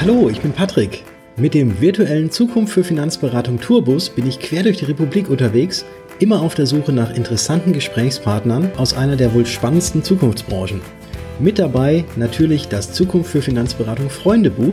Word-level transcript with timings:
Hallo, 0.00 0.30
ich 0.30 0.40
bin 0.40 0.52
Patrick. 0.52 1.04
Mit 1.36 1.52
dem 1.52 1.78
virtuellen 1.78 2.30
Zukunft 2.30 2.72
für 2.72 2.82
Finanzberatung 2.82 3.60
Tourbus 3.60 4.08
bin 4.08 4.26
ich 4.26 4.38
quer 4.38 4.62
durch 4.62 4.78
die 4.78 4.86
Republik 4.86 5.28
unterwegs, 5.28 5.84
immer 6.20 6.40
auf 6.40 6.54
der 6.54 6.64
Suche 6.64 6.90
nach 6.90 7.14
interessanten 7.14 7.74
Gesprächspartnern 7.74 8.70
aus 8.78 8.94
einer 8.94 9.16
der 9.16 9.34
wohl 9.34 9.44
spannendsten 9.44 10.02
Zukunftsbranchen. 10.02 10.80
Mit 11.38 11.58
dabei 11.58 12.06
natürlich 12.16 12.68
das 12.68 12.94
Zukunft 12.94 13.30
für 13.30 13.42
Finanzberatung 13.42 14.08
Freundebuch 14.08 14.72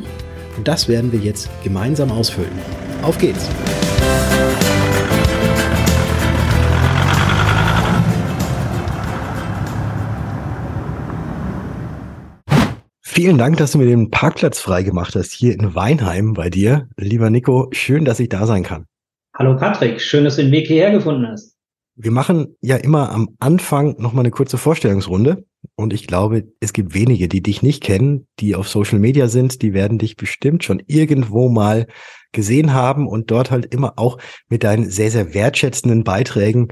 und 0.55 0.65
das 0.65 0.87
werden 0.87 1.11
wir 1.11 1.19
jetzt 1.19 1.49
gemeinsam 1.61 2.09
ausfüllen. 2.09 2.47
Auf 3.01 3.17
geht's! 3.17 3.49
Vielen 13.17 13.39
Dank, 13.39 13.57
dass 13.57 13.71
du 13.71 13.79
mir 13.79 13.87
den 13.87 14.11
Parkplatz 14.11 14.59
freigemacht 14.59 15.15
hast 15.15 15.31
hier 15.31 15.51
in 15.51 15.73
Weinheim 15.73 16.33
bei 16.33 16.51
dir. 16.51 16.87
Lieber 16.97 17.31
Nico, 17.31 17.67
schön, 17.71 18.05
dass 18.05 18.19
ich 18.19 18.29
da 18.29 18.45
sein 18.45 18.61
kann. 18.61 18.85
Hallo 19.35 19.57
Patrick, 19.57 19.99
schön, 19.99 20.23
dass 20.23 20.35
du 20.35 20.43
den 20.43 20.51
Weg 20.51 20.67
hierher 20.67 20.91
gefunden 20.91 21.25
hast. 21.25 21.55
Wir 21.95 22.11
machen 22.11 22.55
ja 22.61 22.75
immer 22.75 23.09
am 23.11 23.29
Anfang 23.39 23.95
nochmal 23.97 24.21
eine 24.21 24.29
kurze 24.29 24.59
Vorstellungsrunde. 24.59 25.47
Und 25.73 25.93
ich 25.93 26.05
glaube, 26.05 26.43
es 26.59 26.73
gibt 26.73 26.93
wenige, 26.93 27.27
die 27.27 27.41
dich 27.41 27.63
nicht 27.63 27.81
kennen, 27.81 28.27
die 28.39 28.53
auf 28.53 28.69
Social 28.69 28.99
Media 28.99 29.29
sind. 29.29 29.63
Die 29.63 29.73
werden 29.73 29.97
dich 29.97 30.15
bestimmt 30.15 30.63
schon 30.63 30.83
irgendwo 30.85 31.49
mal 31.49 31.87
gesehen 32.33 32.75
haben 32.75 33.07
und 33.07 33.31
dort 33.31 33.49
halt 33.49 33.73
immer 33.73 33.93
auch 33.95 34.19
mit 34.47 34.63
deinen 34.63 34.91
sehr, 34.91 35.09
sehr 35.09 35.33
wertschätzenden 35.33 36.03
Beiträgen 36.03 36.67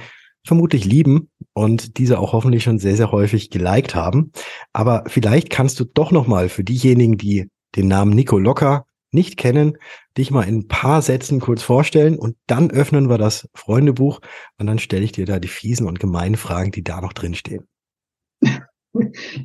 vermutlich 0.46 0.86
lieben 0.86 1.30
und 1.54 1.98
diese 1.98 2.20
auch 2.20 2.34
hoffentlich 2.34 2.64
schon 2.64 2.80
sehr, 2.80 2.96
sehr 2.96 3.12
häufig 3.12 3.50
geliked 3.50 3.96
haben. 3.96 4.32
Aber 4.74 5.04
vielleicht 5.08 5.50
kannst 5.50 5.80
du 5.80 5.86
doch 5.86 6.12
nochmal 6.12 6.50
für 6.50 6.64
diejenigen, 6.64 7.18
die 7.18 7.50
den 7.76 7.88
Namen 7.88 8.12
Nico 8.12 8.38
Locker 8.38 8.86
nicht 9.12 9.38
kennen, 9.38 9.78
dich 10.18 10.30
mal 10.30 10.44
in 10.44 10.60
ein 10.60 10.68
paar 10.68 11.02
Sätzen 11.02 11.40
kurz 11.40 11.64
vorstellen 11.64 12.18
und 12.18 12.36
dann 12.48 12.70
öffnen 12.70 13.10
wir 13.10 13.18
das 13.18 13.50
Freundebuch 13.54 14.20
und 14.60 14.68
dann 14.68 14.80
stelle 14.80 15.04
ich 15.04 15.14
dir 15.14 15.26
da 15.26 15.40
die 15.40 15.48
fiesen 15.48 15.88
und 15.88 16.00
gemeinen 16.00 16.36
Fragen, 16.36 16.72
die 16.72 16.84
da 16.84 17.02
noch 17.02 17.14
drin 17.14 17.34
stehen. 17.34 17.66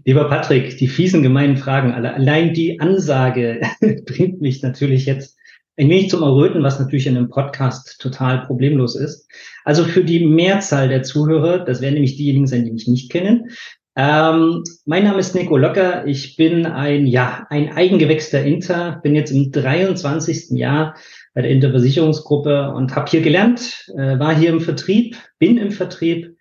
Lieber 0.04 0.28
Patrick, 0.28 0.76
die 0.76 0.88
fiesen 0.88 1.22
gemeinen 1.22 1.56
Fragen, 1.56 1.92
allein 1.92 2.54
die 2.54 2.80
Ansage 2.80 3.60
bringt 4.06 4.40
mich 4.40 4.62
natürlich 4.62 5.06
jetzt 5.06 5.36
ein 5.76 5.88
wenig 5.88 6.10
zum 6.10 6.22
Erröten, 6.22 6.62
was 6.62 6.78
natürlich 6.78 7.06
in 7.06 7.16
einem 7.16 7.30
Podcast 7.30 8.00
total 8.00 8.46
problemlos 8.46 8.96
ist. 8.96 9.28
Also 9.64 9.84
für 9.84 10.04
die 10.04 10.26
Mehrzahl 10.26 10.88
der 10.88 11.02
Zuhörer, 11.02 11.64
das 11.64 11.80
werden 11.80 11.94
nämlich 11.94 12.16
diejenigen 12.16 12.46
sein, 12.46 12.64
die 12.64 12.72
mich 12.72 12.86
nicht 12.86 13.10
kennen. 13.10 13.50
Ähm, 13.96 14.62
mein 14.84 15.04
Name 15.04 15.18
ist 15.18 15.34
Nico 15.34 15.56
Locker. 15.56 16.06
Ich 16.06 16.36
bin 16.36 16.64
ein, 16.64 17.06
ja, 17.06 17.46
ein 17.50 17.72
Eigengewächs 17.72 18.30
der 18.30 18.44
Inter, 18.44 19.00
bin 19.02 19.14
jetzt 19.14 19.30
im 19.30 19.50
23. 19.50 20.50
Jahr 20.50 20.96
bei 21.34 21.42
der 21.42 21.50
Interversicherungsgruppe 21.50 22.72
und 22.72 22.94
habe 22.94 23.10
hier 23.10 23.20
gelernt, 23.20 23.90
äh, 23.96 24.18
war 24.18 24.34
hier 24.34 24.50
im 24.50 24.60
Vertrieb, 24.60 25.16
bin 25.38 25.58
im 25.58 25.70
Vertrieb, 25.70 26.36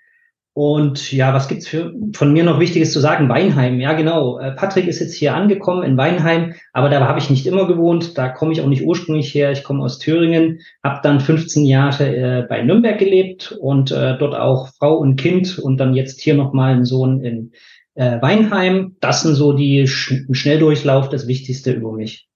und 0.60 1.14
ja, 1.14 1.34
was 1.34 1.48
gibt's 1.48 1.70
für, 1.70 1.94
von 2.12 2.34
mir 2.34 2.44
noch 2.44 2.60
Wichtiges 2.60 2.92
zu 2.92 3.00
sagen? 3.00 3.30
Weinheim, 3.30 3.80
ja 3.80 3.94
genau. 3.94 4.40
Äh, 4.40 4.52
Patrick 4.52 4.90
ist 4.90 5.00
jetzt 5.00 5.14
hier 5.14 5.34
angekommen 5.34 5.84
in 5.84 5.96
Weinheim, 5.96 6.54
aber 6.74 6.90
da 6.90 7.00
habe 7.08 7.18
ich 7.18 7.30
nicht 7.30 7.48
immer 7.48 7.66
gewohnt. 7.66 8.18
Da 8.18 8.28
komme 8.28 8.52
ich 8.52 8.60
auch 8.60 8.68
nicht 8.68 8.84
ursprünglich 8.84 9.34
her. 9.34 9.54
Ich 9.54 9.64
komme 9.64 9.82
aus 9.82 10.00
Thüringen, 10.00 10.60
habe 10.84 11.00
dann 11.02 11.22
15 11.22 11.64
Jahre 11.66 12.14
äh, 12.14 12.42
bei 12.50 12.62
Nürnberg 12.62 13.00
gelebt 13.00 13.54
und 13.62 13.92
äh, 13.92 14.18
dort 14.18 14.36
auch 14.36 14.68
Frau 14.78 14.98
und 14.98 15.16
Kind 15.16 15.60
und 15.60 15.78
dann 15.78 15.94
jetzt 15.94 16.20
hier 16.20 16.34
nochmal 16.34 16.74
einen 16.74 16.84
Sohn 16.84 17.22
in 17.22 17.54
äh, 17.96 18.22
Weinheim. 18.22 18.98
Das 19.00 19.22
sind 19.22 19.36
so 19.36 19.54
die 19.54 19.88
Sch 19.88 20.26
Schnelldurchlauf, 20.30 21.08
das 21.08 21.26
Wichtigste 21.26 21.72
über 21.72 21.94
mich. 21.94 22.29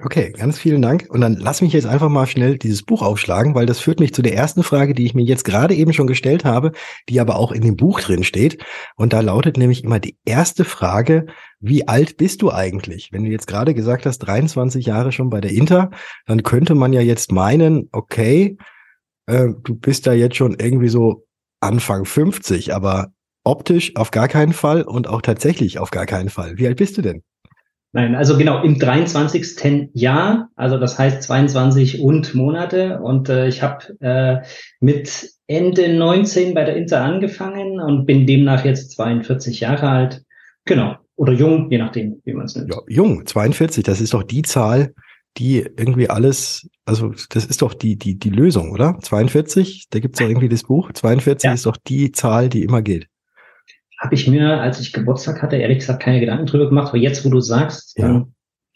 Okay, 0.00 0.30
ganz 0.30 0.60
vielen 0.60 0.80
Dank. 0.80 1.06
Und 1.08 1.20
dann 1.22 1.34
lass 1.34 1.60
mich 1.60 1.72
jetzt 1.72 1.86
einfach 1.86 2.08
mal 2.08 2.28
schnell 2.28 2.56
dieses 2.56 2.84
Buch 2.84 3.02
aufschlagen, 3.02 3.56
weil 3.56 3.66
das 3.66 3.80
führt 3.80 3.98
mich 3.98 4.14
zu 4.14 4.22
der 4.22 4.36
ersten 4.36 4.62
Frage, 4.62 4.94
die 4.94 5.04
ich 5.04 5.12
mir 5.12 5.24
jetzt 5.24 5.42
gerade 5.42 5.74
eben 5.74 5.92
schon 5.92 6.06
gestellt 6.06 6.44
habe, 6.44 6.70
die 7.08 7.18
aber 7.18 7.36
auch 7.36 7.50
in 7.50 7.62
dem 7.62 7.76
Buch 7.76 8.00
drin 8.00 8.22
steht. 8.22 8.64
Und 8.94 9.12
da 9.12 9.20
lautet 9.20 9.56
nämlich 9.56 9.82
immer 9.82 9.98
die 9.98 10.16
erste 10.24 10.64
Frage, 10.64 11.26
wie 11.58 11.88
alt 11.88 12.16
bist 12.16 12.42
du 12.42 12.52
eigentlich? 12.52 13.10
Wenn 13.10 13.24
du 13.24 13.30
jetzt 13.30 13.48
gerade 13.48 13.74
gesagt 13.74 14.06
hast, 14.06 14.20
23 14.20 14.86
Jahre 14.86 15.10
schon 15.10 15.30
bei 15.30 15.40
der 15.40 15.50
Inter, 15.50 15.90
dann 16.26 16.44
könnte 16.44 16.76
man 16.76 16.92
ja 16.92 17.00
jetzt 17.00 17.32
meinen, 17.32 17.88
okay, 17.90 18.56
äh, 19.26 19.48
du 19.64 19.74
bist 19.74 20.06
da 20.06 20.12
jetzt 20.12 20.36
schon 20.36 20.54
irgendwie 20.60 20.90
so 20.90 21.26
Anfang 21.58 22.04
50, 22.04 22.72
aber 22.72 23.08
optisch 23.42 23.96
auf 23.96 24.12
gar 24.12 24.28
keinen 24.28 24.52
Fall 24.52 24.82
und 24.82 25.08
auch 25.08 25.22
tatsächlich 25.22 25.80
auf 25.80 25.90
gar 25.90 26.06
keinen 26.06 26.28
Fall. 26.28 26.56
Wie 26.56 26.68
alt 26.68 26.76
bist 26.76 26.96
du 26.98 27.02
denn? 27.02 27.24
Nein, 27.92 28.14
also 28.14 28.36
genau 28.36 28.62
im 28.62 28.78
23. 28.78 29.90
Jahr, 29.94 30.50
also 30.56 30.78
das 30.78 30.98
heißt 30.98 31.22
22 31.22 32.00
und 32.00 32.34
Monate. 32.34 33.00
Und 33.00 33.30
äh, 33.30 33.48
ich 33.48 33.62
habe 33.62 33.98
äh, 34.00 34.46
mit 34.80 35.30
Ende 35.46 35.94
19 35.94 36.52
bei 36.52 36.64
der 36.64 36.76
Inter 36.76 37.02
angefangen 37.02 37.80
und 37.80 38.04
bin 38.04 38.26
demnach 38.26 38.64
jetzt 38.64 38.92
42 38.92 39.60
Jahre 39.60 39.88
alt. 39.88 40.22
Genau. 40.66 40.96
Oder 41.16 41.32
jung, 41.32 41.70
je 41.70 41.78
nachdem, 41.78 42.20
wie 42.24 42.34
man 42.34 42.44
es 42.44 42.56
nennt. 42.56 42.72
Ja, 42.72 42.80
jung, 42.88 43.26
42, 43.26 43.82
das 43.82 44.00
ist 44.00 44.12
doch 44.12 44.22
die 44.22 44.42
Zahl, 44.42 44.94
die 45.38 45.60
irgendwie 45.60 46.10
alles, 46.10 46.68
also 46.84 47.14
das 47.30 47.46
ist 47.46 47.62
doch 47.62 47.72
die, 47.72 47.96
die, 47.96 48.18
die 48.18 48.30
Lösung, 48.30 48.70
oder? 48.70 48.98
42, 49.00 49.86
da 49.90 49.98
gibt 49.98 50.14
es 50.14 50.20
doch 50.20 50.28
irgendwie 50.28 50.48
das 50.50 50.64
Buch. 50.64 50.92
42 50.92 51.48
ja. 51.48 51.54
ist 51.54 51.64
doch 51.64 51.76
die 51.76 52.12
Zahl, 52.12 52.50
die 52.50 52.62
immer 52.62 52.82
gilt 52.82 53.08
habe 53.98 54.14
ich 54.14 54.28
mir, 54.28 54.60
als 54.60 54.80
ich 54.80 54.92
Geburtstag 54.92 55.42
hatte, 55.42 55.56
ehrlich 55.56 55.78
gesagt 55.78 56.02
keine 56.02 56.20
Gedanken 56.20 56.46
drüber 56.46 56.68
gemacht. 56.68 56.88
Aber 56.88 56.98
jetzt, 56.98 57.24
wo 57.24 57.30
du 57.30 57.40
sagst, 57.40 57.98
ja. 57.98 58.26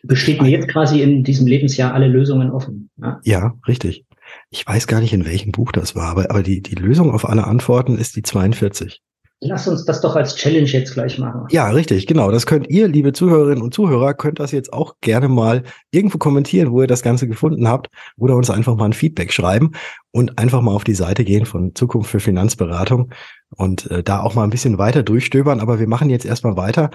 besteht 0.03 0.43
mir 0.43 0.51
jetzt 0.51 0.69
quasi 0.69 1.01
in 1.01 1.23
diesem 1.23 1.47
Lebensjahr 1.47 1.95
alle 1.95 2.09
Lösungen 2.09 2.51
offen. 2.51 2.91
Ja? 3.01 3.21
ja, 3.25 3.55
richtig. 3.69 4.05
Ich 4.51 4.67
weiß 4.67 4.87
gar 4.87 5.01
nicht, 5.01 5.13
in 5.13 5.25
welchem 5.25 5.53
Buch 5.53 5.73
das 5.73 5.95
war, 5.95 6.09
aber, 6.09 6.31
aber 6.31 6.43
die, 6.43 6.61
die 6.61 6.75
Lösung 6.75 7.11
auf 7.13 7.29
alle 7.29 7.45
Antworten 7.45 7.99
ist 7.99 8.17
die 8.17 8.23
42. 8.23 9.01
Lass 9.45 9.67
uns 9.67 9.85
das 9.85 10.01
doch 10.01 10.15
als 10.15 10.37
Challenge 10.37 10.69
jetzt 10.69 10.95
gleich 10.95 11.19
machen. 11.19 11.49
Ja, 11.51 11.69
richtig, 11.69 12.07
genau. 12.07 12.31
Das 12.31 12.47
könnt 12.47 12.71
ihr, 12.71 12.87
liebe 12.87 13.13
Zuhörerinnen 13.13 13.61
und 13.61 13.75
Zuhörer, 13.75 14.15
könnt 14.15 14.39
das 14.39 14.53
jetzt 14.53 14.73
auch 14.73 14.95
gerne 15.01 15.29
mal 15.29 15.65
irgendwo 15.91 16.19
kommentieren, 16.19 16.71
wo 16.71 16.81
ihr 16.81 16.87
das 16.87 17.03
Ganze 17.03 17.27
gefunden 17.27 17.67
habt 17.67 17.89
oder 18.17 18.37
uns 18.37 18.51
einfach 18.51 18.77
mal 18.77 18.85
ein 18.85 18.93
Feedback 18.93 19.33
schreiben 19.33 19.73
und 20.13 20.39
einfach 20.39 20.61
mal 20.61 20.71
auf 20.71 20.85
die 20.85 20.95
Seite 20.95 21.25
gehen 21.25 21.45
von 21.45 21.75
Zukunft 21.75 22.09
für 22.09 22.21
Finanzberatung 22.21 23.11
und 23.57 23.91
äh, 23.91 24.05
da 24.05 24.21
auch 24.21 24.37
mal 24.37 24.45
ein 24.45 24.51
bisschen 24.51 24.79
weiter 24.79 25.03
durchstöbern. 25.03 25.59
Aber 25.59 25.81
wir 25.81 25.89
machen 25.89 26.09
jetzt 26.09 26.25
erstmal 26.25 26.57
weiter 26.57 26.91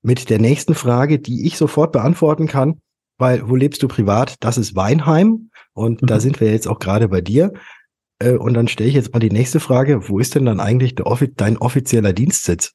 mit 0.00 0.30
der 0.30 0.38
nächsten 0.38 0.76
Frage, 0.76 1.18
die 1.18 1.48
ich 1.48 1.58
sofort 1.58 1.90
beantworten 1.90 2.46
kann, 2.46 2.80
weil 3.18 3.48
wo 3.48 3.56
lebst 3.56 3.82
du 3.82 3.88
privat? 3.88 4.36
Das 4.38 4.56
ist 4.56 4.76
Weinheim 4.76 5.50
und 5.72 6.02
mhm. 6.02 6.06
da 6.06 6.20
sind 6.20 6.40
wir 6.40 6.52
jetzt 6.52 6.68
auch 6.68 6.78
gerade 6.78 7.08
bei 7.08 7.22
dir. 7.22 7.52
Äh, 8.18 8.32
und 8.32 8.54
dann 8.54 8.68
stelle 8.68 8.88
ich 8.88 8.94
jetzt 8.94 9.12
mal 9.12 9.20
die 9.20 9.30
nächste 9.30 9.60
Frage. 9.60 10.08
Wo 10.08 10.18
ist 10.18 10.34
denn 10.34 10.44
dann 10.44 10.60
eigentlich 10.60 10.94
der, 10.94 11.06
dein 11.36 11.58
offizieller 11.58 12.12
Dienstsitz? 12.12 12.74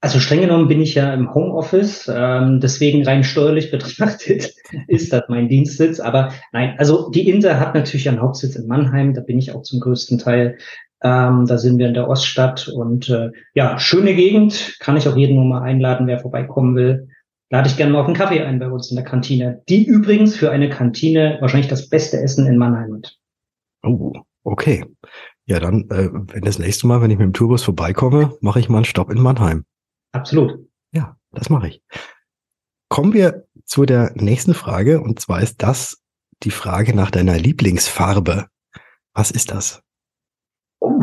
Also 0.00 0.18
streng 0.18 0.40
genommen 0.40 0.66
bin 0.66 0.82
ich 0.82 0.96
ja 0.96 1.14
im 1.14 1.32
Homeoffice, 1.32 2.10
ähm, 2.12 2.58
deswegen 2.58 3.06
rein 3.06 3.22
steuerlich 3.22 3.70
betrachtet 3.70 4.52
ist 4.88 5.12
das 5.12 5.22
mein 5.28 5.48
Dienstsitz. 5.48 6.00
Aber 6.00 6.32
nein, 6.52 6.74
also 6.78 7.08
die 7.10 7.28
Inter 7.30 7.60
hat 7.60 7.74
natürlich 7.76 8.08
einen 8.08 8.20
Hauptsitz 8.20 8.56
in 8.56 8.66
Mannheim, 8.66 9.14
da 9.14 9.20
bin 9.20 9.38
ich 9.38 9.54
auch 9.54 9.62
zum 9.62 9.78
größten 9.78 10.18
Teil. 10.18 10.58
Ähm, 11.04 11.46
da 11.46 11.56
sind 11.56 11.78
wir 11.78 11.86
in 11.86 11.94
der 11.94 12.08
Oststadt 12.08 12.68
und 12.68 13.08
äh, 13.10 13.30
ja, 13.54 13.78
schöne 13.78 14.14
Gegend, 14.14 14.76
kann 14.80 14.96
ich 14.96 15.08
auch 15.08 15.16
jeden 15.16 15.36
nur 15.36 15.44
mal 15.44 15.62
einladen, 15.62 16.08
wer 16.08 16.18
vorbeikommen 16.18 16.74
will. 16.74 17.08
Lade 17.50 17.68
ich 17.68 17.76
gerne 17.76 17.92
mal 17.92 18.00
auf 18.00 18.06
einen 18.06 18.16
Kaffee 18.16 18.42
ein 18.42 18.58
bei 18.58 18.68
uns 18.68 18.90
in 18.90 18.96
der 18.96 19.04
Kantine, 19.04 19.62
die 19.68 19.84
übrigens 19.84 20.34
für 20.34 20.50
eine 20.50 20.68
Kantine 20.68 21.38
wahrscheinlich 21.40 21.68
das 21.68 21.88
beste 21.88 22.20
Essen 22.20 22.46
in 22.46 22.56
Mannheim 22.56 22.94
hat. 22.94 23.18
Oh, 23.82 24.12
okay. 24.44 24.84
Ja, 25.46 25.58
dann, 25.58 25.88
äh, 25.90 26.08
wenn 26.12 26.42
das 26.42 26.58
nächste 26.58 26.86
Mal, 26.86 27.00
wenn 27.00 27.10
ich 27.10 27.18
mit 27.18 27.26
dem 27.26 27.32
Tourbus 27.32 27.64
vorbeikomme, 27.64 28.36
mache 28.40 28.60
ich 28.60 28.68
mal 28.68 28.78
einen 28.78 28.84
Stopp 28.84 29.10
in 29.10 29.20
Mannheim. 29.20 29.64
Absolut. 30.12 30.58
Ja, 30.92 31.16
das 31.32 31.50
mache 31.50 31.68
ich. 31.68 31.82
Kommen 32.88 33.12
wir 33.12 33.46
zu 33.64 33.84
der 33.86 34.12
nächsten 34.14 34.54
Frage, 34.54 35.00
und 35.00 35.18
zwar 35.18 35.42
ist 35.42 35.62
das 35.62 36.02
die 36.42 36.50
Frage 36.50 36.94
nach 36.94 37.10
deiner 37.10 37.38
Lieblingsfarbe. 37.38 38.46
Was 39.14 39.30
ist 39.30 39.50
das? 39.50 39.82
Oh, 40.80 41.00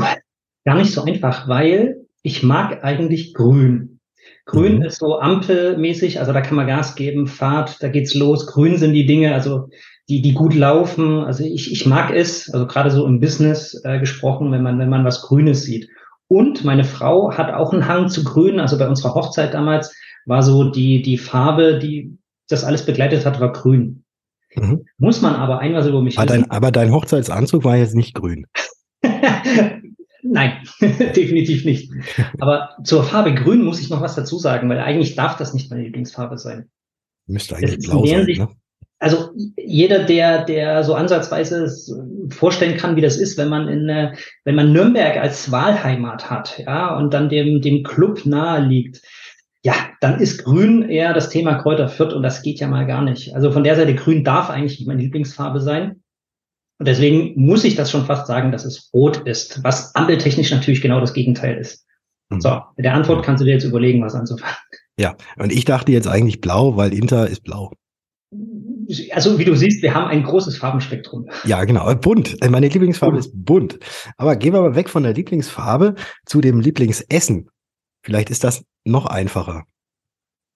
gar 0.65 0.75
nicht 0.75 0.91
so 0.91 1.03
einfach, 1.03 1.47
weil 1.47 2.05
ich 2.21 2.43
mag 2.43 2.83
eigentlich 2.83 3.33
grün. 3.33 3.99
Grün 4.45 4.77
mhm. 4.77 4.81
ist 4.83 4.99
so 4.99 5.19
ampelmäßig, 5.19 6.19
also 6.19 6.33
da 6.33 6.41
kann 6.41 6.55
man 6.55 6.67
Gas 6.67 6.95
geben, 6.95 7.27
Fahrt, 7.27 7.81
da 7.81 7.87
geht's 7.87 8.15
los. 8.15 8.47
Grün 8.47 8.77
sind 8.77 8.93
die 8.93 9.05
Dinge, 9.05 9.33
also 9.33 9.69
die, 10.09 10.21
die 10.21 10.33
gut 10.33 10.55
laufen. 10.55 11.23
Also 11.23 11.43
ich, 11.43 11.71
ich 11.71 11.85
mag 11.85 12.11
es, 12.11 12.49
also 12.51 12.65
gerade 12.65 12.91
so 12.91 13.05
im 13.05 13.19
Business 13.19 13.79
äh, 13.83 13.99
gesprochen, 13.99 14.51
wenn 14.51 14.63
man, 14.63 14.79
wenn 14.79 14.89
man 14.89 15.05
was 15.05 15.21
Grünes 15.21 15.63
sieht. 15.63 15.89
Und 16.27 16.63
meine 16.63 16.83
Frau 16.83 17.31
hat 17.37 17.53
auch 17.53 17.73
einen 17.73 17.87
Hang 17.87 18.09
zu 18.09 18.23
Grün. 18.23 18.59
Also 18.59 18.77
bei 18.77 18.87
unserer 18.87 19.13
Hochzeit 19.13 19.53
damals 19.53 19.95
war 20.25 20.43
so 20.43 20.69
die, 20.69 21.01
die 21.01 21.17
Farbe, 21.17 21.79
die 21.79 22.17
das 22.47 22.63
alles 22.63 22.85
begleitet 22.85 23.25
hat, 23.25 23.39
war 23.39 23.53
grün. 23.53 24.03
Mhm. 24.55 24.85
Muss 24.97 25.21
man 25.21 25.35
aber 25.35 25.59
einmal 25.59 25.83
so 25.83 25.89
über 25.89 26.01
mich 26.01 26.17
aber 26.17 26.25
dein, 26.25 26.49
aber 26.49 26.71
dein 26.71 26.91
Hochzeitsanzug 26.91 27.63
war 27.63 27.77
jetzt 27.77 27.95
nicht 27.95 28.15
grün. 28.15 28.47
Nein, 30.21 30.57
definitiv 30.81 31.65
nicht. 31.65 31.91
Aber 32.39 32.75
zur 32.83 33.03
Farbe 33.03 33.33
Grün 33.33 33.63
muss 33.63 33.79
ich 33.79 33.89
noch 33.89 34.01
was 34.01 34.15
dazu 34.15 34.37
sagen, 34.37 34.69
weil 34.69 34.79
eigentlich 34.79 35.15
darf 35.15 35.37
das 35.37 35.53
nicht 35.53 35.71
meine 35.71 35.83
Lieblingsfarbe 35.83 36.37
sein. 36.37 36.69
Müsste 37.25 37.55
eigentlich 37.55 37.79
blau 37.79 38.05
sein, 38.05 38.25
ne? 38.25 38.49
Also 38.99 39.29
jeder, 39.55 40.03
der, 40.03 40.43
der 40.43 40.83
so 40.83 40.93
ansatzweise 40.93 41.69
vorstellen 42.29 42.77
kann, 42.77 42.97
wie 42.97 43.01
das 43.01 43.15
ist, 43.15 43.37
wenn 43.37 43.47
man 43.47 43.69
in, 43.69 43.87
wenn 44.43 44.55
man 44.55 44.73
Nürnberg 44.73 45.17
als 45.17 45.51
Wahlheimat 45.51 46.29
hat, 46.29 46.59
ja, 46.65 46.97
und 46.97 47.13
dann 47.13 47.29
dem, 47.29 47.61
dem 47.61 47.83
Club 47.83 48.25
nahe 48.25 48.61
liegt, 48.61 49.01
ja, 49.63 49.73
dann 50.01 50.19
ist 50.19 50.43
Grün 50.43 50.87
eher 50.89 51.13
das 51.13 51.29
Thema 51.29 51.55
Kräuter 51.55 51.87
Fürth 51.87 52.13
und 52.13 52.23
das 52.23 52.41
geht 52.41 52.59
ja 52.59 52.67
mal 52.67 52.85
gar 52.85 53.01
nicht. 53.01 53.35
Also 53.35 53.51
von 53.51 53.63
der 53.63 53.75
Seite 53.75 53.95
Grün 53.95 54.23
darf 54.23 54.49
eigentlich 54.49 54.79
nicht 54.79 54.87
meine 54.87 55.01
Lieblingsfarbe 55.01 55.61
sein. 55.61 56.01
Und 56.77 56.87
deswegen 56.87 57.33
muss 57.35 57.65
ich 57.65 57.75
das 57.75 57.91
schon 57.91 58.05
fast 58.05 58.27
sagen, 58.27 58.51
dass 58.51 58.63
es 58.63 58.89
rot 58.93 59.17
ist, 59.27 59.63
was 59.63 59.95
ampeltechnisch 59.95 60.51
natürlich 60.51 60.81
genau 60.81 61.01
das 61.01 61.13
Gegenteil 61.13 61.57
ist. 61.57 61.85
Mhm. 62.29 62.39
So, 62.39 62.61
mit 62.77 62.85
der 62.85 62.93
Antwort 62.93 63.25
kannst 63.25 63.41
du 63.41 63.45
dir 63.45 63.53
jetzt 63.53 63.65
überlegen, 63.65 64.01
was 64.01 64.15
anzufangen. 64.15 64.55
Ja, 64.97 65.15
und 65.37 65.51
ich 65.51 65.63
dachte 65.65 65.91
jetzt 65.91 66.07
eigentlich 66.07 66.41
blau, 66.41 66.75
weil 66.75 66.93
Inter 66.93 67.27
ist 67.27 67.43
blau. 67.43 67.71
Also 69.11 69.37
wie 69.37 69.45
du 69.45 69.55
siehst, 69.55 69.83
wir 69.83 69.93
haben 69.93 70.07
ein 70.07 70.23
großes 70.23 70.57
Farbenspektrum. 70.57 71.29
Ja, 71.45 71.63
genau. 71.65 71.93
Bunt. 71.95 72.37
Meine 72.49 72.67
Lieblingsfarbe 72.67 73.13
bunt. 73.13 73.25
ist 73.25 73.45
bunt. 73.45 73.79
Aber 74.17 74.35
gehen 74.35 74.53
wir 74.53 74.61
mal 74.61 74.75
weg 74.75 74.89
von 74.89 75.03
der 75.03 75.13
Lieblingsfarbe 75.13 75.95
zu 76.25 76.41
dem 76.41 76.59
Lieblingsessen. 76.59 77.49
Vielleicht 78.01 78.29
ist 78.29 78.43
das 78.43 78.63
noch 78.85 79.05
einfacher. 79.05 79.65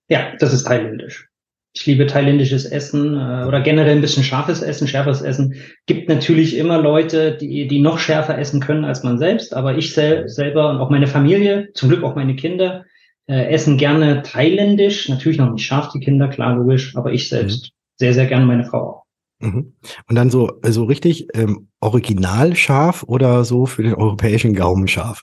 Ja, 0.10 0.34
das 0.40 0.54
ist 0.54 0.66
thailändisch. 0.66 1.28
Ich 1.76 1.88
liebe 1.88 2.06
thailändisches 2.06 2.66
Essen 2.66 3.16
äh, 3.16 3.46
oder 3.48 3.62
generell 3.62 3.96
ein 3.96 4.02
bisschen 4.02 4.24
scharfes 4.24 4.62
Essen, 4.62 4.88
schärferes 4.88 5.22
Essen. 5.22 5.56
Gibt 5.88 6.08
natürlich 6.08 6.56
immer 6.56 6.80
Leute, 6.80 7.36
die, 7.36 7.68
die 7.68 7.82
noch 7.82 7.98
schärfer 7.98 8.38
essen 8.38 8.60
können 8.60 8.86
als 8.86 9.04
man 9.04 9.18
selbst, 9.18 9.56
aber 9.56 9.76
ich 9.76 9.94
sel 9.94 10.30
selber 10.30 10.70
und 10.70 10.78
auch 10.78 10.92
meine 10.92 11.08
Familie, 11.08 11.70
zum 11.74 11.90
Glück 11.90 12.04
auch 12.04 12.16
meine 12.16 12.36
Kinder, 12.36 12.86
äh, 13.28 13.48
essen 13.48 13.78
gerne 13.78 14.22
thailändisch. 14.22 15.10
Natürlich 15.10 15.40
noch 15.40 15.52
nicht 15.52 15.66
scharf, 15.66 15.92
die 15.92 16.00
Kinder, 16.00 16.28
klar, 16.28 16.56
logisch, 16.56 16.96
aber 16.96 17.12
ich 17.12 17.28
selbst 17.28 17.72
mhm. 17.72 17.83
Sehr, 18.04 18.14
sehr 18.14 18.26
gerne, 18.26 18.46
meine 18.46 18.66
Frau 18.66 18.80
auch. 18.80 19.04
Mhm. 19.40 19.76
Und 20.10 20.16
dann 20.16 20.30
so, 20.30 20.60
so 20.62 20.84
richtig 20.84 21.28
ähm, 21.34 21.70
original 21.80 22.54
scharf 22.54 23.04
oder 23.04 23.46
so 23.46 23.66
für 23.66 23.82
den 23.82 23.94
europäischen 23.94 24.54
Gaumen 24.54 24.90
scharf? 24.90 25.22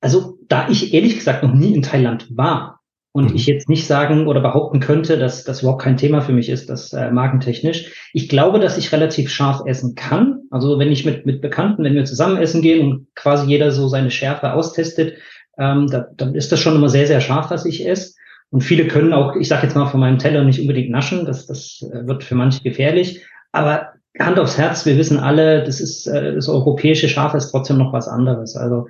Also, 0.00 0.38
da 0.48 0.70
ich 0.70 0.94
ehrlich 0.94 1.16
gesagt 1.16 1.42
noch 1.42 1.52
nie 1.52 1.74
in 1.74 1.82
Thailand 1.82 2.26
war 2.34 2.80
und 3.12 3.30
mhm. 3.30 3.36
ich 3.36 3.44
jetzt 3.44 3.68
nicht 3.68 3.86
sagen 3.86 4.28
oder 4.28 4.40
behaupten 4.40 4.80
könnte, 4.80 5.18
dass 5.18 5.44
das 5.44 5.60
überhaupt 5.60 5.82
kein 5.82 5.98
Thema 5.98 6.22
für 6.22 6.32
mich 6.32 6.48
ist, 6.48 6.70
das 6.70 6.94
äh, 6.94 7.10
magentechnisch. 7.10 8.10
Ich 8.14 8.30
glaube, 8.30 8.60
dass 8.60 8.78
ich 8.78 8.92
relativ 8.92 9.28
scharf 9.28 9.60
essen 9.66 9.94
kann. 9.94 10.44
Also, 10.50 10.78
wenn 10.78 10.90
ich 10.90 11.04
mit, 11.04 11.26
mit 11.26 11.42
Bekannten, 11.42 11.84
wenn 11.84 11.94
wir 11.94 12.06
zusammen 12.06 12.38
essen 12.38 12.62
gehen 12.62 12.80
und 12.90 13.14
quasi 13.14 13.46
jeder 13.46 13.72
so 13.72 13.88
seine 13.88 14.10
Schärfe 14.10 14.54
austestet, 14.54 15.18
ähm, 15.58 15.86
da, 15.86 16.06
dann 16.16 16.34
ist 16.34 16.50
das 16.50 16.60
schon 16.60 16.76
immer 16.76 16.88
sehr, 16.88 17.06
sehr 17.06 17.20
scharf, 17.20 17.50
was 17.50 17.66
ich 17.66 17.86
esse. 17.86 18.14
Und 18.50 18.62
viele 18.62 18.88
können 18.88 19.12
auch, 19.12 19.36
ich 19.36 19.48
sage 19.48 19.64
jetzt 19.64 19.76
mal, 19.76 19.86
von 19.86 20.00
meinem 20.00 20.18
Teller 20.18 20.44
nicht 20.44 20.60
unbedingt 20.60 20.90
naschen. 20.90 21.24
Das, 21.24 21.46
das 21.46 21.82
äh, 21.92 22.06
wird 22.06 22.24
für 22.24 22.34
manche 22.34 22.62
gefährlich. 22.62 23.24
Aber 23.52 23.92
Hand 24.18 24.38
aufs 24.38 24.58
Herz, 24.58 24.84
wir 24.86 24.96
wissen 24.96 25.18
alle, 25.18 25.64
das 25.64 25.80
ist 25.80 26.06
äh, 26.06 26.34
das 26.34 26.48
europäische 26.48 27.08
Schaf 27.08 27.34
ist 27.34 27.50
trotzdem 27.50 27.78
noch 27.78 27.92
was 27.92 28.08
anderes. 28.08 28.56
Also 28.56 28.88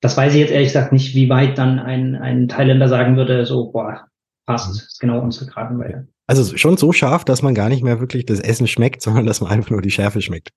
das 0.00 0.16
weiß 0.16 0.34
ich 0.34 0.40
jetzt 0.40 0.52
ehrlich 0.52 0.68
gesagt 0.68 0.92
nicht, 0.92 1.14
wie 1.14 1.28
weit 1.28 1.58
dann 1.58 1.78
ein, 1.78 2.14
ein 2.14 2.48
Thailänder 2.48 2.88
sagen 2.88 3.16
würde, 3.16 3.44
so, 3.44 3.70
boah, 3.70 4.06
passt, 4.46 4.70
ist 4.70 5.00
genau 5.00 5.20
unsere 5.20 5.50
Kragenweite. 5.50 6.08
Also 6.26 6.56
schon 6.56 6.76
so 6.76 6.92
scharf, 6.92 7.24
dass 7.24 7.42
man 7.42 7.54
gar 7.54 7.68
nicht 7.68 7.82
mehr 7.82 8.00
wirklich 8.00 8.24
das 8.24 8.40
Essen 8.40 8.68
schmeckt, 8.68 9.02
sondern 9.02 9.26
dass 9.26 9.40
man 9.40 9.50
einfach 9.50 9.70
nur 9.70 9.82
die 9.82 9.90
Schärfe 9.90 10.22
schmeckt. 10.22 10.50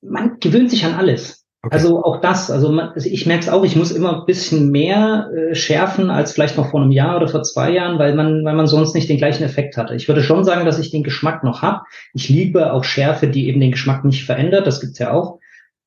Man 0.00 0.38
gewöhnt 0.38 0.70
sich 0.70 0.84
an 0.84 0.94
alles. 0.94 1.44
Okay. 1.62 1.74
Also 1.74 2.04
auch 2.04 2.20
das, 2.20 2.52
also, 2.52 2.70
man, 2.70 2.90
also 2.90 3.10
ich 3.10 3.26
merke 3.26 3.42
es 3.42 3.48
auch, 3.48 3.64
ich 3.64 3.74
muss 3.74 3.90
immer 3.90 4.20
ein 4.20 4.26
bisschen 4.26 4.70
mehr 4.70 5.28
äh, 5.34 5.54
schärfen 5.56 6.08
als 6.08 6.32
vielleicht 6.32 6.56
noch 6.56 6.70
vor 6.70 6.80
einem 6.80 6.92
Jahr 6.92 7.16
oder 7.16 7.26
vor 7.26 7.42
zwei 7.42 7.72
Jahren, 7.72 7.98
weil 7.98 8.14
man, 8.14 8.44
weil 8.44 8.54
man 8.54 8.68
sonst 8.68 8.94
nicht 8.94 9.08
den 9.08 9.18
gleichen 9.18 9.42
Effekt 9.42 9.76
hatte. 9.76 9.96
Ich 9.96 10.06
würde 10.06 10.22
schon 10.22 10.44
sagen, 10.44 10.64
dass 10.64 10.78
ich 10.78 10.92
den 10.92 11.02
Geschmack 11.02 11.42
noch 11.42 11.62
habe. 11.62 11.82
Ich 12.14 12.28
liebe 12.28 12.72
auch 12.72 12.84
Schärfe, 12.84 13.26
die 13.26 13.48
eben 13.48 13.58
den 13.58 13.72
Geschmack 13.72 14.04
nicht 14.04 14.24
verändert. 14.24 14.68
Das 14.68 14.80
gibt's 14.80 15.00
ja 15.00 15.12
auch. 15.12 15.40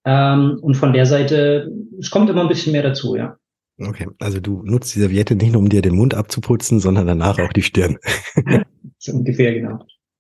Ähm, 0.04 0.60
und 0.62 0.76
von 0.76 0.92
der 0.92 1.06
Seite, 1.06 1.72
es 2.00 2.10
kommt 2.10 2.30
immer 2.30 2.42
ein 2.42 2.50
bisschen 2.50 2.74
mehr 2.74 2.84
dazu, 2.84 3.16
ja. 3.16 3.38
Okay, 3.80 4.08
also 4.20 4.42
du 4.42 4.62
nutzt 4.64 4.94
die 4.94 5.00
Serviette 5.00 5.36
nicht 5.36 5.54
nur, 5.54 5.62
um 5.62 5.70
dir 5.70 5.82
den 5.82 5.96
Mund 5.96 6.14
abzuputzen, 6.14 6.82
sondern 6.82 7.08
danach 7.08 7.40
auch 7.40 7.54
die 7.54 7.64
Stirn. 7.64 7.98
so 8.98 9.14
ungefähr, 9.14 9.54
genau. 9.54 9.80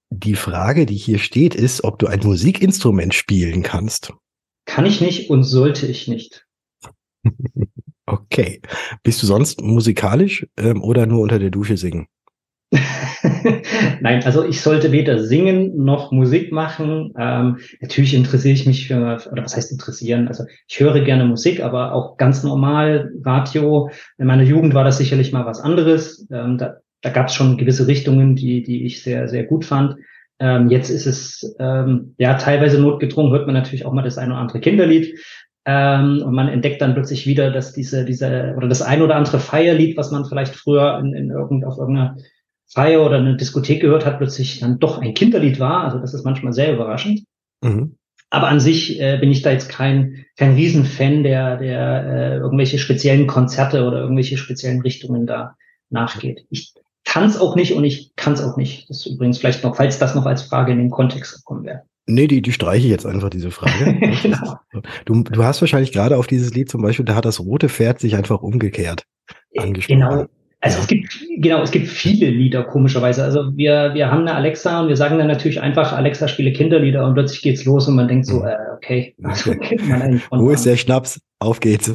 Die 0.10 0.36
Frage, 0.36 0.86
die 0.86 0.96
hier 0.96 1.20
steht, 1.20 1.56
ist, 1.56 1.84
ob 1.84 2.00
du 2.00 2.08
ein 2.08 2.22
Musikinstrument 2.24 3.14
spielen 3.14 3.64
kannst. 3.64 4.14
Kann 4.72 4.86
ich 4.86 5.02
nicht 5.02 5.30
und 5.30 5.44
sollte 5.44 5.86
ich 5.86 6.08
nicht. 6.08 6.46
okay. 8.06 8.62
Bist 9.04 9.22
du 9.22 9.28
sonst 9.28 9.62
musikalisch 9.62 10.48
ähm, 10.58 10.82
oder 10.82 11.06
nur 11.06 11.22
unter 11.22 11.40
der 11.40 11.50
Dusche 11.50 11.76
singen? 11.76 12.08
Nein, 14.00 14.24
also 14.24 14.46
ich 14.46 14.62
sollte 14.62 14.94
weder 14.94 15.22
singen 15.22 15.84
noch 15.84 16.14
Musik 16.14 16.54
machen. 16.54 17.14
Ähm, 17.20 17.58
natürlich 17.82 18.14
interessiere 18.14 18.54
ich 18.54 18.66
mich 18.66 18.88
für, 18.88 19.22
oder 19.30 19.44
was 19.44 19.58
heißt 19.58 19.74
interessieren? 19.74 20.30
Also 20.30 20.46
ich 20.70 20.80
höre 20.80 21.02
gerne 21.02 21.26
Musik, 21.26 21.62
aber 21.62 21.94
auch 21.94 22.16
ganz 22.16 22.42
normal 22.42 23.12
Radio. 23.26 23.90
In 24.18 24.28
meiner 24.28 24.44
Jugend 24.44 24.74
war 24.74 24.86
das 24.86 25.00
sicherlich 25.00 25.34
mal 25.34 25.46
was 25.46 25.60
anderes. 25.60 26.26
Ähm, 26.32 26.58
da 26.58 26.78
da 27.02 27.10
gab 27.10 27.28
es 27.28 27.34
schon 27.34 27.58
gewisse 27.58 27.88
Richtungen, 27.88 28.36
die, 28.36 28.62
die 28.62 28.86
ich 28.86 29.04
sehr, 29.04 29.28
sehr 29.28 29.44
gut 29.44 29.66
fand. 29.66 29.96
Ähm, 30.42 30.72
jetzt 30.72 30.90
ist 30.90 31.06
es 31.06 31.56
ähm, 31.60 32.16
ja 32.18 32.34
teilweise 32.34 32.82
notgedrungen, 32.82 33.32
hört 33.32 33.46
man 33.46 33.54
natürlich 33.54 33.86
auch 33.86 33.94
mal 33.94 34.02
das 34.02 34.18
ein 34.18 34.32
oder 34.32 34.40
andere 34.40 34.60
Kinderlied. 34.60 35.20
Ähm, 35.66 36.24
und 36.26 36.34
man 36.34 36.48
entdeckt 36.48 36.82
dann 36.82 36.96
plötzlich 36.96 37.28
wieder, 37.28 37.52
dass 37.52 37.74
diese, 37.74 38.04
diese, 38.06 38.56
oder 38.58 38.68
das 38.68 38.82
ein 38.82 39.04
oder 39.04 39.16
andere 39.16 39.40
Feierlied, 39.40 39.96
was 39.96 40.10
man 40.10 40.26
vielleicht 40.26 40.56
früher 40.56 40.98
in, 40.98 41.14
in 41.14 41.30
irgend, 41.30 41.64
auf 41.64 41.78
irgendeiner 41.78 42.18
Feier 42.68 43.06
oder 43.06 43.18
eine 43.18 43.38
Diskothek 43.38 43.82
gehört 43.82 44.04
hat, 44.08 44.18
plötzlich 44.18 44.62
dann 44.62 44.80
doch 44.80 45.00
ein 45.00 45.14
Kinderlied 45.14 45.60
war. 45.60 45.84
Also 45.84 46.00
das 46.00 46.16
ist 46.16 46.26
manchmal 46.26 46.54
sehr 46.54 46.74
überraschend. 46.74 47.22
Mhm. 47.64 47.98
Aber 48.32 48.48
an 48.48 48.60
sich 48.60 49.00
äh, 49.00 49.20
bin 49.20 49.30
ich 49.30 49.44
da 49.44 49.52
jetzt 49.52 49.70
kein, 49.70 50.26
kein 50.38 50.56
Riesenfan, 50.56 51.22
der, 51.22 51.58
der 51.58 52.06
äh, 52.06 52.36
irgendwelche 52.38 52.80
speziellen 52.80 53.28
Konzerte 53.28 53.84
oder 53.86 54.00
irgendwelche 54.00 54.38
speziellen 54.38 54.82
Richtungen 54.82 55.28
da 55.28 55.56
nachgeht. 55.92 56.46
Ich 56.50 56.74
kann 57.04 57.26
es 57.26 57.40
auch 57.40 57.56
nicht 57.56 57.74
und 57.74 57.84
ich 57.84 58.16
kann 58.16 58.34
es 58.34 58.42
auch 58.42 58.58
nicht. 58.58 58.90
Das 58.90 59.06
ist 59.06 59.14
übrigens 59.14 59.38
vielleicht 59.38 59.64
noch, 59.64 59.76
falls 59.76 60.00
das 60.00 60.16
noch 60.16 60.26
als 60.26 60.44
Frage 60.44 60.72
in 60.72 60.78
den 60.78 60.90
Kontext 60.92 61.36
gekommen 61.36 61.66
wäre. 61.66 61.82
Nee, 62.08 62.28
die, 62.28 62.42
die 62.42 62.52
streiche 62.52 62.86
ich 62.86 62.92
jetzt 62.92 63.06
einfach, 63.06 63.30
diese 63.30 63.52
Frage. 63.52 64.00
genau. 64.22 64.58
du, 65.06 65.24
du 65.24 65.44
hast 65.44 65.62
wahrscheinlich 65.62 65.92
gerade 65.92 66.18
auf 66.18 66.28
dieses 66.28 66.54
Lied 66.54 66.70
zum 66.70 66.82
Beispiel, 66.82 67.06
da 67.06 67.16
hat 67.16 67.26
das 67.26 67.40
rote 67.40 67.70
Pferd 67.70 68.00
sich 68.00 68.16
einfach 68.16 68.42
umgekehrt 68.42 69.06
äh, 69.52 69.62
angesprochen. 69.62 70.00
Genau, 70.00 70.26
also 70.62 70.78
ja. 70.78 70.82
es 70.84 70.88
gibt, 70.88 71.26
genau, 71.38 71.62
es 71.64 71.72
gibt 71.72 71.88
viele 71.88 72.30
Lieder, 72.30 72.64
komischerweise. 72.64 73.24
Also 73.24 73.56
wir, 73.58 73.94
wir 73.96 74.12
haben 74.12 74.22
eine 74.22 74.36
Alexa 74.36 74.82
und 74.82 74.90
wir 74.90 74.96
sagen 74.96 75.18
dann 75.18 75.28
natürlich 75.28 75.60
einfach, 75.60 75.92
Alexa 75.92 76.28
spiele 76.28 76.54
Kinderlieder 76.54 77.06
und 77.06 77.16
plötzlich 77.16 77.42
geht's 77.42 77.66
los 77.66 77.88
und 77.88 77.96
man 77.96 78.08
denkt 78.08 78.28
so, 78.28 78.44
äh, 78.44 78.58
okay. 78.76 79.16
okay. 79.24 80.22
Wo 80.30 80.52
ist 80.52 80.66
der 80.66 80.78
Schnaps? 80.78 81.20
Auf 81.40 81.60
geht's. 81.60 81.92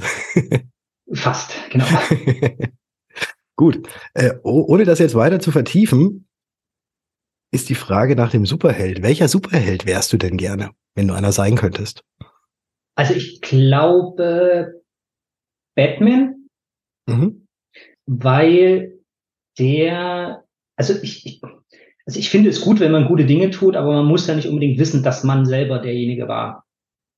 Fast, 1.13 1.53
genau. 1.71 1.87
Gut. 3.57 3.89
Äh, 4.15 4.35
ohne 4.43 4.85
das 4.85 4.99
jetzt 4.99 5.15
weiter 5.15 5.41
zu 5.41 5.51
vertiefen, 5.51 6.29
ist 7.53 7.69
die 7.69 7.75
Frage 7.75 8.17
nach 8.17 8.31
dem 8.31 8.45
Superheld. 8.45 9.03
Welcher 9.03 9.29
Superheld 9.29 9.87
wärst 9.87 10.13
du 10.13 10.19
denn 10.19 10.37
gerne, 10.37 10.71
wenn 10.95 11.09
du 11.09 11.15
einer 11.15 11.33
sein 11.33 11.57
könntest? 11.57 12.05
Also 12.97 13.15
ich 13.15 13.41
glaube 13.41 14.83
Batman. 15.75 16.49
Mhm 17.07 17.47
weil 18.07 19.01
der, 19.59 20.45
also 20.77 20.95
ich, 21.03 21.27
ich, 21.27 21.43
also 22.07 22.19
ich 22.19 22.31
finde 22.31 22.51
es 22.51 22.61
gut, 22.61 22.81
wenn 22.81 22.93
man 22.93 23.09
gute 23.09 23.27
Dinge 23.27 23.51
tut, 23.51 23.77
aber 23.77 23.93
man 23.93 24.07
muss 24.07 24.27
ja 24.27 24.35
nicht 24.35 24.49
unbedingt 24.49 24.79
wissen, 24.79 25.03
dass 25.03 25.25
man 25.25 25.45
selber 25.45 25.81
derjenige 25.81 26.29
war. 26.29 26.65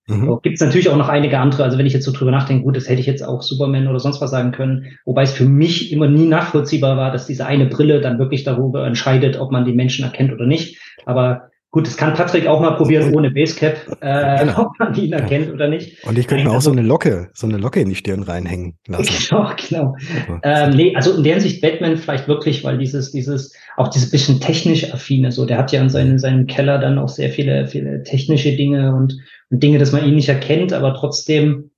Mhm. 0.08 0.26
So, 0.26 0.36
Gibt 0.38 0.54
es 0.54 0.60
natürlich 0.60 0.88
auch 0.88 0.96
noch 0.96 1.08
einige 1.08 1.38
andere, 1.38 1.64
also 1.64 1.76
wenn 1.78 1.86
ich 1.86 1.92
jetzt 1.92 2.06
so 2.06 2.12
drüber 2.12 2.30
nachdenke, 2.30 2.64
gut, 2.64 2.76
das 2.76 2.88
hätte 2.88 3.00
ich 3.00 3.06
jetzt 3.06 3.22
auch 3.22 3.42
Superman 3.42 3.88
oder 3.88 4.00
sonst 4.00 4.20
was 4.20 4.30
sagen 4.30 4.52
können, 4.52 4.98
wobei 5.04 5.22
es 5.22 5.32
für 5.32 5.44
mich 5.44 5.92
immer 5.92 6.08
nie 6.08 6.26
nachvollziehbar 6.26 6.96
war, 6.96 7.12
dass 7.12 7.26
diese 7.26 7.46
eine 7.46 7.66
Brille 7.66 8.00
dann 8.00 8.18
wirklich 8.18 8.42
darüber 8.42 8.86
entscheidet, 8.86 9.38
ob 9.38 9.52
man 9.52 9.66
die 9.66 9.74
Menschen 9.74 10.04
erkennt 10.04 10.32
oder 10.32 10.46
nicht. 10.46 10.80
Aber 11.04 11.50
Gut, 11.70 11.86
das 11.86 11.98
kann 11.98 12.14
Patrick 12.14 12.46
auch 12.46 12.60
mal 12.60 12.76
probieren 12.76 13.14
ohne 13.14 13.30
Basecap, 13.30 13.76
äh, 14.00 14.38
genau. 14.38 14.62
ob 14.62 14.78
man 14.78 14.94
ihn 14.94 15.12
erkennt 15.12 15.52
oder 15.52 15.68
nicht. 15.68 16.02
Und 16.06 16.16
ich 16.16 16.26
könnte 16.26 16.44
mir 16.44 16.50
auch 16.50 16.62
so 16.62 16.72
eine 16.72 16.80
Locke, 16.80 17.28
so 17.34 17.46
eine 17.46 17.58
Locke 17.58 17.80
in 17.80 17.90
die 17.90 17.94
Stirn 17.94 18.22
reinhängen 18.22 18.78
lassen. 18.86 19.12
Genau, 19.28 19.52
genau. 19.68 19.94
Ähm, 20.42 20.70
nee, 20.70 20.96
also 20.96 21.14
in 21.14 21.24
der 21.24 21.34
Hinsicht 21.34 21.60
Batman 21.60 21.98
vielleicht 21.98 22.26
wirklich, 22.26 22.64
weil 22.64 22.78
dieses, 22.78 23.12
dieses, 23.12 23.54
auch 23.76 23.88
dieses 23.88 24.10
bisschen 24.10 24.40
technisch 24.40 24.90
affine, 24.94 25.30
so, 25.30 25.44
der 25.44 25.58
hat 25.58 25.70
ja 25.70 25.82
in 25.82 25.90
seinem, 25.90 26.12
in 26.12 26.18
seinem 26.18 26.46
Keller 26.46 26.78
dann 26.78 26.98
auch 26.98 27.10
sehr 27.10 27.28
viele, 27.28 27.66
viele 27.66 28.02
technische 28.02 28.56
Dinge 28.56 28.94
und, 28.94 29.18
und 29.50 29.62
Dinge, 29.62 29.76
dass 29.78 29.92
man 29.92 30.06
ihn 30.06 30.14
nicht 30.14 30.30
erkennt, 30.30 30.72
aber 30.72 30.94
trotzdem, 30.94 31.70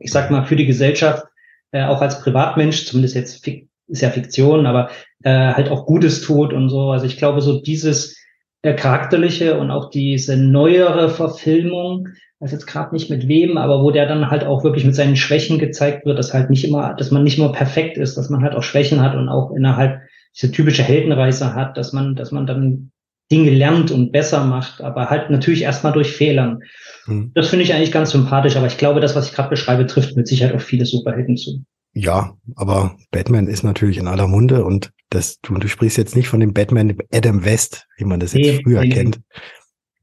ich 0.00 0.10
sag 0.10 0.30
mal, 0.30 0.46
für 0.46 0.56
die 0.56 0.66
Gesellschaft, 0.66 1.26
äh, 1.72 1.84
auch 1.84 2.00
als 2.00 2.22
Privatmensch, 2.22 2.86
zumindest 2.86 3.14
jetzt 3.14 3.46
ist 3.88 4.02
ja 4.02 4.08
Fiktion, 4.08 4.64
aber 4.64 4.88
äh, 5.22 5.52
halt 5.52 5.68
auch 5.68 5.84
Gutes 5.84 6.22
tut 6.22 6.54
und 6.54 6.70
so. 6.70 6.90
Also 6.90 7.04
ich 7.04 7.18
glaube, 7.18 7.42
so 7.42 7.60
dieses, 7.60 8.17
charakterliche 8.62 9.58
und 9.58 9.70
auch 9.70 9.90
diese 9.90 10.36
neuere 10.36 11.10
Verfilmung, 11.10 12.08
weiß 12.40 12.52
jetzt 12.52 12.66
gerade 12.66 12.94
nicht 12.94 13.10
mit 13.10 13.28
wem, 13.28 13.56
aber 13.56 13.82
wo 13.82 13.90
der 13.90 14.06
dann 14.06 14.30
halt 14.30 14.44
auch 14.44 14.64
wirklich 14.64 14.84
mit 14.84 14.94
seinen 14.94 15.16
Schwächen 15.16 15.58
gezeigt 15.58 16.06
wird, 16.06 16.18
dass 16.18 16.34
halt 16.34 16.50
nicht 16.50 16.64
immer, 16.64 16.94
dass 16.94 17.10
man 17.10 17.24
nicht 17.24 17.38
nur 17.38 17.52
perfekt 17.52 17.98
ist, 17.98 18.16
dass 18.16 18.30
man 18.30 18.42
halt 18.42 18.54
auch 18.54 18.62
Schwächen 18.62 19.00
hat 19.00 19.14
und 19.14 19.28
auch 19.28 19.52
innerhalb 19.54 20.00
diese 20.34 20.52
typische 20.52 20.82
Heldenreise 20.82 21.54
hat, 21.54 21.76
dass 21.76 21.92
man, 21.92 22.14
dass 22.14 22.32
man 22.32 22.46
dann 22.46 22.90
Dinge 23.30 23.50
lernt 23.50 23.90
und 23.90 24.10
besser 24.10 24.44
macht, 24.44 24.80
aber 24.80 25.10
halt 25.10 25.30
natürlich 25.30 25.62
erstmal 25.62 25.92
durch 25.92 26.12
Fehlern. 26.12 26.60
Mhm. 27.06 27.32
Das 27.34 27.48
finde 27.48 27.64
ich 27.64 27.74
eigentlich 27.74 27.92
ganz 27.92 28.10
sympathisch, 28.10 28.56
aber 28.56 28.66
ich 28.66 28.78
glaube, 28.78 29.00
das, 29.00 29.14
was 29.14 29.28
ich 29.28 29.34
gerade 29.34 29.50
beschreibe, 29.50 29.86
trifft 29.86 30.16
mit 30.16 30.26
Sicherheit 30.26 30.54
auf 30.54 30.62
viele 30.62 30.86
Superhelden 30.86 31.36
zu. 31.36 31.62
Ja, 31.98 32.36
aber 32.54 32.96
Batman 33.10 33.48
ist 33.48 33.64
natürlich 33.64 33.98
in 33.98 34.06
aller 34.06 34.28
Munde 34.28 34.64
und 34.64 34.92
das, 35.10 35.40
du, 35.40 35.54
du 35.54 35.66
sprichst 35.66 35.98
jetzt 35.98 36.14
nicht 36.14 36.28
von 36.28 36.38
dem 36.38 36.52
Batman 36.52 36.96
Adam 37.12 37.44
West, 37.44 37.88
wie 37.96 38.04
man 38.04 38.20
das 38.20 38.34
jetzt 38.34 38.46
nee, 38.46 38.62
früher 38.62 38.82
nee. 38.82 38.90
kennt. 38.90 39.20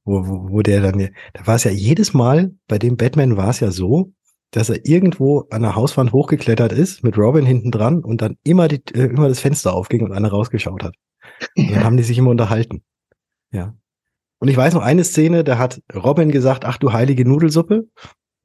Wo, 0.03 0.27
wo, 0.27 0.49
wo 0.49 0.61
der 0.61 0.81
dann, 0.81 1.09
da 1.31 1.47
war 1.47 1.55
es 1.55 1.63
ja 1.63 1.71
jedes 1.71 2.13
Mal, 2.13 2.51
bei 2.67 2.79
dem 2.79 2.97
Batman 2.97 3.37
war 3.37 3.49
es 3.49 3.61
ja 3.61 3.71
so, 3.71 4.11
dass 4.51 4.69
er 4.69 4.85
irgendwo 4.85 5.45
an 5.51 5.61
der 5.61 5.77
Hauswand 5.77 6.11
hochgeklettert 6.11 6.73
ist, 6.73 7.01
mit 7.01 7.17
Robin 7.17 7.45
hinten 7.45 7.71
dran 7.71 8.03
und 8.03 8.21
dann 8.21 8.35
immer, 8.43 8.67
die, 8.67 8.81
äh, 8.93 9.05
immer 9.05 9.29
das 9.29 9.39
Fenster 9.39 9.73
aufging 9.73 10.03
und 10.03 10.11
einer 10.11 10.29
rausgeschaut 10.29 10.83
hat. 10.83 10.95
Und 11.55 11.71
dann 11.71 11.83
haben 11.85 11.95
die 11.95 12.03
sich 12.03 12.17
immer 12.17 12.31
unterhalten. 12.31 12.83
Ja. 13.51 13.73
Und 14.39 14.49
ich 14.49 14.57
weiß 14.57 14.73
noch 14.73 14.83
eine 14.83 15.05
Szene, 15.05 15.45
da 15.45 15.57
hat 15.57 15.81
Robin 15.95 16.29
gesagt, 16.29 16.65
ach 16.65 16.77
du 16.77 16.91
heilige 16.91 17.25
Nudelsuppe. 17.25 17.87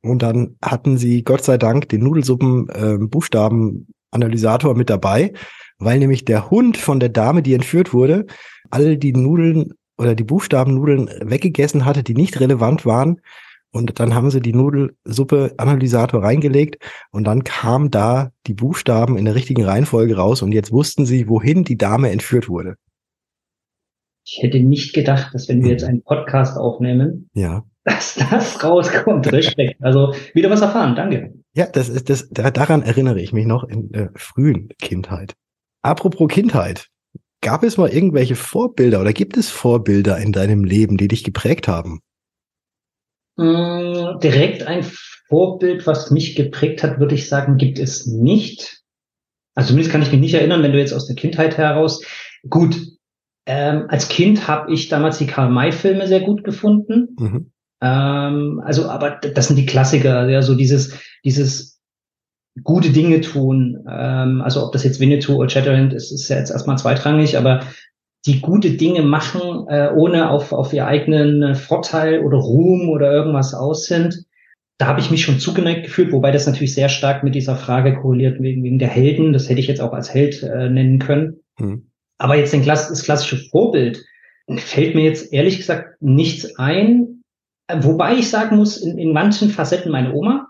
Und 0.02 0.22
dann 0.22 0.56
hatten 0.62 0.96
sie 0.96 1.24
Gott 1.24 1.44
sei 1.44 1.58
Dank 1.58 1.88
den 1.88 2.04
Nudelsuppen-Buchstaben-Analysator 2.04 4.70
ähm, 4.70 4.76
mit 4.76 4.90
dabei, 4.90 5.32
weil 5.78 5.98
nämlich 5.98 6.24
der 6.24 6.48
Hund 6.50 6.76
von 6.76 7.00
der 7.00 7.08
Dame, 7.10 7.42
die 7.42 7.54
entführt 7.54 7.92
wurde, 7.92 8.26
all 8.70 8.96
die 8.96 9.12
Nudeln 9.12 9.74
oder 9.98 10.14
die 10.14 10.24
Buchstabennudeln 10.24 11.10
weggegessen 11.22 11.84
hatte, 11.84 12.02
die 12.02 12.14
nicht 12.14 12.40
relevant 12.40 12.86
waren. 12.86 13.20
Und 13.72 14.00
dann 14.00 14.14
haben 14.14 14.30
sie 14.30 14.40
die 14.40 14.52
Nudelsuppe-Analysator 14.52 16.22
reingelegt 16.22 16.78
und 17.12 17.24
dann 17.24 17.44
kam 17.44 17.90
da 17.90 18.32
die 18.46 18.54
Buchstaben 18.54 19.16
in 19.16 19.26
der 19.26 19.36
richtigen 19.36 19.64
Reihenfolge 19.64 20.16
raus 20.16 20.42
und 20.42 20.52
jetzt 20.52 20.72
wussten 20.72 21.06
sie, 21.06 21.28
wohin 21.28 21.62
die 21.62 21.78
Dame 21.78 22.10
entführt 22.10 22.48
wurde. 22.48 22.74
Ich 24.26 24.40
hätte 24.42 24.60
nicht 24.60 24.92
gedacht, 24.92 25.34
dass 25.34 25.48
wenn 25.48 25.62
wir 25.62 25.70
jetzt 25.70 25.84
einen 25.84 26.02
Podcast 26.02 26.56
aufnehmen, 26.56 27.30
ja. 27.32 27.64
Dass 27.90 28.14
das 28.14 28.62
rauskommt. 28.62 29.32
Respekt. 29.32 29.82
Also 29.82 30.14
wieder 30.34 30.50
was 30.50 30.60
erfahren. 30.60 30.94
Danke. 30.94 31.34
Ja, 31.54 31.66
das 31.66 31.88
ist 31.88 32.08
das. 32.08 32.28
Daran 32.30 32.82
erinnere 32.82 33.20
ich 33.20 33.32
mich 33.32 33.46
noch 33.46 33.64
in 33.64 33.90
der 33.90 34.10
frühen 34.16 34.68
Kindheit. 34.80 35.34
Apropos 35.82 36.28
Kindheit. 36.28 36.88
Gab 37.42 37.62
es 37.62 37.78
mal 37.78 37.88
irgendwelche 37.88 38.36
Vorbilder 38.36 39.00
oder 39.00 39.14
gibt 39.14 39.36
es 39.36 39.48
Vorbilder 39.48 40.18
in 40.18 40.32
deinem 40.32 40.62
Leben, 40.62 40.98
die 40.98 41.08
dich 41.08 41.24
geprägt 41.24 41.68
haben? 41.68 42.00
Mm, 43.36 44.18
direkt 44.22 44.64
ein 44.64 44.84
Vorbild, 45.28 45.86
was 45.86 46.10
mich 46.10 46.36
geprägt 46.36 46.82
hat, 46.82 47.00
würde 47.00 47.14
ich 47.14 47.28
sagen, 47.28 47.56
gibt 47.56 47.78
es 47.78 48.06
nicht. 48.06 48.82
Also 49.54 49.68
zumindest 49.68 49.90
kann 49.90 50.02
ich 50.02 50.10
mich 50.12 50.20
nicht 50.20 50.34
erinnern, 50.34 50.62
wenn 50.62 50.72
du 50.72 50.78
jetzt 50.78 50.92
aus 50.92 51.06
der 51.06 51.16
Kindheit 51.16 51.56
heraus. 51.56 52.04
Gut, 52.48 52.76
ähm, 53.46 53.86
als 53.88 54.08
Kind 54.08 54.46
habe 54.46 54.72
ich 54.72 54.88
damals 54.88 55.18
die 55.18 55.26
Karl-May-Filme 55.26 56.06
sehr 56.06 56.20
gut 56.20 56.44
gefunden. 56.44 57.16
Mhm. 57.18 57.52
Ähm, 57.80 58.60
also, 58.64 58.88
aber 58.88 59.20
das 59.34 59.48
sind 59.48 59.56
die 59.56 59.66
Klassiker, 59.66 60.28
ja, 60.28 60.42
so 60.42 60.54
dieses, 60.54 60.98
dieses 61.24 61.80
gute 62.62 62.90
Dinge 62.90 63.20
tun. 63.20 63.84
Ähm, 63.88 64.42
also, 64.42 64.64
ob 64.64 64.72
das 64.72 64.84
jetzt 64.84 65.00
Winnetou 65.00 65.36
oder 65.36 65.48
Shatterhand 65.48 65.92
ist, 65.94 66.12
ist 66.12 66.28
ja 66.28 66.36
jetzt 66.36 66.50
erstmal 66.50 66.78
zweitrangig, 66.78 67.38
aber 67.38 67.60
die 68.26 68.40
gute 68.40 68.72
Dinge 68.72 69.02
machen, 69.02 69.66
äh, 69.68 69.90
ohne 69.94 70.30
auf, 70.30 70.52
auf 70.52 70.72
ihr 70.72 70.86
eigenen 70.86 71.54
Vorteil 71.54 72.20
oder 72.20 72.36
Ruhm 72.38 72.90
oder 72.90 73.10
irgendwas 73.12 73.54
aus 73.54 73.86
sind. 73.86 74.24
Da 74.78 74.86
habe 74.86 75.00
ich 75.00 75.10
mich 75.10 75.22
schon 75.22 75.38
zugeneigt 75.38 75.84
gefühlt, 75.84 76.12
wobei 76.12 76.30
das 76.30 76.46
natürlich 76.46 76.74
sehr 76.74 76.88
stark 76.88 77.22
mit 77.22 77.34
dieser 77.34 77.56
Frage 77.56 77.94
korreliert 77.94 78.40
wegen, 78.42 78.62
wegen 78.62 78.78
der 78.78 78.88
Helden. 78.88 79.32
Das 79.32 79.48
hätte 79.48 79.60
ich 79.60 79.66
jetzt 79.66 79.80
auch 79.80 79.92
als 79.92 80.12
Held 80.12 80.42
äh, 80.42 80.68
nennen 80.68 80.98
können. 80.98 81.40
Mhm. 81.58 81.90
Aber 82.18 82.36
jetzt 82.36 82.52
den 82.52 82.62
Klass 82.62 82.88
das 82.88 83.02
klassische 83.02 83.38
Vorbild 83.50 84.04
fällt 84.58 84.94
mir 84.94 85.04
jetzt 85.04 85.32
ehrlich 85.32 85.58
gesagt 85.58 86.00
nichts 86.00 86.56
ein. 86.58 87.19
Wobei 87.80 88.14
ich 88.14 88.30
sagen 88.30 88.56
muss, 88.56 88.76
in, 88.76 88.98
in 88.98 89.12
manchen 89.12 89.50
Facetten 89.50 89.92
meine 89.92 90.12
Oma. 90.14 90.46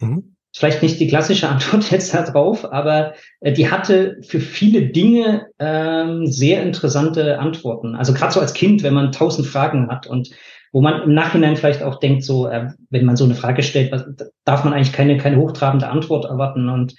Mhm. 0.00 0.36
Vielleicht 0.56 0.82
nicht 0.82 1.00
die 1.00 1.08
klassische 1.08 1.48
Antwort 1.50 1.90
jetzt 1.90 2.14
darauf, 2.14 2.72
aber 2.72 3.14
äh, 3.40 3.52
die 3.52 3.70
hatte 3.70 4.18
für 4.22 4.40
viele 4.40 4.88
Dinge 4.88 5.46
ähm, 5.58 6.26
sehr 6.26 6.62
interessante 6.62 7.38
Antworten. 7.38 7.94
Also 7.94 8.14
gerade 8.14 8.32
so 8.32 8.40
als 8.40 8.54
Kind, 8.54 8.82
wenn 8.82 8.94
man 8.94 9.12
tausend 9.12 9.46
Fragen 9.46 9.88
hat 9.88 10.06
und 10.06 10.30
wo 10.72 10.80
man 10.80 11.02
im 11.02 11.14
Nachhinein 11.14 11.56
vielleicht 11.56 11.84
auch 11.84 12.00
denkt, 12.00 12.24
so, 12.24 12.48
äh, 12.48 12.70
wenn 12.90 13.04
man 13.04 13.16
so 13.16 13.24
eine 13.24 13.36
Frage 13.36 13.62
stellt, 13.62 13.92
was, 13.92 14.04
darf 14.44 14.64
man 14.64 14.72
eigentlich 14.72 14.92
keine, 14.92 15.16
keine 15.18 15.36
hochtrabende 15.36 15.88
Antwort 15.88 16.24
erwarten. 16.24 16.68
Und 16.68 16.96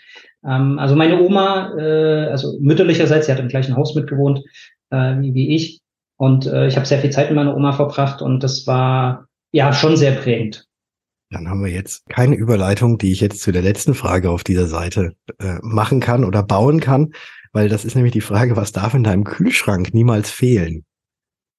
ähm, 0.47 0.79
also 0.79 0.95
meine 0.95 1.21
Oma, 1.21 1.77
äh, 1.77 2.27
also 2.27 2.57
mütterlicherseits, 2.61 3.25
sie 3.25 3.33
hat 3.33 3.39
im 3.39 3.49
gleichen 3.49 3.75
Haus 3.75 3.93
mitgewohnt 3.93 4.41
äh, 4.91 5.19
wie, 5.19 5.33
wie 5.33 5.55
ich. 5.55 5.81
Und 6.17 6.45
äh, 6.45 6.67
ich 6.67 6.77
habe 6.77 6.85
sehr 6.85 6.99
viel 6.99 7.09
Zeit 7.09 7.29
mit 7.29 7.35
meiner 7.35 7.55
Oma 7.55 7.73
verbracht 7.73 8.21
und 8.21 8.43
das 8.43 8.65
war 8.65 9.24
ja 9.55 9.73
schon 9.73 9.97
sehr 9.97 10.13
prägend. 10.13 10.67
Dann 11.31 11.49
haben 11.49 11.63
wir 11.63 11.71
jetzt 11.71 12.07
keine 12.07 12.35
Überleitung, 12.35 12.97
die 12.97 13.11
ich 13.11 13.21
jetzt 13.21 13.41
zu 13.41 13.51
der 13.51 13.61
letzten 13.61 13.93
Frage 13.93 14.29
auf 14.29 14.43
dieser 14.43 14.67
Seite 14.67 15.15
äh, 15.39 15.57
machen 15.61 15.99
kann 15.99 16.23
oder 16.23 16.43
bauen 16.43 16.79
kann, 16.79 17.13
weil 17.51 17.67
das 17.67 17.83
ist 17.83 17.95
nämlich 17.95 18.13
die 18.13 18.21
Frage, 18.21 18.55
was 18.55 18.71
darf 18.71 18.93
in 18.93 19.03
deinem 19.03 19.23
Kühlschrank 19.23 19.93
niemals 19.93 20.29
fehlen? 20.29 20.85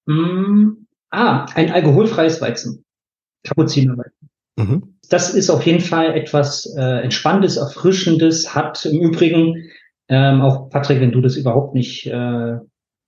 Mm, 0.07 0.87
ah, 1.11 1.47
ein 1.55 1.73
alkoholfreies 1.73 2.41
Weizen. 2.41 2.85
Kapuzinerweizen. 3.43 4.31
Mhm 4.57 4.97
das 5.09 5.35
ist 5.35 5.51
auf 5.51 5.65
jeden 5.65 5.81
Fall 5.81 6.15
etwas 6.15 6.67
äh, 6.77 7.03
Entspannendes, 7.03 7.57
Erfrischendes, 7.57 8.55
hat 8.55 8.85
im 8.85 9.01
Übrigen, 9.01 9.71
ähm, 10.09 10.41
auch 10.41 10.69
Patrick, 10.71 11.01
wenn 11.01 11.13
du 11.13 11.21
das 11.21 11.37
überhaupt 11.37 11.75
nicht 11.75 12.07
äh, 12.07 12.57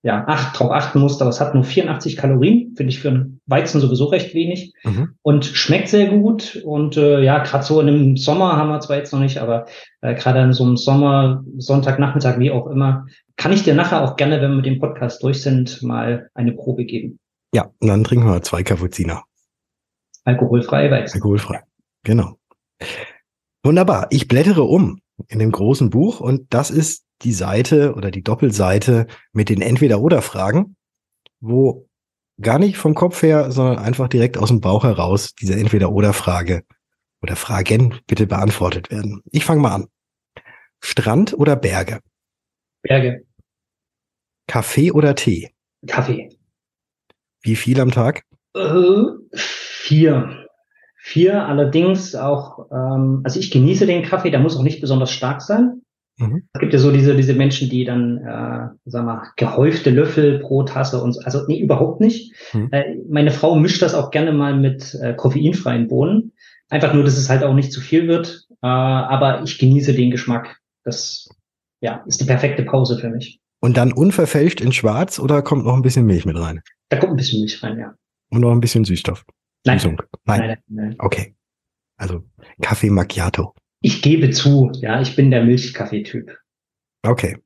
ja, 0.02 0.25
acht, 0.26 0.59
drauf 0.59 0.71
achten 0.71 1.00
musst, 1.00 1.21
aber 1.21 1.31
es 1.31 1.40
hat 1.40 1.55
nur 1.55 1.64
84 1.64 2.17
Kalorien, 2.17 2.75
finde 2.76 2.90
ich 2.90 3.00
für 3.00 3.09
einen 3.09 3.40
Weizen 3.47 3.81
sowieso 3.81 4.07
recht 4.07 4.33
wenig 4.33 4.73
mhm. 4.85 5.14
und 5.23 5.45
schmeckt 5.45 5.88
sehr 5.88 6.09
gut. 6.09 6.62
Und 6.64 6.97
äh, 6.97 7.21
ja, 7.21 7.43
gerade 7.43 7.64
so 7.64 7.81
in 7.81 7.88
einem 7.88 8.17
Sommer 8.17 8.57
haben 8.57 8.69
wir 8.69 8.81
zwar 8.81 8.97
jetzt 8.97 9.12
noch 9.12 9.21
nicht, 9.21 9.38
aber 9.38 9.67
äh, 10.00 10.14
gerade 10.14 10.40
in 10.40 10.52
so 10.52 10.64
einem 10.64 10.76
Sommer, 10.76 11.45
Sonntagnachmittag, 11.57 12.38
wie 12.38 12.52
auch 12.52 12.69
immer, 12.69 13.07
kann 13.37 13.52
ich 13.52 13.64
dir 13.64 13.75
nachher 13.75 14.02
auch 14.02 14.17
gerne, 14.17 14.40
wenn 14.40 14.50
wir 14.50 14.57
mit 14.57 14.67
dem 14.67 14.78
Podcast 14.78 15.23
durch 15.23 15.43
sind, 15.43 15.83
mal 15.83 16.31
eine 16.35 16.52
Probe 16.52 16.85
geben. 16.85 17.19
Ja, 17.52 17.71
und 17.81 17.88
dann 17.88 18.05
trinken 18.05 18.26
wir 18.26 18.43
zwei 18.43 18.62
Kapuziner. 18.62 19.25
Alkoholfrei 20.25 20.90
Weizen. 20.90 21.17
Alkoholfrei. 21.17 21.62
Genau. 22.05 22.38
Wunderbar. 23.64 24.07
Ich 24.11 24.28
blättere 24.28 24.62
um 24.62 25.00
in 25.26 25.40
dem 25.40 25.50
großen 25.50 25.90
Buch 25.90 26.21
und 26.21 26.52
das 26.55 26.71
ist 26.71 27.05
die 27.23 27.33
Seite 27.33 27.95
oder 27.95 28.11
die 28.11 28.23
Doppelseite 28.23 29.07
mit 29.33 29.49
den 29.49 29.61
Entweder-Oder-Fragen, 29.61 30.77
wo 31.41 31.89
gar 32.41 32.59
nicht 32.59 32.77
vom 32.77 32.95
Kopf 32.95 33.23
her, 33.23 33.51
sondern 33.51 33.79
einfach 33.79 34.09
direkt 34.09 34.39
aus 34.39 34.49
dem 34.49 34.61
Bauch 34.61 34.85
heraus 34.85 35.35
diese 35.35 35.55
Entweder-Oder-Frage 35.55 36.63
oder 37.23 37.37
Fragen 37.37 38.01
bitte 38.07 38.27
beantwortet 38.27 38.91
werden. 38.91 39.23
Ich 39.33 39.45
fange 39.45 39.61
mal 39.61 39.75
an. 39.75 39.87
Strand 40.81 41.35
oder 41.35 41.57
Berge? 41.57 42.01
Berge. 42.83 43.25
Kaffee 44.47 44.93
oder 44.93 45.15
Tee? 45.15 45.51
Kaffee. 45.87 46.29
Wie 47.43 47.57
viel 47.57 47.81
am 47.81 47.91
Tag? 47.91 48.23
Äh, 48.55 49.05
vier. 49.35 50.47
Vier 50.97 51.45
allerdings 51.47 52.15
auch, 52.15 52.71
ähm, 52.71 53.23
also 53.25 53.41
ich 53.41 53.51
genieße 53.51 53.87
den 53.87 54.05
Kaffee, 54.05 54.31
der 54.31 54.41
muss 54.41 54.57
auch 54.57 54.63
nicht 54.63 54.81
besonders 54.81 55.11
stark 55.11 55.43
sein. 55.43 55.83
Mhm. 56.19 56.43
Es 56.53 56.61
gibt 56.61 56.73
ja 56.73 56.79
so 56.79 56.91
diese, 56.91 57.17
diese 57.17 57.35
Menschen, 57.35 57.71
die 57.71 57.85
dann, 57.85 58.19
äh, 58.19 58.69
sag 58.85 59.05
mal, 59.05 59.31
gehäufte 59.37 59.91
Löffel 59.91 60.41
pro 60.41 60.65
Tasse 60.65 61.03
und 61.03 61.13
so. 61.13 61.21
Also 61.21 61.47
nee, 61.47 61.61
überhaupt 61.61 62.01
nicht. 62.01 62.35
Mhm. 62.53 62.69
Äh, 62.73 62.97
meine 63.09 63.31
Frau 63.31 63.55
mischt 63.55 63.83
das 63.83 63.95
auch 63.95 64.11
gerne 64.11 64.33
mal 64.33 64.57
mit 64.57 64.95
äh, 65.01 65.15
koffeinfreien 65.15 65.89
Bohnen. 65.89 66.33
Einfach 66.69 66.93
nur, 66.93 67.05
dass 67.05 67.17
es 67.17 67.31
halt 67.31 67.45
auch 67.45 67.55
nicht 67.55 67.73
zu 67.73 67.81
viel 67.81 68.09
wird. 68.09 68.47
Äh, 68.63 68.67
aber 68.67 69.43
ich 69.43 69.59
genieße 69.59 69.95
den 69.95 70.11
Geschmack. 70.11 70.59
Das 70.85 71.29
ja, 71.81 72.03
ist 72.07 72.21
die 72.21 72.27
perfekte 72.27 72.65
Pause 72.65 72.99
für 72.99 73.09
mich. 73.09 73.41
Und 73.61 73.77
dann 73.77 73.93
unverfälscht 73.93 74.61
in 74.61 74.73
Schwarz 74.73 75.19
oder 75.19 75.43
kommt 75.43 75.65
noch 75.65 75.75
ein 75.75 75.83
bisschen 75.83 76.07
Milch 76.07 76.25
mit 76.25 76.39
rein? 76.39 76.63
Da 76.89 76.99
kommt 76.99 77.13
ein 77.13 77.17
bisschen 77.17 77.41
Milch 77.41 77.63
rein, 77.63 77.79
ja. 77.79 77.95
Und 78.31 78.41
noch 78.41 78.53
ein 78.53 78.61
bisschen 78.61 78.85
Süßstoff. 78.85 79.25
Nein. 79.65 79.81
Nein. 80.25 80.41
Nein, 80.41 80.59
nein. 80.69 80.97
Okay. 80.99 81.35
Also 81.97 82.25
Kaffee 82.63 82.91
Macchiato. 82.91 83.55
Ich 83.80 84.02
gebe 84.02 84.30
zu, 84.30 84.70
ja, 84.75 85.00
ich 85.00 85.14
bin 85.16 85.30
der 85.30 85.44
Milchkaffeetyp. 85.44 86.37
Okay. 87.02 87.37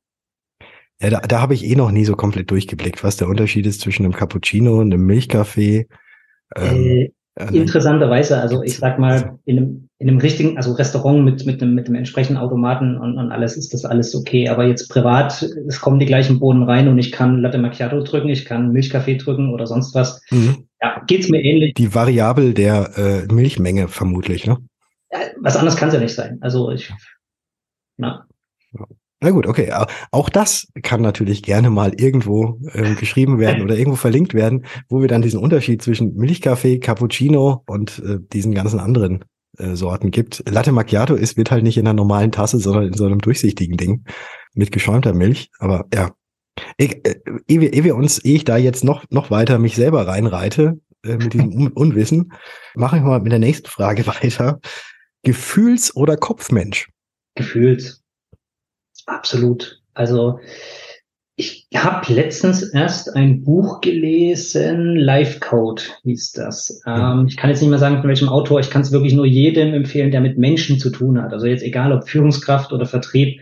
Ja, 1.00 1.10
da, 1.10 1.20
da 1.20 1.40
habe 1.40 1.54
ich 1.54 1.64
eh 1.64 1.74
noch 1.74 1.90
nie 1.90 2.04
so 2.04 2.14
komplett 2.14 2.50
durchgeblickt, 2.50 3.02
was 3.02 3.16
der 3.16 3.28
Unterschied 3.28 3.66
ist 3.66 3.80
zwischen 3.80 4.04
einem 4.04 4.14
Cappuccino 4.14 4.78
und 4.78 4.92
einem 4.92 5.04
Milchkaffee. 5.04 5.88
Ähm, 6.56 7.08
äh, 7.34 7.56
Interessanterweise, 7.56 8.38
also 8.40 8.62
ich 8.62 8.76
sag 8.76 8.98
mal, 8.98 9.38
in 9.46 9.58
einem, 9.58 9.88
in 9.98 10.08
einem 10.08 10.18
richtigen, 10.18 10.58
also 10.58 10.72
Restaurant 10.72 11.24
mit, 11.24 11.46
mit 11.46 11.62
einem, 11.62 11.74
mit 11.74 11.86
einem 11.86 11.96
entsprechenden 11.96 12.40
Automaten 12.40 12.98
und, 12.98 13.16
und 13.16 13.32
alles 13.32 13.56
ist 13.56 13.72
das 13.72 13.84
alles 13.84 14.14
okay. 14.14 14.48
Aber 14.48 14.66
jetzt 14.66 14.88
privat, 14.88 15.42
es 15.42 15.80
kommen 15.80 15.98
die 15.98 16.06
gleichen 16.06 16.38
Bohnen 16.38 16.62
rein 16.62 16.88
und 16.88 16.98
ich 16.98 17.10
kann 17.10 17.40
Latte 17.40 17.58
Macchiato 17.58 18.02
drücken, 18.02 18.28
ich 18.28 18.44
kann 18.44 18.72
Milchkaffee 18.72 19.16
drücken 19.16 19.52
oder 19.52 19.66
sonst 19.66 19.94
was. 19.94 20.20
Mhm. 20.30 20.68
Ja, 20.80 21.02
geht's 21.06 21.28
mir 21.30 21.42
ähnlich. 21.42 21.74
Die 21.74 21.94
Variable 21.94 22.52
der 22.52 22.90
äh, 22.96 23.32
Milchmenge 23.32 23.88
vermutlich, 23.88 24.46
ne? 24.46 24.58
Was 25.40 25.56
anderes 25.56 25.76
kann 25.76 25.88
es 25.88 25.94
ja 25.94 26.00
nicht 26.00 26.14
sein. 26.14 26.38
Also 26.40 26.70
ich, 26.70 26.92
na. 27.96 28.26
Na 29.20 29.30
gut, 29.30 29.46
okay. 29.46 29.72
Auch 30.10 30.28
das 30.28 30.66
kann 30.82 31.00
natürlich 31.00 31.42
gerne 31.44 31.70
mal 31.70 31.92
irgendwo 31.94 32.58
äh, 32.72 32.94
geschrieben 32.94 33.38
werden 33.38 33.62
oder 33.62 33.76
irgendwo 33.76 33.96
verlinkt 33.96 34.34
werden, 34.34 34.66
wo 34.88 35.00
wir 35.00 35.08
dann 35.08 35.22
diesen 35.22 35.38
Unterschied 35.38 35.80
zwischen 35.82 36.16
Milchkaffee, 36.16 36.80
Cappuccino 36.80 37.62
und 37.66 38.02
äh, 38.04 38.18
diesen 38.32 38.52
ganzen 38.52 38.80
anderen 38.80 39.24
äh, 39.58 39.76
Sorten 39.76 40.10
gibt. 40.10 40.42
Latte 40.50 40.72
Macchiato 40.72 41.14
ist, 41.14 41.36
wird 41.36 41.50
halt 41.50 41.62
nicht 41.62 41.76
in 41.76 41.86
einer 41.86 41.94
normalen 41.94 42.32
Tasse, 42.32 42.58
sondern 42.58 42.86
in 42.86 42.94
so 42.94 43.06
einem 43.06 43.20
durchsichtigen 43.20 43.76
Ding 43.76 44.04
mit 44.54 44.72
geschäumter 44.72 45.12
Milch. 45.12 45.50
Aber 45.60 45.86
ja, 45.94 46.10
ich, 46.76 47.06
äh, 47.06 47.20
ehe, 47.46 47.60
wir, 47.60 47.72
ehe 47.72 47.84
wir 47.84 47.94
uns, 47.94 48.18
ehe 48.18 48.36
ich 48.36 48.44
da 48.44 48.56
jetzt 48.56 48.82
noch, 48.82 49.04
noch 49.10 49.30
weiter 49.30 49.58
mich 49.58 49.76
selber 49.76 50.06
reinreite 50.06 50.80
äh, 51.04 51.16
mit 51.16 51.32
diesem 51.32 51.52
Un 51.52 51.68
Unwissen, 51.68 52.32
mache 52.74 52.96
ich 52.96 53.02
mal 53.02 53.20
mit 53.20 53.32
der 53.32 53.38
nächsten 53.38 53.68
Frage 53.68 54.06
weiter. 54.06 54.60
Gefühls- 55.22 55.94
oder 55.94 56.16
Kopfmensch? 56.16 56.90
Gefühls. 57.34 58.02
Absolut. 59.06 59.80
Also 59.94 60.40
ich 61.36 61.66
habe 61.74 62.12
letztens 62.12 62.62
erst 62.62 63.16
ein 63.16 63.42
Buch 63.42 63.80
gelesen, 63.80 64.96
Life 64.96 65.40
Code 65.40 65.82
hieß 66.02 66.32
das. 66.32 66.82
Ähm, 66.86 67.26
ich 67.26 67.36
kann 67.36 67.50
jetzt 67.50 67.60
nicht 67.60 67.70
mehr 67.70 67.78
sagen, 67.78 68.00
von 68.00 68.08
welchem 68.08 68.28
Autor. 68.28 68.60
Ich 68.60 68.70
kann 68.70 68.82
es 68.82 68.92
wirklich 68.92 69.14
nur 69.14 69.24
jedem 69.24 69.72
empfehlen, 69.72 70.10
der 70.10 70.20
mit 70.20 70.38
Menschen 70.38 70.78
zu 70.78 70.90
tun 70.90 71.20
hat. 71.20 71.32
Also 71.32 71.46
jetzt 71.46 71.62
egal, 71.62 71.92
ob 71.92 72.08
Führungskraft 72.08 72.72
oder 72.72 72.84
Vertrieb. 72.84 73.40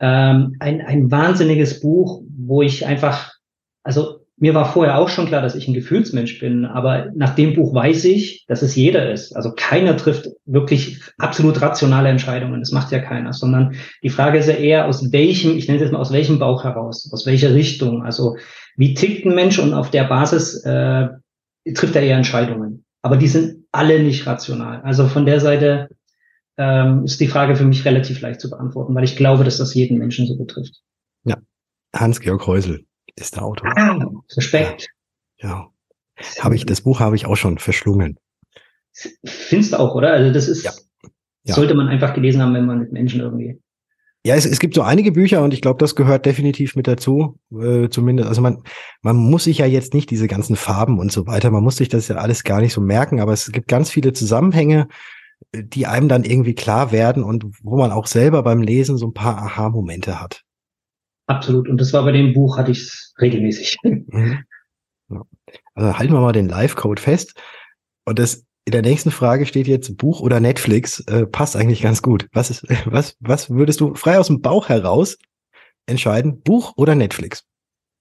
Ähm, 0.00 0.56
ein, 0.58 0.80
ein 0.80 1.10
wahnsinniges 1.10 1.80
Buch, 1.80 2.22
wo 2.36 2.62
ich 2.62 2.86
einfach, 2.86 3.32
also 3.84 4.19
mir 4.40 4.54
war 4.54 4.72
vorher 4.72 4.98
auch 4.98 5.10
schon 5.10 5.26
klar, 5.26 5.42
dass 5.42 5.54
ich 5.54 5.68
ein 5.68 5.74
Gefühlsmensch 5.74 6.40
bin, 6.40 6.64
aber 6.64 7.10
nach 7.14 7.34
dem 7.34 7.54
Buch 7.54 7.74
weiß 7.74 8.06
ich, 8.06 8.46
dass 8.48 8.62
es 8.62 8.74
jeder 8.74 9.12
ist. 9.12 9.36
Also 9.36 9.52
keiner 9.54 9.98
trifft 9.98 10.30
wirklich 10.46 10.98
absolut 11.18 11.60
rationale 11.60 12.08
Entscheidungen. 12.08 12.60
Das 12.60 12.72
macht 12.72 12.90
ja 12.90 13.00
keiner, 13.00 13.34
sondern 13.34 13.74
die 14.02 14.08
Frage 14.08 14.38
ist 14.38 14.48
ja 14.48 14.54
eher, 14.54 14.86
aus 14.86 15.12
welchem, 15.12 15.58
ich 15.58 15.68
nenne 15.68 15.80
das 15.80 15.92
mal, 15.92 15.98
aus 15.98 16.10
welchem 16.10 16.38
Bauch 16.38 16.64
heraus, 16.64 17.10
aus 17.12 17.26
welcher 17.26 17.52
Richtung. 17.52 18.02
Also 18.02 18.38
wie 18.76 18.94
tickt 18.94 19.26
ein 19.26 19.34
Mensch 19.34 19.58
und 19.58 19.74
auf 19.74 19.90
der 19.90 20.04
Basis 20.04 20.64
äh, 20.64 21.08
trifft 21.74 21.94
er 21.94 22.02
eher 22.02 22.16
Entscheidungen. 22.16 22.86
Aber 23.02 23.18
die 23.18 23.28
sind 23.28 23.66
alle 23.72 24.02
nicht 24.02 24.26
rational. 24.26 24.80
Also 24.80 25.06
von 25.06 25.26
der 25.26 25.40
Seite 25.40 25.90
ähm, 26.56 27.04
ist 27.04 27.20
die 27.20 27.28
Frage 27.28 27.56
für 27.56 27.64
mich 27.64 27.84
relativ 27.84 28.22
leicht 28.22 28.40
zu 28.40 28.48
beantworten, 28.48 28.94
weil 28.94 29.04
ich 29.04 29.16
glaube, 29.16 29.44
dass 29.44 29.58
das 29.58 29.74
jeden 29.74 29.98
Menschen 29.98 30.26
so 30.26 30.38
betrifft. 30.38 30.80
Ja, 31.24 31.36
Hans-Georg 31.94 32.46
Häusel 32.46 32.86
ist 33.16 33.36
der 33.36 33.44
Autor. 33.44 33.72
Ah, 33.76 33.98
Respekt. 34.36 34.88
Ja. 35.38 35.48
ja. 35.48 36.44
Habe 36.44 36.54
ich, 36.54 36.66
das 36.66 36.82
Buch 36.82 37.00
habe 37.00 37.16
ich 37.16 37.26
auch 37.26 37.36
schon 37.36 37.58
verschlungen. 37.58 38.18
Findest 39.24 39.72
du 39.72 39.78
auch, 39.78 39.94
oder? 39.94 40.12
Also 40.12 40.32
das 40.32 40.48
ist, 40.48 40.64
ja. 40.64 40.72
Ja. 41.44 41.54
sollte 41.54 41.74
man 41.74 41.88
einfach 41.88 42.14
gelesen 42.14 42.42
haben, 42.42 42.54
wenn 42.54 42.66
man 42.66 42.80
mit 42.80 42.92
Menschen 42.92 43.20
irgendwie. 43.20 43.58
Ja, 44.26 44.34
es, 44.34 44.44
es 44.44 44.60
gibt 44.60 44.74
so 44.74 44.82
einige 44.82 45.12
Bücher 45.12 45.42
und 45.42 45.54
ich 45.54 45.62
glaube, 45.62 45.78
das 45.78 45.94
gehört 45.94 46.26
definitiv 46.26 46.76
mit 46.76 46.86
dazu. 46.86 47.38
Äh, 47.50 47.88
zumindest, 47.88 48.28
also 48.28 48.42
man, 48.42 48.62
man 49.00 49.16
muss 49.16 49.44
sich 49.44 49.58
ja 49.58 49.66
jetzt 49.66 49.94
nicht 49.94 50.10
diese 50.10 50.28
ganzen 50.28 50.56
Farben 50.56 50.98
und 50.98 51.10
so 51.10 51.26
weiter, 51.26 51.50
man 51.50 51.64
muss 51.64 51.76
sich 51.76 51.88
das 51.88 52.08
ja 52.08 52.16
alles 52.16 52.44
gar 52.44 52.60
nicht 52.60 52.74
so 52.74 52.82
merken, 52.82 53.20
aber 53.20 53.32
es 53.32 53.50
gibt 53.50 53.68
ganz 53.68 53.88
viele 53.90 54.12
Zusammenhänge, 54.12 54.88
die 55.54 55.86
einem 55.86 56.08
dann 56.08 56.24
irgendwie 56.24 56.54
klar 56.54 56.92
werden 56.92 57.22
und 57.22 57.46
wo 57.62 57.78
man 57.78 57.92
auch 57.92 58.06
selber 58.06 58.42
beim 58.42 58.60
Lesen 58.60 58.98
so 58.98 59.06
ein 59.06 59.14
paar 59.14 59.38
Aha-Momente 59.38 60.20
hat. 60.20 60.44
Absolut. 61.30 61.68
Und 61.68 61.80
das 61.80 61.92
war 61.92 62.02
bei 62.04 62.10
dem 62.10 62.32
Buch, 62.32 62.58
hatte 62.58 62.72
ich 62.72 62.78
es 62.78 63.14
regelmäßig. 63.20 63.76
Mhm. 63.84 64.44
Also 65.74 65.96
halten 65.96 66.12
wir 66.12 66.20
mal 66.20 66.32
den 66.32 66.48
Live-Code 66.48 67.00
fest. 67.00 67.40
Und 68.04 68.18
das 68.18 68.44
in 68.64 68.72
der 68.72 68.82
nächsten 68.82 69.12
Frage 69.12 69.46
steht 69.46 69.68
jetzt 69.68 69.96
Buch 69.96 70.20
oder 70.20 70.40
Netflix. 70.40 70.98
Äh, 71.06 71.26
passt 71.26 71.54
eigentlich 71.54 71.82
ganz 71.82 72.02
gut. 72.02 72.26
Was 72.32 72.50
ist, 72.50 72.66
was, 72.84 73.16
was 73.20 73.48
würdest 73.48 73.80
du 73.80 73.94
frei 73.94 74.18
aus 74.18 74.26
dem 74.26 74.40
Bauch 74.40 74.68
heraus 74.68 75.18
entscheiden? 75.86 76.40
Buch 76.42 76.72
oder 76.76 76.96
Netflix? 76.96 77.44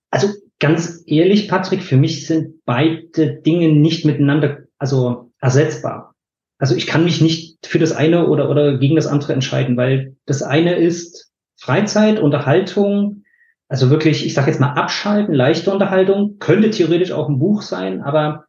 Also 0.10 0.30
ganz 0.60 1.04
ehrlich, 1.06 1.48
Patrick, 1.48 1.84
für 1.84 1.98
mich 1.98 2.26
sind 2.26 2.66
beide 2.66 3.42
Dinge 3.42 3.70
nicht 3.70 4.06
miteinander, 4.06 4.64
also 4.80 5.32
ersetzbar. 5.40 6.16
Also 6.58 6.76
ich 6.76 6.88
kann 6.88 7.04
mich 7.04 7.22
nicht 7.22 7.68
für 7.68 7.78
das 7.78 7.92
eine 7.92 8.28
oder, 8.28 8.50
oder 8.50 8.80
gegen 8.80 8.96
das 8.96 9.06
andere 9.06 9.34
entscheiden, 9.34 9.78
weil 9.78 10.16
das 10.26 10.42
eine 10.42 10.76
ist 10.76 11.29
Freizeit, 11.60 12.20
Unterhaltung, 12.20 13.24
also 13.68 13.90
wirklich, 13.90 14.26
ich 14.26 14.34
sage 14.34 14.50
jetzt 14.50 14.60
mal 14.60 14.74
abschalten, 14.74 15.34
leichte 15.34 15.72
Unterhaltung, 15.72 16.38
könnte 16.40 16.72
theoretisch 16.72 17.12
auch 17.12 17.30
ein 17.30 17.40
Buch 17.40 17.62
sein, 17.62 18.02
aber 18.02 18.46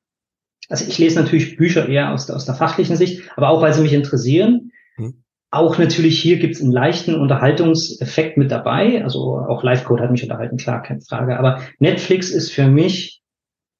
also 0.68 0.86
ich 0.88 0.98
lese 0.98 1.20
natürlich 1.20 1.56
Bücher 1.56 1.88
eher 1.88 2.12
aus 2.12 2.26
der, 2.26 2.36
aus 2.36 2.46
der 2.46 2.54
fachlichen 2.54 2.96
Sicht, 2.96 3.22
aber 3.36 3.50
auch 3.50 3.60
weil 3.60 3.74
sie 3.74 3.82
mich 3.82 3.92
interessieren. 3.92 4.70
Mhm. 4.96 5.24
Auch 5.50 5.78
natürlich 5.78 6.20
hier 6.20 6.38
gibt 6.38 6.54
es 6.54 6.62
einen 6.62 6.72
leichten 6.72 7.16
Unterhaltungseffekt 7.16 8.36
mit 8.36 8.52
dabei. 8.52 9.02
Also 9.02 9.36
auch 9.36 9.64
Livecode 9.64 10.00
hat 10.00 10.12
mich 10.12 10.22
unterhalten, 10.22 10.58
klar, 10.58 10.80
keine 10.82 11.00
Frage. 11.00 11.38
Aber 11.38 11.60
Netflix 11.80 12.30
ist 12.30 12.52
für 12.52 12.68
mich 12.68 13.20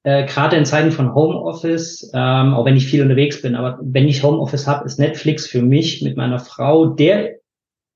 äh, 0.03 0.25
gerade 0.25 0.57
in 0.57 0.65
Zeiten 0.65 0.91
von 0.91 1.15
Homeoffice, 1.15 2.11
ähm, 2.13 2.53
auch 2.53 2.65
wenn 2.65 2.75
ich 2.75 2.87
viel 2.87 3.01
unterwegs 3.01 3.41
bin, 3.41 3.55
aber 3.55 3.79
wenn 3.81 4.07
ich 4.07 4.23
Homeoffice 4.23 4.67
habe, 4.67 4.85
ist 4.85 4.99
Netflix 4.99 5.47
für 5.47 5.61
mich 5.61 6.01
mit 6.01 6.17
meiner 6.17 6.39
Frau 6.39 6.87
der 6.87 7.40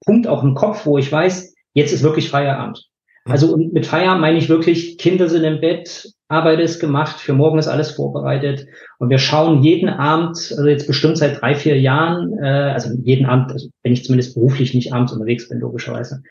Punkt 0.04 0.28
auch 0.28 0.44
im 0.44 0.56
Kopf, 0.56 0.86
wo 0.86 0.98
ich 0.98 1.12
weiß, 1.12 1.54
jetzt 1.74 1.92
ist 1.94 2.04
wirklich 2.04 2.30
Feierabend. 2.30 2.84
Mhm. 3.26 3.32
Also 3.32 3.54
und 3.54 3.74
mit 3.74 3.86
Feierabend 3.86 4.22
meine 4.22 4.38
ich 4.38 4.50
wirklich, 4.50 4.98
Kinder 4.98 5.30
sind 5.30 5.44
im 5.44 5.62
Bett, 5.62 6.12
Arbeit 6.28 6.60
ist 6.60 6.80
gemacht, 6.80 7.20
für 7.20 7.34
morgen 7.34 7.60
ist 7.60 7.68
alles 7.68 7.92
vorbereitet 7.92 8.66
und 8.98 9.10
wir 9.10 9.20
schauen 9.20 9.62
jeden 9.62 9.90
Abend, 9.90 10.38
also 10.38 10.66
jetzt 10.66 10.88
bestimmt 10.88 11.18
seit 11.18 11.40
drei, 11.40 11.54
vier 11.54 11.80
Jahren, 11.80 12.38
äh, 12.40 12.72
also 12.74 12.90
jeden 13.04 13.28
Abend, 13.28 13.52
also 13.52 13.70
wenn 13.84 13.94
ich 13.94 14.04
zumindest 14.04 14.34
beruflich 14.34 14.74
nicht 14.74 14.92
abends 14.92 15.14
unterwegs 15.14 15.50
bin, 15.50 15.60
logischerweise, 15.60 16.24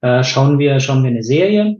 äh, 0.00 0.24
schauen 0.24 0.58
wir, 0.58 0.80
schauen 0.80 1.02
wir 1.02 1.10
eine 1.10 1.22
Serie. 1.22 1.76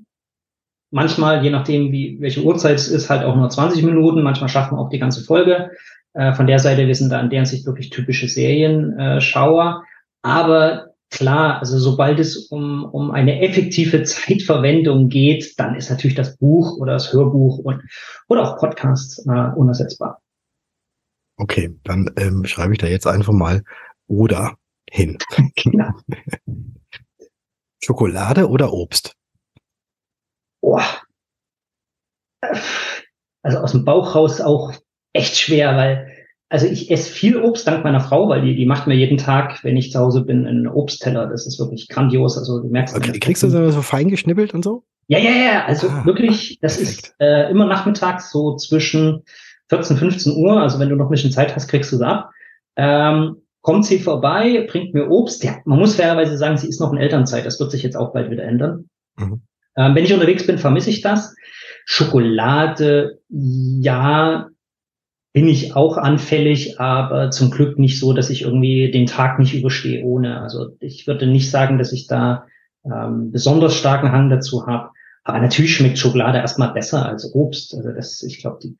Manchmal, 0.90 1.42
je 1.42 1.48
nachdem, 1.48 1.90
wie, 1.90 2.18
welche 2.20 2.42
Uhrzeit 2.42 2.74
es 2.74 2.88
ist, 2.88 3.08
halt 3.08 3.24
auch 3.24 3.34
nur 3.34 3.48
20 3.48 3.82
Minuten, 3.82 4.22
manchmal 4.22 4.50
schaffen 4.50 4.76
wir 4.76 4.80
auch 4.80 4.90
die 4.90 4.98
ganze 4.98 5.24
Folge. 5.24 5.70
Äh, 6.12 6.34
von 6.34 6.46
der 6.46 6.58
Seite, 6.58 6.86
wir 6.86 6.94
sind 6.94 7.10
da 7.10 7.20
in 7.20 7.30
deren 7.30 7.46
Sicht 7.46 7.64
wirklich 7.64 7.88
typische 7.88 8.28
Serienschauer. 8.28 9.84
Aber 10.20 10.91
Klar, 11.12 11.58
also 11.58 11.78
sobald 11.78 12.18
es 12.18 12.48
um, 12.48 12.84
um 12.86 13.10
eine 13.10 13.42
effektive 13.42 14.02
Zeitverwendung 14.02 15.10
geht, 15.10 15.58
dann 15.60 15.74
ist 15.74 15.90
natürlich 15.90 16.16
das 16.16 16.38
Buch 16.38 16.78
oder 16.78 16.94
das 16.94 17.12
Hörbuch 17.12 17.58
und, 17.58 17.82
oder 18.28 18.42
auch 18.42 18.58
Podcast 18.58 19.18
äh, 19.26 19.50
unersetzbar. 19.54 20.22
Okay, 21.36 21.78
dann 21.84 22.10
ähm, 22.16 22.46
schreibe 22.46 22.72
ich 22.72 22.78
da 22.78 22.86
jetzt 22.86 23.06
einfach 23.06 23.34
mal 23.34 23.62
oder 24.06 24.56
hin. 24.90 25.18
genau. 25.54 25.90
Schokolade 27.84 28.48
oder 28.48 28.72
Obst? 28.72 29.14
Boah. 30.62 31.02
Also 33.42 33.58
aus 33.58 33.72
dem 33.72 33.84
Bauch 33.84 34.14
raus 34.14 34.40
auch 34.40 34.72
echt 35.12 35.36
schwer, 35.36 35.76
weil 35.76 36.11
also 36.52 36.66
ich 36.66 36.90
esse 36.90 37.10
viel 37.10 37.38
Obst 37.38 37.66
dank 37.66 37.82
meiner 37.82 38.00
Frau, 38.00 38.28
weil 38.28 38.42
die, 38.42 38.54
die 38.54 38.66
macht 38.66 38.86
mir 38.86 38.94
jeden 38.94 39.16
Tag, 39.16 39.64
wenn 39.64 39.78
ich 39.78 39.90
zu 39.90 39.98
Hause 39.98 40.22
bin, 40.22 40.46
einen 40.46 40.66
Obstteller. 40.66 41.26
Das 41.26 41.46
ist 41.46 41.58
wirklich 41.58 41.88
grandios. 41.88 42.36
Also 42.36 42.60
du 42.60 42.68
merkst. 42.68 42.94
Okay, 42.94 43.18
kriegst 43.18 43.42
du 43.42 43.48
so, 43.48 43.70
so 43.70 43.80
fein 43.80 44.08
geschnippelt 44.08 44.52
und 44.52 44.62
so? 44.62 44.84
Ja, 45.08 45.18
ja, 45.18 45.30
ja. 45.30 45.64
Also 45.64 45.88
ah, 45.88 46.04
wirklich, 46.04 46.58
das 46.60 46.76
perfekt. 46.76 46.98
ist 46.98 47.14
äh, 47.20 47.50
immer 47.50 47.64
nachmittags 47.64 48.30
so 48.30 48.54
zwischen 48.56 49.22
14, 49.70 49.96
15 49.96 50.36
Uhr. 50.36 50.60
Also 50.60 50.78
wenn 50.78 50.90
du 50.90 50.96
noch 50.96 51.06
ein 51.06 51.10
bisschen 51.10 51.32
Zeit 51.32 51.56
hast, 51.56 51.68
kriegst 51.68 51.90
du 51.90 51.96
es 51.96 52.02
ab. 52.02 52.30
Ähm, 52.76 53.36
kommt 53.62 53.86
sie 53.86 53.98
vorbei, 53.98 54.66
bringt 54.70 54.92
mir 54.92 55.08
Obst. 55.08 55.42
Ja, 55.44 55.56
man 55.64 55.78
muss 55.78 55.96
fairerweise 55.96 56.36
sagen, 56.36 56.58
sie 56.58 56.68
ist 56.68 56.82
noch 56.82 56.92
in 56.92 56.98
Elternzeit. 56.98 57.46
Das 57.46 57.58
wird 57.60 57.70
sich 57.70 57.82
jetzt 57.82 57.96
auch 57.96 58.12
bald 58.12 58.30
wieder 58.30 58.44
ändern. 58.44 58.90
Mhm. 59.16 59.40
Ähm, 59.78 59.94
wenn 59.94 60.04
ich 60.04 60.12
unterwegs 60.12 60.46
bin, 60.46 60.58
vermisse 60.58 60.90
ich 60.90 61.00
das. 61.00 61.34
Schokolade, 61.86 63.20
ja, 63.30 64.48
bin 65.32 65.48
ich 65.48 65.74
auch 65.74 65.96
anfällig, 65.96 66.78
aber 66.78 67.30
zum 67.30 67.50
Glück 67.50 67.78
nicht 67.78 67.98
so, 67.98 68.12
dass 68.12 68.28
ich 68.28 68.42
irgendwie 68.42 68.90
den 68.90 69.06
Tag 69.06 69.38
nicht 69.38 69.54
überstehe 69.54 70.04
ohne. 70.04 70.40
Also 70.40 70.76
ich 70.80 71.06
würde 71.06 71.26
nicht 71.26 71.50
sagen, 71.50 71.78
dass 71.78 71.92
ich 71.92 72.06
da 72.06 72.46
ähm, 72.84 73.30
besonders 73.30 73.74
starken 73.74 74.12
Hang 74.12 74.28
dazu 74.28 74.66
habe. 74.66 74.90
Aber 75.24 75.38
natürlich 75.38 75.76
schmeckt 75.76 75.98
Schokolade 75.98 76.38
erstmal 76.38 76.72
besser 76.72 77.06
als 77.06 77.32
Obst. 77.32 77.74
Also 77.74 77.92
das, 77.92 78.22
ich 78.22 78.40
glaube, 78.40 78.58
die, 78.62 78.76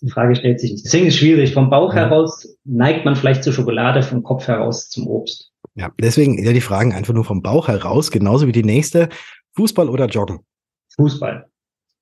die 0.00 0.10
Frage 0.10 0.34
stellt 0.34 0.60
sich 0.60 0.72
nicht. 0.72 0.84
Deswegen 0.84 1.06
ist 1.06 1.14
es 1.14 1.20
schwierig. 1.20 1.52
Vom 1.52 1.70
Bauch 1.70 1.94
ja. 1.94 2.00
heraus 2.00 2.56
neigt 2.64 3.04
man 3.04 3.16
vielleicht 3.16 3.44
zur 3.44 3.52
Schokolade, 3.52 4.02
vom 4.02 4.22
Kopf 4.22 4.48
heraus 4.48 4.88
zum 4.88 5.06
Obst. 5.06 5.52
Ja, 5.74 5.92
deswegen 6.00 6.42
ja 6.42 6.54
die 6.54 6.62
Fragen 6.62 6.94
einfach 6.94 7.12
nur 7.12 7.24
vom 7.24 7.42
Bauch 7.42 7.68
heraus, 7.68 8.10
genauso 8.10 8.46
wie 8.46 8.52
die 8.52 8.64
nächste. 8.64 9.10
Fußball 9.56 9.90
oder 9.90 10.06
Joggen? 10.06 10.40
Fußball. 10.96 11.46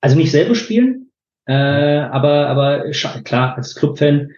Also 0.01 0.17
nicht 0.17 0.31
selber 0.31 0.55
spielen, 0.55 1.11
äh, 1.47 1.55
aber, 1.55 2.49
aber 2.49 2.91
klar, 3.25 3.57
als 3.57 3.75
Clubfan 3.75 4.31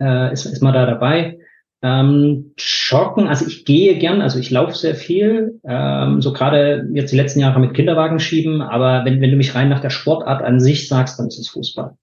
äh, 0.00 0.32
ist, 0.32 0.46
ist 0.46 0.62
man 0.62 0.74
da 0.74 0.86
dabei. 0.86 1.38
Ähm, 1.82 2.54
Joggen, 2.56 3.28
also 3.28 3.46
ich 3.46 3.66
gehe 3.66 3.98
gern, 3.98 4.22
also 4.22 4.38
ich 4.38 4.50
laufe 4.50 4.74
sehr 4.74 4.94
viel, 4.94 5.60
ähm, 5.64 6.22
so 6.22 6.32
gerade 6.32 6.88
jetzt 6.94 7.12
die 7.12 7.16
letzten 7.16 7.40
Jahre 7.40 7.60
mit 7.60 7.74
Kinderwagen 7.74 8.18
schieben, 8.20 8.62
aber 8.62 9.04
wenn, 9.04 9.20
wenn 9.20 9.30
du 9.30 9.36
mich 9.36 9.54
rein 9.54 9.68
nach 9.68 9.80
der 9.80 9.90
Sportart 9.90 10.42
an 10.42 10.60
sich 10.60 10.88
sagst, 10.88 11.18
dann 11.18 11.28
ist 11.28 11.38
es 11.38 11.50
Fußball. 11.50 11.94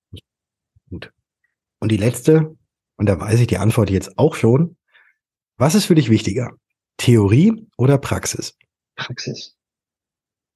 Gut. 0.91 1.12
Und 1.80 1.91
die 1.91 1.97
letzte, 1.97 2.56
und 2.97 3.10
da 3.10 3.19
weiß 3.19 3.39
ich 3.39 3.47
die 3.47 3.58
Antwort 3.58 3.89
jetzt 3.89 4.19
auch 4.19 4.36
schon. 4.36 4.78
Was 5.58 5.74
ist 5.74 5.86
für 5.86 5.95
dich 5.95 6.12
wichtiger? 6.12 6.52
Theorie 6.97 7.65
oder 7.76 7.97
Praxis? 7.97 8.56
Praxis. 8.95 9.56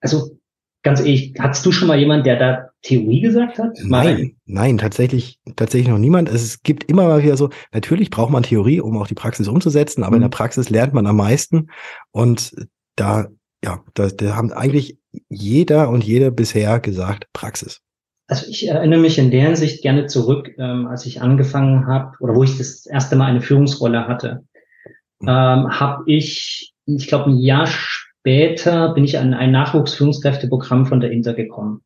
also 0.01 0.37
ganz 0.85 0.99
ehrlich, 0.99 1.33
hattest 1.39 1.65
du 1.65 1.71
schon 1.71 1.87
mal 1.87 1.97
jemand, 1.97 2.25
der 2.25 2.37
da 2.37 2.69
Theorie 2.83 3.19
gesagt 3.19 3.57
hat? 3.57 3.75
Nein, 3.83 4.37
nein, 4.45 4.77
tatsächlich, 4.77 5.39
tatsächlich 5.55 5.89
noch 5.89 5.97
niemand. 5.97 6.29
Es 6.29 6.61
gibt 6.61 6.83
immer 6.85 7.07
mal 7.07 7.23
wieder 7.23 7.35
so, 7.35 7.49
natürlich 7.73 8.11
braucht 8.11 8.31
man 8.31 8.43
Theorie, 8.43 8.79
um 8.79 8.95
auch 8.97 9.07
die 9.07 9.15
Praxis 9.15 9.47
umzusetzen, 9.47 10.03
aber 10.03 10.11
mhm. 10.11 10.17
in 10.17 10.29
der 10.29 10.37
Praxis 10.37 10.69
lernt 10.69 10.93
man 10.93 11.07
am 11.07 11.17
meisten. 11.17 11.71
Und 12.11 12.55
da, 12.95 13.27
ja, 13.63 13.83
da, 13.95 14.07
da 14.07 14.35
haben 14.35 14.53
eigentlich 14.53 14.97
jeder 15.27 15.89
und 15.89 16.03
jede 16.03 16.31
bisher 16.31 16.79
gesagt, 16.79 17.27
Praxis. 17.33 17.81
Also 18.27 18.45
ich 18.47 18.67
erinnere 18.67 18.99
mich 18.99 19.17
in 19.17 19.31
der 19.31 19.41
Hinsicht 19.41 19.81
gerne 19.81 20.05
zurück, 20.05 20.51
ähm, 20.59 20.87
als 20.87 21.05
ich 21.07 21.21
angefangen 21.21 21.87
habe 21.87 22.15
oder 22.19 22.35
wo 22.35 22.43
ich 22.43 22.57
das 22.59 22.85
erste 22.85 23.15
Mal 23.15 23.25
eine 23.25 23.41
Führungsrolle 23.41 24.07
hatte, 24.07 24.43
mhm. 25.19 25.27
ähm, 25.27 25.79
habe 25.79 26.03
ich, 26.05 26.73
ich 26.85 27.07
glaube, 27.07 27.31
ein 27.31 27.37
Jahr 27.37 27.65
später 27.65 28.14
bin 28.25 29.03
ich 29.03 29.19
an 29.19 29.35
ein 29.35 29.51
Nachwuchsführungskräfteprogramm 29.51 30.87
von 30.87 30.99
der 30.99 31.11
Inter 31.11 31.35
gekommen. 31.35 31.81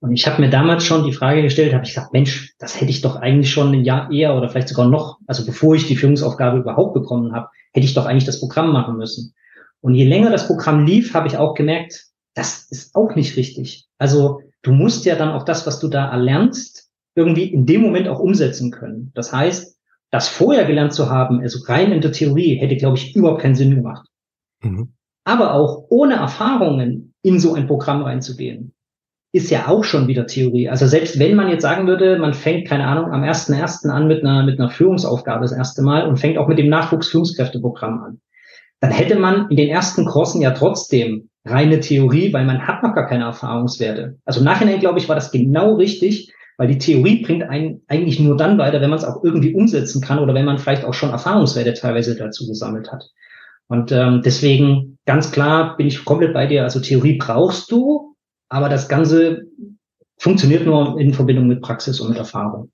Und 0.00 0.12
ich 0.12 0.26
habe 0.26 0.42
mir 0.42 0.50
damals 0.50 0.84
schon 0.84 1.04
die 1.04 1.12
Frage 1.12 1.42
gestellt, 1.42 1.72
habe 1.72 1.84
ich 1.84 1.94
gesagt, 1.94 2.12
Mensch, 2.12 2.54
das 2.58 2.80
hätte 2.80 2.90
ich 2.90 3.00
doch 3.00 3.16
eigentlich 3.16 3.52
schon 3.52 3.72
ein 3.72 3.84
Jahr 3.84 4.10
eher 4.10 4.36
oder 4.36 4.48
vielleicht 4.48 4.68
sogar 4.68 4.88
noch, 4.88 5.18
also 5.26 5.46
bevor 5.46 5.76
ich 5.76 5.86
die 5.86 5.96
Führungsaufgabe 5.96 6.58
überhaupt 6.58 6.94
bekommen 6.94 7.32
habe, 7.32 7.48
hätte 7.72 7.86
ich 7.86 7.94
doch 7.94 8.06
eigentlich 8.06 8.24
das 8.24 8.40
Programm 8.40 8.72
machen 8.72 8.96
müssen. 8.96 9.34
Und 9.80 9.94
je 9.94 10.04
länger 10.04 10.30
das 10.30 10.48
Programm 10.48 10.84
lief, 10.84 11.14
habe 11.14 11.28
ich 11.28 11.36
auch 11.36 11.54
gemerkt, 11.54 12.06
das 12.34 12.66
ist 12.70 12.94
auch 12.94 13.14
nicht 13.14 13.36
richtig. 13.36 13.86
Also 13.98 14.40
du 14.62 14.72
musst 14.72 15.04
ja 15.04 15.14
dann 15.14 15.30
auch 15.30 15.44
das, 15.44 15.66
was 15.66 15.78
du 15.78 15.88
da 15.88 16.10
erlernst, 16.10 16.90
irgendwie 17.14 17.52
in 17.52 17.66
dem 17.66 17.82
Moment 17.82 18.08
auch 18.08 18.18
umsetzen 18.18 18.72
können. 18.72 19.12
Das 19.14 19.32
heißt, 19.32 19.76
das 20.10 20.28
vorher 20.28 20.64
gelernt 20.64 20.92
zu 20.92 21.08
haben, 21.10 21.40
also 21.40 21.60
rein 21.66 21.92
in 21.92 22.00
der 22.00 22.12
Theorie, 22.12 22.56
hätte, 22.56 22.76
glaube 22.76 22.96
ich, 22.96 23.14
überhaupt 23.14 23.42
keinen 23.42 23.56
Sinn 23.56 23.74
gemacht. 23.74 24.08
Mhm 24.62 24.92
aber 25.28 25.52
auch 25.52 25.84
ohne 25.90 26.14
Erfahrungen 26.14 27.12
in 27.22 27.38
so 27.38 27.52
ein 27.54 27.66
Programm 27.66 28.02
reinzugehen, 28.02 28.72
ist 29.30 29.50
ja 29.50 29.68
auch 29.68 29.84
schon 29.84 30.08
wieder 30.08 30.26
Theorie. 30.26 30.70
Also 30.70 30.86
selbst 30.86 31.18
wenn 31.18 31.36
man 31.36 31.50
jetzt 31.50 31.60
sagen 31.60 31.86
würde, 31.86 32.18
man 32.18 32.32
fängt, 32.32 32.66
keine 32.66 32.86
Ahnung, 32.86 33.12
am 33.12 33.22
1.1. 33.22 33.90
an 33.90 34.08
mit 34.08 34.24
einer, 34.24 34.42
mit 34.42 34.58
einer 34.58 34.70
Führungsaufgabe 34.70 35.42
das 35.42 35.52
erste 35.52 35.82
Mal 35.82 36.08
und 36.08 36.16
fängt 36.16 36.38
auch 36.38 36.48
mit 36.48 36.58
dem 36.58 36.70
Nachwuchsführungskräfteprogramm 36.70 38.02
an, 38.02 38.20
dann 38.80 38.90
hätte 38.90 39.18
man 39.18 39.50
in 39.50 39.56
den 39.58 39.68
ersten 39.68 40.06
Kursen 40.06 40.40
ja 40.40 40.52
trotzdem 40.52 41.28
reine 41.44 41.80
Theorie, 41.80 42.32
weil 42.32 42.46
man 42.46 42.66
hat 42.66 42.82
noch 42.82 42.94
gar 42.94 43.06
keine 43.06 43.24
Erfahrungswerte. 43.24 44.16
Also 44.24 44.40
im 44.40 44.46
Nachhinein, 44.46 44.80
glaube 44.80 44.98
ich, 44.98 45.10
war 45.10 45.16
das 45.16 45.30
genau 45.30 45.74
richtig, 45.74 46.32
weil 46.56 46.68
die 46.68 46.78
Theorie 46.78 47.22
bringt 47.22 47.42
einen 47.42 47.82
eigentlich 47.86 48.18
nur 48.18 48.38
dann 48.38 48.56
weiter, 48.56 48.80
wenn 48.80 48.90
man 48.90 48.98
es 48.98 49.04
auch 49.04 49.22
irgendwie 49.22 49.52
umsetzen 49.52 50.00
kann 50.00 50.20
oder 50.20 50.32
wenn 50.32 50.46
man 50.46 50.56
vielleicht 50.56 50.86
auch 50.86 50.94
schon 50.94 51.10
Erfahrungswerte 51.10 51.74
teilweise 51.74 52.16
dazu 52.16 52.46
gesammelt 52.46 52.90
hat. 52.90 53.10
Und 53.68 53.92
ähm, 53.92 54.22
deswegen 54.24 54.98
ganz 55.04 55.30
klar 55.30 55.76
bin 55.76 55.86
ich 55.86 56.04
komplett 56.04 56.34
bei 56.34 56.46
dir. 56.46 56.64
Also 56.64 56.80
Theorie 56.80 57.18
brauchst 57.18 57.70
du, 57.70 58.16
aber 58.48 58.68
das 58.68 58.88
Ganze 58.88 59.42
funktioniert 60.18 60.66
nur 60.66 60.98
in 60.98 61.14
Verbindung 61.14 61.46
mit 61.46 61.62
Praxis 61.62 62.00
und 62.00 62.10
mit 62.10 62.18
Erfahrung. 62.18 62.70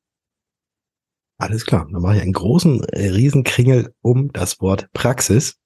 Alles 1.38 1.66
klar. 1.66 1.86
Dann 1.90 2.00
mache 2.00 2.16
ich 2.16 2.22
einen 2.22 2.32
großen 2.32 2.84
äh, 2.84 3.08
Riesenkringel 3.08 3.92
um 4.02 4.32
das 4.32 4.60
Wort 4.60 4.88
Praxis 4.92 5.56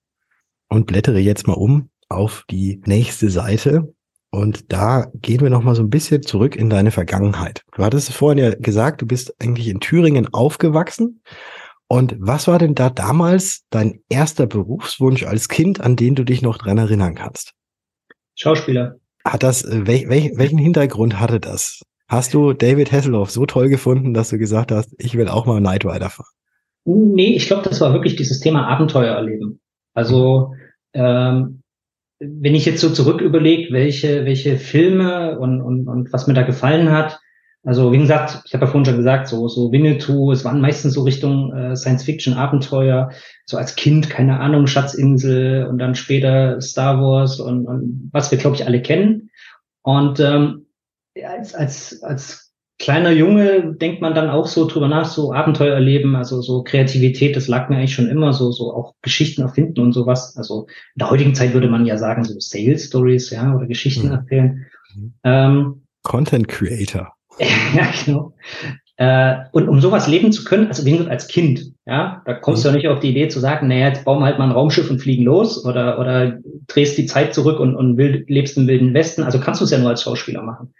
und 0.68 0.86
blättere 0.86 1.18
jetzt 1.18 1.46
mal 1.46 1.54
um 1.54 1.90
auf 2.08 2.44
die 2.50 2.80
nächste 2.86 3.30
Seite. 3.30 3.94
Und 4.30 4.72
da 4.72 5.10
gehen 5.14 5.40
wir 5.40 5.50
nochmal 5.50 5.74
so 5.74 5.82
ein 5.82 5.90
bisschen 5.90 6.22
zurück 6.22 6.56
in 6.56 6.68
deine 6.68 6.90
Vergangenheit. 6.90 7.64
Du 7.74 7.84
hattest 7.84 8.12
vorhin 8.12 8.44
ja 8.44 8.54
gesagt, 8.54 9.00
du 9.02 9.06
bist 9.06 9.34
eigentlich 9.40 9.68
in 9.68 9.80
Thüringen 9.80 10.32
aufgewachsen 10.32 11.22
und 11.88 12.16
was 12.18 12.46
war 12.46 12.58
denn 12.58 12.74
da 12.74 12.90
damals 12.90 13.64
dein 13.70 14.00
erster 14.10 14.46
Berufswunsch 14.46 15.24
als 15.24 15.48
Kind, 15.48 15.80
an 15.80 15.96
den 15.96 16.14
du 16.14 16.24
dich 16.24 16.42
noch 16.42 16.58
dran 16.58 16.76
erinnern 16.76 17.14
kannst? 17.14 17.54
Schauspieler. 18.34 18.96
Hat 19.24 19.42
das, 19.42 19.64
äh, 19.64 19.86
wel, 19.86 20.08
wel, 20.08 20.32
welchen 20.36 20.58
Hintergrund 20.58 21.18
hatte 21.18 21.40
das? 21.40 21.82
Hast 22.06 22.34
du 22.34 22.52
David 22.52 22.92
Hasselhoff 22.92 23.30
so 23.30 23.46
toll 23.46 23.68
gefunden, 23.68 24.14
dass 24.14 24.30
du 24.30 24.38
gesagt 24.38 24.70
hast, 24.70 24.94
ich 24.98 25.16
will 25.16 25.28
auch 25.28 25.46
mal 25.46 25.60
Night 25.60 25.84
Rider 25.84 26.10
fahren? 26.10 26.28
Nee, 26.84 27.34
ich 27.36 27.46
glaube, 27.46 27.68
das 27.68 27.80
war 27.80 27.92
wirklich 27.92 28.16
dieses 28.16 28.40
Thema 28.40 28.66
Abenteuer 28.66 29.14
erleben. 29.14 29.60
Also, 29.94 30.54
ähm, 30.94 31.62
wenn 32.20 32.54
ich 32.54 32.66
jetzt 32.66 32.80
so 32.80 32.90
zurück 32.90 33.20
überlege, 33.20 33.72
welche, 33.72 34.24
welche 34.24 34.58
Filme 34.58 35.38
und, 35.38 35.60
und, 35.60 35.88
und 35.88 36.12
was 36.12 36.26
mir 36.26 36.34
da 36.34 36.42
gefallen 36.42 36.90
hat, 36.90 37.18
also 37.68 37.92
wie 37.92 37.98
gesagt, 37.98 38.44
ich 38.46 38.54
habe 38.54 38.64
ja 38.64 38.70
vorhin 38.70 38.86
schon 38.86 38.96
gesagt, 38.96 39.28
so, 39.28 39.46
so 39.46 39.70
Winnetou, 39.70 40.32
es 40.32 40.42
waren 40.42 40.62
meistens 40.62 40.94
so 40.94 41.02
Richtung 41.02 41.52
äh, 41.52 41.76
Science-Fiction-Abenteuer, 41.76 43.10
so 43.44 43.58
als 43.58 43.76
Kind, 43.76 44.08
keine 44.08 44.40
Ahnung, 44.40 44.66
Schatzinsel 44.66 45.66
und 45.66 45.76
dann 45.76 45.94
später 45.94 46.62
Star 46.62 46.98
Wars 46.98 47.40
und, 47.40 47.66
und 47.66 48.08
was 48.10 48.30
wir, 48.30 48.38
glaube 48.38 48.56
ich, 48.56 48.64
alle 48.64 48.80
kennen. 48.80 49.28
Und 49.82 50.18
ähm, 50.18 50.64
als, 51.22 51.54
als, 51.54 52.02
als 52.02 52.54
kleiner 52.78 53.10
Junge 53.10 53.74
denkt 53.74 54.00
man 54.00 54.14
dann 54.14 54.30
auch 54.30 54.46
so 54.46 54.66
drüber 54.66 54.88
nach, 54.88 55.04
so 55.04 55.34
Abenteuer 55.34 55.74
erleben, 55.74 56.16
also 56.16 56.40
so 56.40 56.62
Kreativität, 56.62 57.36
das 57.36 57.48
lag 57.48 57.68
mir 57.68 57.76
eigentlich 57.76 57.94
schon 57.94 58.08
immer 58.08 58.32
so, 58.32 58.50
so 58.50 58.72
auch 58.72 58.94
Geschichten 59.02 59.42
erfinden 59.42 59.80
und 59.80 59.92
sowas. 59.92 60.38
Also 60.38 60.68
in 60.94 61.00
der 61.00 61.10
heutigen 61.10 61.34
Zeit 61.34 61.52
würde 61.52 61.68
man 61.68 61.84
ja 61.84 61.98
sagen, 61.98 62.24
so 62.24 62.32
Sales 62.40 62.86
Stories, 62.86 63.28
ja, 63.28 63.54
oder 63.54 63.66
Geschichten 63.66 64.06
mhm. 64.06 64.12
erzählen. 64.14 64.66
Mhm. 64.94 65.14
Ähm, 65.22 65.82
Content 66.02 66.48
Creator. 66.48 67.12
ja, 67.74 67.88
genau. 68.04 68.32
Äh, 68.96 69.44
und 69.52 69.68
um 69.68 69.80
sowas 69.80 70.08
leben 70.08 70.32
zu 70.32 70.42
können, 70.42 70.66
also 70.66 70.84
wie 70.84 70.90
gesagt, 70.90 71.08
als 71.08 71.28
Kind, 71.28 71.60
ja, 71.86 72.20
da 72.26 72.34
kommst 72.34 72.64
du 72.64 72.68
ja 72.68 72.74
nicht 72.74 72.88
auf 72.88 72.98
die 72.98 73.10
Idee 73.10 73.28
zu 73.28 73.38
sagen, 73.38 73.68
naja, 73.68 73.88
jetzt 73.88 74.04
bauen 74.04 74.18
wir 74.18 74.26
halt 74.26 74.40
mal 74.40 74.46
ein 74.46 74.52
Raumschiff 74.52 74.90
und 74.90 74.98
fliegen 74.98 75.22
los 75.22 75.64
oder, 75.64 76.00
oder 76.00 76.38
drehst 76.66 76.98
die 76.98 77.06
Zeit 77.06 77.32
zurück 77.32 77.60
und, 77.60 77.76
und 77.76 77.96
wild, 77.96 78.28
lebst 78.28 78.56
im 78.56 78.66
Wilden 78.66 78.94
Westen. 78.94 79.22
Also 79.22 79.38
kannst 79.38 79.60
du 79.60 79.64
es 79.66 79.70
ja 79.70 79.78
nur 79.78 79.90
als 79.90 80.02
Schauspieler 80.02 80.42
machen. 80.42 80.74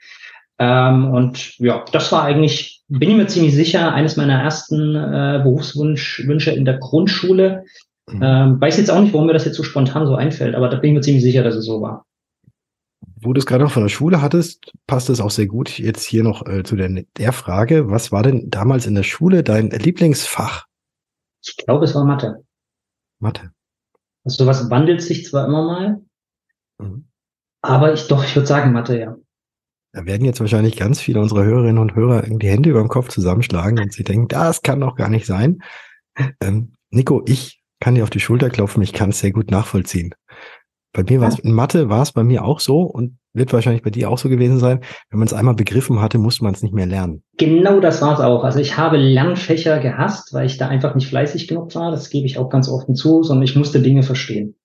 Ähm, 0.59 1.13
und 1.13 1.57
ja, 1.61 1.85
das 1.93 2.11
war 2.11 2.25
eigentlich, 2.25 2.83
bin 2.89 3.11
ich 3.11 3.17
mir 3.17 3.29
ziemlich 3.29 3.55
sicher, 3.55 3.95
eines 3.95 4.17
meiner 4.17 4.43
ersten 4.43 4.97
äh, 4.97 5.41
Berufswünsche 5.45 6.51
in 6.51 6.65
der 6.65 6.79
Grundschule. 6.79 7.63
Mhm. 8.11 8.21
Ähm, 8.21 8.61
weiß 8.61 8.79
jetzt 8.79 8.91
auch 8.91 9.01
nicht, 9.01 9.13
warum 9.13 9.29
mir 9.29 9.33
das 9.33 9.45
jetzt 9.45 9.57
so 9.57 9.63
spontan 9.63 10.09
so 10.09 10.17
einfällt, 10.17 10.57
aber 10.57 10.69
da 10.69 10.79
bin 10.79 10.91
ich 10.91 10.95
mir 10.97 11.03
ziemlich 11.03 11.23
sicher, 11.23 11.45
dass 11.45 11.55
es 11.55 11.67
so 11.67 11.81
war 11.81 12.05
wo 13.21 13.33
du 13.33 13.39
es 13.39 13.47
gerade 13.47 13.65
noch 13.65 13.73
von 13.73 13.83
der 13.83 13.89
Schule 13.89 14.23
hattest, 14.23 14.73
passt 14.87 15.11
es 15.11 15.21
auch 15.21 15.31
sehr 15.31 15.47
gut 15.47 15.79
jetzt 15.79 16.05
hier 16.05 16.23
noch 16.23 16.47
äh, 16.47 16.63
zu 16.63 16.77
der, 16.77 16.89
der 17.17 17.33
Frage, 17.33 17.91
was 17.91 18.13
war 18.13 18.23
denn 18.23 18.51
damals 18.51 18.87
in 18.87 18.95
der 18.95 19.03
Schule 19.03 19.43
dein 19.43 19.71
Lieblingsfach? 19.71 20.67
Ich 21.45 21.57
glaube, 21.57 21.85
es 21.85 21.95
war 21.95 22.05
Mathe. 22.05 22.45
Mathe. 23.19 23.51
Also 24.25 24.45
sowas 24.45 24.71
wandelt 24.71 25.03
sich 25.03 25.27
zwar 25.27 25.47
immer 25.47 25.65
mal, 25.65 26.01
mhm. 26.79 27.09
aber 27.63 27.93
ich 27.93 28.09
doch, 28.09 28.25
ich 28.25 28.35
würde 28.37 28.47
sagen 28.47 28.73
Mathe, 28.73 28.99
ja. 28.99 29.17
Da 29.93 30.05
werden 30.05 30.25
jetzt 30.25 30.41
wahrscheinlich 30.41 30.77
ganz 30.77 31.01
viele 31.01 31.21
unserer 31.21 31.45
Hörerinnen 31.45 31.79
und 31.79 31.95
Hörer 31.95 32.23
die 32.23 32.49
Hände 32.49 32.71
über 32.71 32.81
dem 32.81 32.89
Kopf 32.89 33.09
zusammenschlagen 33.09 33.79
und 33.79 33.93
sie 33.93 34.05
denken, 34.05 34.29
das 34.29 34.61
kann 34.63 34.81
doch 34.81 34.97
gar 34.97 35.09
nicht 35.09 35.25
sein. 35.25 35.63
Ähm, 36.41 36.75
Nico, 36.91 37.23
ich 37.27 37.63
kann 37.81 37.95
dir 37.95 38.03
auf 38.03 38.11
die 38.11 38.21
Schulter 38.21 38.51
klopfen, 38.51 38.83
ich 38.83 38.93
kann 38.93 39.11
es 39.11 39.21
sehr 39.21 39.33
gut 39.33 39.51
nachvollziehen. 39.51 40.15
Bei 40.99 41.05
mir 41.09 41.21
war 41.21 41.29
es, 41.29 41.39
in 41.39 41.53
Mathe 41.53 41.89
war 41.89 42.03
es 42.03 42.11
bei 42.11 42.25
mir 42.25 42.45
auch 42.45 42.59
so 42.59 42.81
und 42.81 43.19
wird 43.33 43.53
wahrscheinlich 43.53 43.85
bei 43.85 43.91
dir 43.91 44.11
auch 44.11 44.19
so 44.19 44.29
gewesen 44.29 44.59
sein. 44.59 44.81
Wenn 45.11 45.21
man 45.21 45.29
es 45.29 45.33
einmal 45.33 45.55
begriffen 45.55 46.01
hatte, 46.01 46.19
musste 46.19 46.43
man 46.43 46.55
es 46.55 46.63
nicht 46.65 46.75
mehr 46.75 46.87
lernen. 46.87 47.23
Genau 47.37 47.79
das 47.79 48.03
war 48.03 48.15
es 48.15 48.21
auch. 48.21 48.43
Also 48.43 48.59
ich 48.59 48.77
habe 48.77 48.97
Lernfächer 48.97 49.79
gehasst, 49.79 50.35
weil 50.35 50.47
ich 50.47 50.59
da 50.59 50.67
einfach 50.67 50.97
nicht 50.97 51.07
fleißig 51.07 51.47
genug 51.47 51.73
war. 51.77 51.93
Das 51.93 52.11
gebe 52.11 52.27
ich 52.27 52.37
auch 52.37 52.51
ganz 52.51 52.69
offen 52.69 52.97
zu, 52.97 53.23
sondern 53.23 53.45
ich 53.45 53.55
musste 53.55 53.81
Dinge 53.81 54.03
verstehen. 54.03 54.57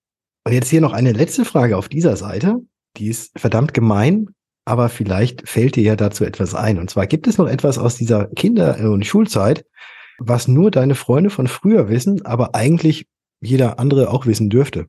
Und 0.43 0.53
jetzt 0.53 0.71
hier 0.71 0.81
noch 0.81 0.93
eine 0.93 1.11
letzte 1.11 1.45
Frage 1.45 1.77
auf 1.77 1.87
dieser 1.87 2.15
Seite. 2.15 2.55
Die 2.97 3.09
ist 3.09 3.39
verdammt 3.39 3.75
gemein, 3.75 4.29
aber 4.65 4.89
vielleicht 4.89 5.47
fällt 5.47 5.75
dir 5.75 5.83
ja 5.83 5.95
dazu 5.95 6.25
etwas 6.25 6.55
ein. 6.55 6.79
Und 6.79 6.89
zwar 6.89 7.05
gibt 7.05 7.27
es 7.27 7.37
noch 7.37 7.47
etwas 7.47 7.77
aus 7.77 7.93
dieser 7.93 8.25
Kinder- 8.25 8.75
und 8.91 9.05
Schulzeit, 9.05 9.65
was 10.17 10.47
nur 10.47 10.71
deine 10.71 10.95
Freunde 10.95 11.29
von 11.29 11.45
früher 11.45 11.89
wissen, 11.89 12.25
aber 12.25 12.55
eigentlich 12.55 13.05
jeder 13.39 13.77
andere 13.77 14.09
auch 14.09 14.25
wissen 14.25 14.49
dürfte. 14.49 14.87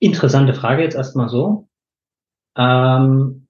Interessante 0.00 0.54
Frage 0.54 0.82
jetzt 0.82 0.94
erstmal 0.94 1.28
so. 1.28 1.68
Ähm, 2.56 3.48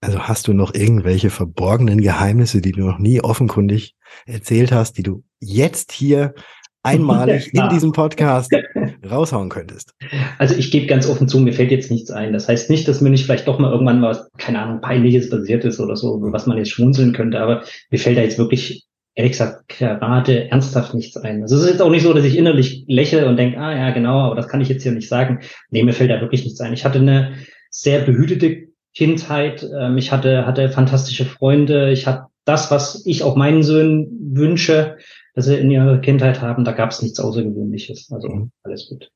also 0.00 0.20
hast 0.20 0.46
du 0.48 0.52
noch 0.52 0.74
irgendwelche 0.74 1.30
verborgenen 1.30 2.00
Geheimnisse, 2.00 2.60
die 2.60 2.72
du 2.72 2.86
noch 2.86 2.98
nie 2.98 3.20
offenkundig 3.20 3.96
erzählt 4.26 4.72
hast, 4.72 4.98
die 4.98 5.02
du 5.02 5.24
jetzt 5.40 5.92
hier 5.92 6.34
einmalig 6.82 7.50
ja. 7.52 7.64
in 7.68 7.70
diesem 7.70 7.92
Podcast 7.92 8.52
raushauen 9.10 9.48
könntest? 9.48 9.94
Also 10.38 10.54
ich 10.54 10.70
gebe 10.70 10.86
ganz 10.86 11.08
offen 11.08 11.28
zu, 11.28 11.40
mir 11.40 11.52
fällt 11.52 11.70
jetzt 11.72 11.90
nichts 11.90 12.10
ein. 12.10 12.32
Das 12.32 12.48
heißt 12.48 12.70
nicht, 12.70 12.86
dass 12.86 13.00
mir 13.00 13.10
nicht 13.10 13.24
vielleicht 13.24 13.48
doch 13.48 13.58
mal 13.58 13.72
irgendwann 13.72 14.02
was, 14.02 14.30
keine 14.38 14.60
Ahnung, 14.60 14.80
peinliches 14.80 15.30
passiert 15.30 15.64
ist 15.64 15.80
oder 15.80 15.96
so, 15.96 16.20
was 16.20 16.46
man 16.46 16.58
jetzt 16.58 16.70
schmunzeln 16.70 17.12
könnte, 17.12 17.40
aber 17.40 17.64
mir 17.90 17.98
fällt 17.98 18.18
da 18.18 18.22
jetzt 18.22 18.38
wirklich 18.38 18.86
ehrlich 19.16 19.32
gesagt 19.32 19.68
gerade 19.68 20.50
ernsthaft 20.50 20.94
nichts 20.94 21.16
ein. 21.16 21.42
Also 21.42 21.56
es 21.56 21.62
ist 21.62 21.70
jetzt 21.70 21.82
auch 21.82 21.90
nicht 21.90 22.02
so, 22.02 22.12
dass 22.12 22.24
ich 22.24 22.36
innerlich 22.36 22.84
lächle 22.86 23.26
und 23.26 23.36
denke, 23.36 23.58
ah 23.58 23.74
ja, 23.74 23.90
genau, 23.90 24.20
aber 24.20 24.36
das 24.36 24.46
kann 24.46 24.60
ich 24.60 24.68
jetzt 24.68 24.82
hier 24.82 24.92
nicht 24.92 25.08
sagen. 25.08 25.40
Nee, 25.70 25.82
mir 25.82 25.94
fällt 25.94 26.10
da 26.10 26.20
wirklich 26.20 26.44
nichts 26.44 26.60
ein. 26.60 26.74
Ich 26.74 26.84
hatte 26.84 26.98
eine 26.98 27.34
sehr 27.70 28.02
behütete 28.02 28.68
Kindheit. 28.94 29.68
Ähm, 29.76 29.96
ich 29.96 30.12
hatte, 30.12 30.46
hatte 30.46 30.68
fantastische 30.68 31.24
Freunde. 31.24 31.90
Ich 31.90 32.06
hatte 32.06 32.26
das, 32.44 32.70
was 32.70 33.04
ich 33.06 33.22
auch 33.22 33.36
meinen 33.36 33.62
Söhnen 33.62 34.36
wünsche, 34.36 34.98
dass 35.34 35.46
sie 35.46 35.56
in 35.56 35.70
ihrer 35.70 35.98
Kindheit 35.98 36.42
haben. 36.42 36.64
Da 36.64 36.72
gab 36.72 36.90
es 36.90 37.02
nichts 37.02 37.18
Außergewöhnliches. 37.18 38.12
Also 38.12 38.28
mhm. 38.28 38.50
alles 38.64 38.88
gut. 38.88 39.10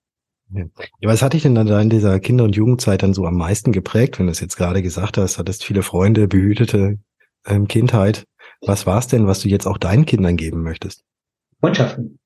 Ja. 0.53 0.65
Was 1.03 1.23
hat 1.23 1.35
dich 1.35 1.43
denn 1.43 1.55
dann 1.55 1.69
in 1.69 1.91
dieser 1.91 2.19
Kinder- 2.21 2.45
und 2.45 2.57
Jugendzeit 2.57 3.03
dann 3.03 3.15
so 3.15 3.27
am 3.27 3.37
meisten 3.37 3.71
geprägt, 3.71 4.19
wenn 4.19 4.27
du 4.27 4.33
es 4.33 4.41
jetzt 4.41 4.57
gerade 4.57 4.83
gesagt 4.83 5.19
hast, 5.19 5.39
hattest 5.39 5.65
viele 5.65 5.83
Freunde, 5.83 6.27
behütete 6.27 6.99
ähm, 7.47 7.69
Kindheit. 7.69 8.25
Was 8.63 8.87
war 8.87 8.99
es 8.99 9.07
denn, 9.07 9.27
was 9.27 9.41
du 9.41 9.49
jetzt 9.49 9.67
auch 9.67 9.79
deinen 9.79 10.07
Kindern 10.07 10.37
geben 10.37 10.63
möchtest? 10.63 11.05
Freundschaften. 11.61 12.19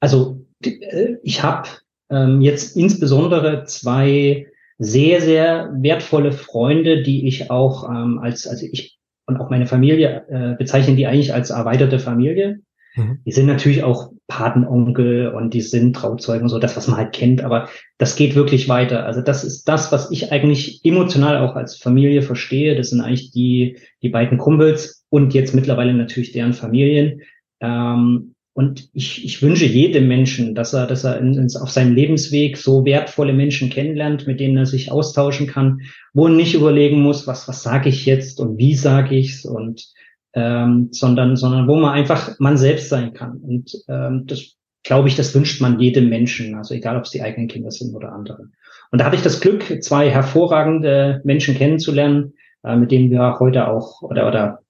Also 0.00 0.46
äh, 0.62 1.16
ich 1.22 1.42
habe 1.42 1.68
ähm, 2.10 2.40
jetzt 2.40 2.76
insbesondere 2.76 3.64
zwei 3.64 4.46
sehr, 4.78 5.20
sehr 5.20 5.70
wertvolle 5.74 6.32
Freunde, 6.32 7.02
die 7.02 7.26
ich 7.26 7.50
auch 7.50 7.88
ähm, 7.88 8.18
als, 8.18 8.46
also 8.46 8.66
ich 8.70 8.98
und 9.26 9.36
auch 9.36 9.50
meine 9.50 9.66
Familie 9.66 10.24
äh, 10.30 10.56
bezeichnen 10.56 10.96
die 10.96 11.06
eigentlich 11.06 11.34
als 11.34 11.50
erweiterte 11.50 11.98
Familie. 11.98 12.60
Mhm. 12.94 13.18
Die 13.26 13.32
sind 13.32 13.46
natürlich 13.46 13.84
auch 13.84 14.10
Patenonkel 14.26 15.28
und 15.28 15.52
die 15.52 15.60
sind 15.60 15.94
Trauzeugen, 15.94 16.48
so 16.48 16.58
das, 16.58 16.76
was 16.76 16.88
man 16.88 16.96
halt 16.96 17.12
kennt, 17.12 17.42
aber 17.42 17.68
das 17.98 18.16
geht 18.16 18.34
wirklich 18.34 18.68
weiter. 18.68 19.04
Also 19.04 19.20
das 19.20 19.44
ist 19.44 19.68
das, 19.68 19.92
was 19.92 20.10
ich 20.10 20.32
eigentlich 20.32 20.80
emotional 20.84 21.38
auch 21.38 21.56
als 21.56 21.76
Familie 21.76 22.22
verstehe. 22.22 22.74
Das 22.74 22.88
sind 22.88 23.02
eigentlich 23.02 23.30
die, 23.30 23.78
die 24.02 24.08
beiden 24.08 24.38
Kumpels 24.38 24.97
und 25.10 25.34
jetzt 25.34 25.54
mittlerweile 25.54 25.94
natürlich 25.94 26.32
deren 26.32 26.52
Familien. 26.52 27.22
Ähm, 27.60 28.34
und 28.52 28.88
ich, 28.92 29.24
ich 29.24 29.40
wünsche 29.40 29.66
jedem 29.66 30.08
Menschen, 30.08 30.56
dass 30.56 30.72
er, 30.72 30.88
dass 30.88 31.04
er 31.04 31.18
in, 31.18 31.34
in, 31.34 31.46
auf 31.60 31.70
seinem 31.70 31.94
Lebensweg 31.94 32.56
so 32.56 32.84
wertvolle 32.84 33.32
Menschen 33.32 33.70
kennenlernt, 33.70 34.26
mit 34.26 34.40
denen 34.40 34.56
er 34.56 34.66
sich 34.66 34.90
austauschen 34.90 35.46
kann, 35.46 35.82
wo 36.12 36.26
er 36.26 36.32
nicht 36.32 36.54
überlegen 36.54 37.00
muss, 37.00 37.28
was, 37.28 37.46
was 37.46 37.62
sage 37.62 37.88
ich 37.88 38.04
jetzt 38.04 38.40
und 38.40 38.58
wie 38.58 38.74
sage 38.74 39.14
ich's 39.14 39.44
und 39.44 39.86
ähm, 40.34 40.88
sondern, 40.90 41.36
sondern 41.36 41.68
wo 41.68 41.76
man 41.76 41.94
einfach 41.94 42.38
man 42.40 42.56
selbst 42.56 42.88
sein 42.88 43.12
kann. 43.12 43.36
Und 43.38 43.72
ähm, 43.88 44.24
das 44.26 44.56
glaube 44.82 45.08
ich, 45.08 45.16
das 45.16 45.34
wünscht 45.34 45.60
man 45.60 45.78
jedem 45.78 46.08
Menschen, 46.08 46.54
also 46.54 46.74
egal 46.74 46.96
ob 46.96 47.04
es 47.04 47.10
die 47.10 47.22
eigenen 47.22 47.48
Kinder 47.48 47.70
sind 47.70 47.94
oder 47.94 48.12
andere. 48.12 48.48
Und 48.90 49.00
da 49.00 49.04
hatte 49.04 49.16
ich 49.16 49.22
das 49.22 49.40
Glück, 49.40 49.82
zwei 49.82 50.10
hervorragende 50.10 51.20
Menschen 51.24 51.54
kennenzulernen, 51.54 52.34
äh, 52.64 52.74
mit 52.74 52.90
denen 52.90 53.10
wir 53.10 53.38
heute 53.38 53.68
auch 53.68 54.02
oder, 54.02 54.26
oder 54.26 54.60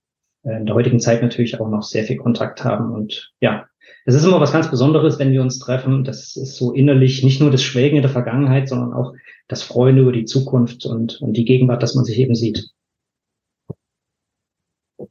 in 0.44 0.66
der 0.66 0.74
heutigen 0.74 1.00
Zeit 1.00 1.22
natürlich 1.22 1.60
auch 1.60 1.68
noch 1.68 1.82
sehr 1.82 2.04
viel 2.04 2.16
Kontakt 2.16 2.64
haben. 2.64 2.92
Und 2.92 3.32
ja, 3.40 3.66
es 4.04 4.14
ist 4.14 4.24
immer 4.24 4.40
was 4.40 4.52
ganz 4.52 4.70
Besonderes, 4.70 5.18
wenn 5.18 5.32
wir 5.32 5.42
uns 5.42 5.58
treffen. 5.58 6.04
Das 6.04 6.36
ist 6.36 6.56
so 6.56 6.72
innerlich 6.72 7.22
nicht 7.22 7.40
nur 7.40 7.50
das 7.50 7.62
Schwelgen 7.62 7.96
in 7.96 8.02
der 8.02 8.10
Vergangenheit, 8.10 8.68
sondern 8.68 8.92
auch 8.92 9.12
das 9.48 9.62
Freuen 9.62 9.98
über 9.98 10.12
die 10.12 10.24
Zukunft 10.24 10.86
und, 10.86 11.20
und 11.20 11.34
die 11.34 11.44
Gegenwart, 11.44 11.82
dass 11.82 11.94
man 11.94 12.04
sich 12.04 12.18
eben 12.18 12.34
sieht. 12.34 12.70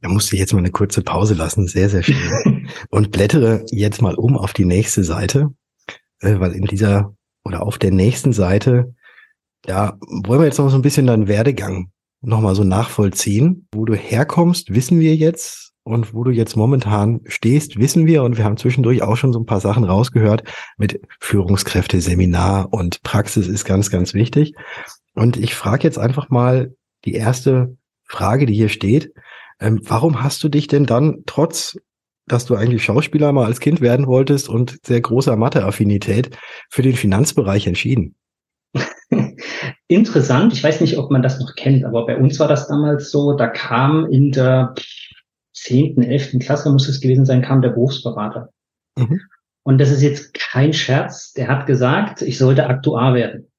Da 0.02 0.10
musste 0.10 0.36
ich 0.36 0.40
jetzt 0.40 0.54
mal 0.54 0.60
eine 0.60 0.72
kurze 0.72 1.02
Pause 1.02 1.34
lassen, 1.34 1.68
sehr, 1.68 1.90
sehr 1.90 2.04
schön. 2.04 2.68
Und 2.90 3.12
blättere 3.12 3.66
jetzt 3.72 4.02
mal 4.02 4.16
um 4.16 4.38
auf 4.38 4.52
die 4.52 4.66
nächste 4.66 5.04
Seite, 5.06 5.54
äh, 6.20 6.40
weil 6.40 6.52
in 6.52 6.66
dieser 6.66 7.16
oder 7.46 7.64
auf 7.64 7.78
der 7.78 7.92
nächsten 7.92 8.34
Seite, 8.34 8.94
da 9.62 9.98
wollen 10.02 10.42
wir 10.42 10.46
jetzt 10.46 10.58
noch 10.58 10.70
so 10.70 10.76
ein 10.76 10.82
bisschen 10.82 11.08
deinen 11.08 11.30
Werdegang 11.30 11.92
nochmal 12.28 12.56
so 12.56 12.64
nachvollziehen. 12.64 13.68
Wo 13.72 13.86
du 13.86 13.96
herkommst, 13.96 14.74
wissen 14.74 15.00
wir 15.00 15.16
jetzt. 15.16 15.72
Und 15.84 16.14
wo 16.14 16.26
du 16.26 16.32
jetzt 16.32 16.58
momentan 16.58 17.22
stehst, 17.28 17.80
wissen 17.80 18.06
wir. 18.06 18.24
Und 18.24 18.38
wir 18.38 18.44
haben 18.44 18.58
zwischendurch 18.58 19.02
auch 19.02 19.16
schon 19.16 19.32
so 19.32 19.40
ein 19.40 19.46
paar 19.46 19.62
Sachen 19.62 19.86
rausgehört 19.86 20.44
mit 20.78 21.00
Führungskräfte, 21.22 22.02
Seminar 22.02 22.74
und 22.74 23.02
Praxis 23.04 23.48
ist 23.48 23.64
ganz, 23.64 23.90
ganz 23.90 24.14
wichtig. 24.14 24.54
Und 25.14 25.38
ich 25.38 25.56
frage 25.56 25.84
jetzt 25.84 25.98
einfach 25.98 26.30
mal 26.30 26.76
die 27.06 27.14
erste 27.14 27.78
Frage, 28.04 28.46
die 28.46 28.54
hier 28.54 28.68
steht. 28.68 29.14
Ähm, 29.62 29.80
warum 29.84 30.22
hast 30.22 30.44
du 30.44 30.50
dich 30.50 30.68
denn 30.68 30.86
dann, 30.86 31.24
trotz 31.26 31.78
dass 32.28 32.46
du 32.46 32.56
eigentlich 32.56 32.84
Schauspieler 32.84 33.32
mal 33.32 33.46
als 33.46 33.62
Kind 33.62 33.80
werden 33.80 34.06
wolltest 34.06 34.50
und 34.50 34.78
sehr 34.86 35.00
großer 35.00 35.38
Mathe-Affinität, 35.38 36.38
für 36.70 36.82
den 36.82 36.96
Finanzbereich 36.96 37.66
entschieden? 37.68 38.16
Interessant. 39.88 40.54
Ich 40.54 40.64
weiß 40.64 40.82
nicht, 40.82 40.98
ob 40.98 41.12
man 41.12 41.22
das 41.22 41.40
noch 41.40 41.56
kennt, 41.56 41.86
aber 41.86 42.06
bei 42.06 42.18
uns 42.18 42.40
war 42.40 42.48
das 42.48 42.68
damals 42.68 43.12
so, 43.12 43.34
da 43.34 43.48
kam 43.48 44.06
in 44.06 44.32
der 44.32 44.76
zehnten, 45.54 46.04
elften 46.04 46.40
Klasse, 46.40 46.72
muss 46.72 46.88
es 46.88 47.02
gewesen 47.02 47.26
sein, 47.26 47.42
kam 47.42 47.62
der 47.62 47.70
Berufsberater. 47.70 48.50
Mhm. 48.98 49.22
Und 49.64 49.80
das 49.80 49.92
ist 49.92 50.02
jetzt 50.02 50.34
kein 50.34 50.74
Scherz. 50.74 51.34
Der 51.34 51.48
hat 51.48 51.66
gesagt, 51.66 52.22
ich 52.22 52.38
sollte 52.38 52.68
Aktuar 52.68 53.14
werden. 53.14 53.52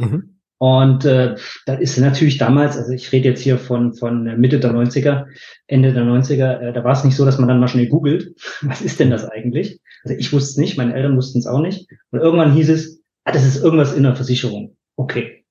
Mhm. 0.00 0.40
Und 0.58 1.06
äh, 1.06 1.36
da 1.64 1.74
ist 1.74 1.96
natürlich 1.96 2.36
damals, 2.36 2.76
also 2.76 2.92
ich 2.92 3.10
rede 3.12 3.30
jetzt 3.30 3.40
hier 3.40 3.56
von, 3.56 3.94
von 3.94 4.38
Mitte 4.38 4.60
der 4.60 4.72
90er, 4.72 5.24
Ende 5.66 5.94
der 5.94 6.04
90er, 6.04 6.60
äh, 6.60 6.72
da 6.74 6.84
war 6.84 6.92
es 6.92 7.02
nicht 7.02 7.16
so, 7.16 7.24
dass 7.24 7.38
man 7.38 7.48
dann 7.48 7.60
mal 7.60 7.68
schnell 7.68 7.88
googelt, 7.88 8.34
was 8.60 8.82
ist 8.82 9.00
denn 9.00 9.10
das 9.10 9.24
eigentlich? 9.24 9.80
Also 10.04 10.16
ich 10.16 10.32
wusste 10.34 10.50
es 10.50 10.56
nicht, 10.58 10.76
meine 10.76 10.94
Eltern 10.94 11.16
wussten 11.16 11.38
es 11.38 11.46
auch 11.46 11.60
nicht. 11.60 11.88
Und 12.10 12.20
irgendwann 12.20 12.52
hieß 12.52 12.68
es, 12.68 13.02
ah, 13.24 13.32
das 13.32 13.46
ist 13.46 13.62
irgendwas 13.64 13.94
in 13.94 14.02
der 14.02 14.14
Versicherung. 14.14 14.76
Okay. 15.00 15.46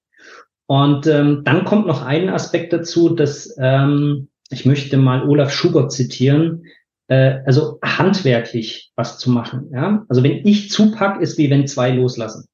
Und 0.68 1.08
ähm, 1.08 1.42
dann 1.44 1.66
kommt 1.66 1.88
noch 1.88 2.06
ein 2.06 2.30
Aspekt 2.30 2.72
dazu, 2.72 3.10
dass 3.10 3.56
ähm, 3.60 4.30
ich 4.52 4.68
möchte 4.68 4.98
mal 4.98 5.28
Olaf 5.28 5.52
Schubert 5.52 5.92
zitieren, 5.92 6.66
äh, 7.08 7.40
also 7.48 7.80
handwerklich 7.84 8.92
was 8.96 9.18
zu 9.18 9.32
machen. 9.32 9.72
Ja? 9.74 10.06
Also 10.08 10.22
wenn 10.22 10.46
ich 10.46 10.70
zupack, 10.70 11.20
ist 11.22 11.40
wie 11.40 11.50
wenn 11.50 11.66
zwei 11.66 11.90
loslassen. 11.90 12.46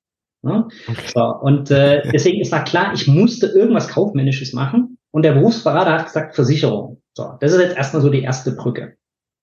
Ne? 0.41 0.69
Okay. 0.87 1.11
So, 1.13 1.21
und 1.41 1.69
äh, 1.71 2.09
deswegen 2.13 2.39
ist 2.39 2.53
da 2.53 2.59
klar, 2.59 2.93
ich 2.93 3.07
musste 3.07 3.47
irgendwas 3.47 3.89
Kaufmännisches 3.89 4.53
machen. 4.53 4.97
Und 5.11 5.23
der 5.23 5.33
Berufsberater 5.33 5.91
hat 5.91 6.05
gesagt, 6.05 6.35
Versicherung. 6.35 7.01
So, 7.13 7.33
das 7.41 7.51
ist 7.51 7.59
jetzt 7.59 7.75
erstmal 7.75 8.01
so 8.01 8.09
die 8.09 8.21
erste 8.21 8.53
Brücke. 8.53 8.95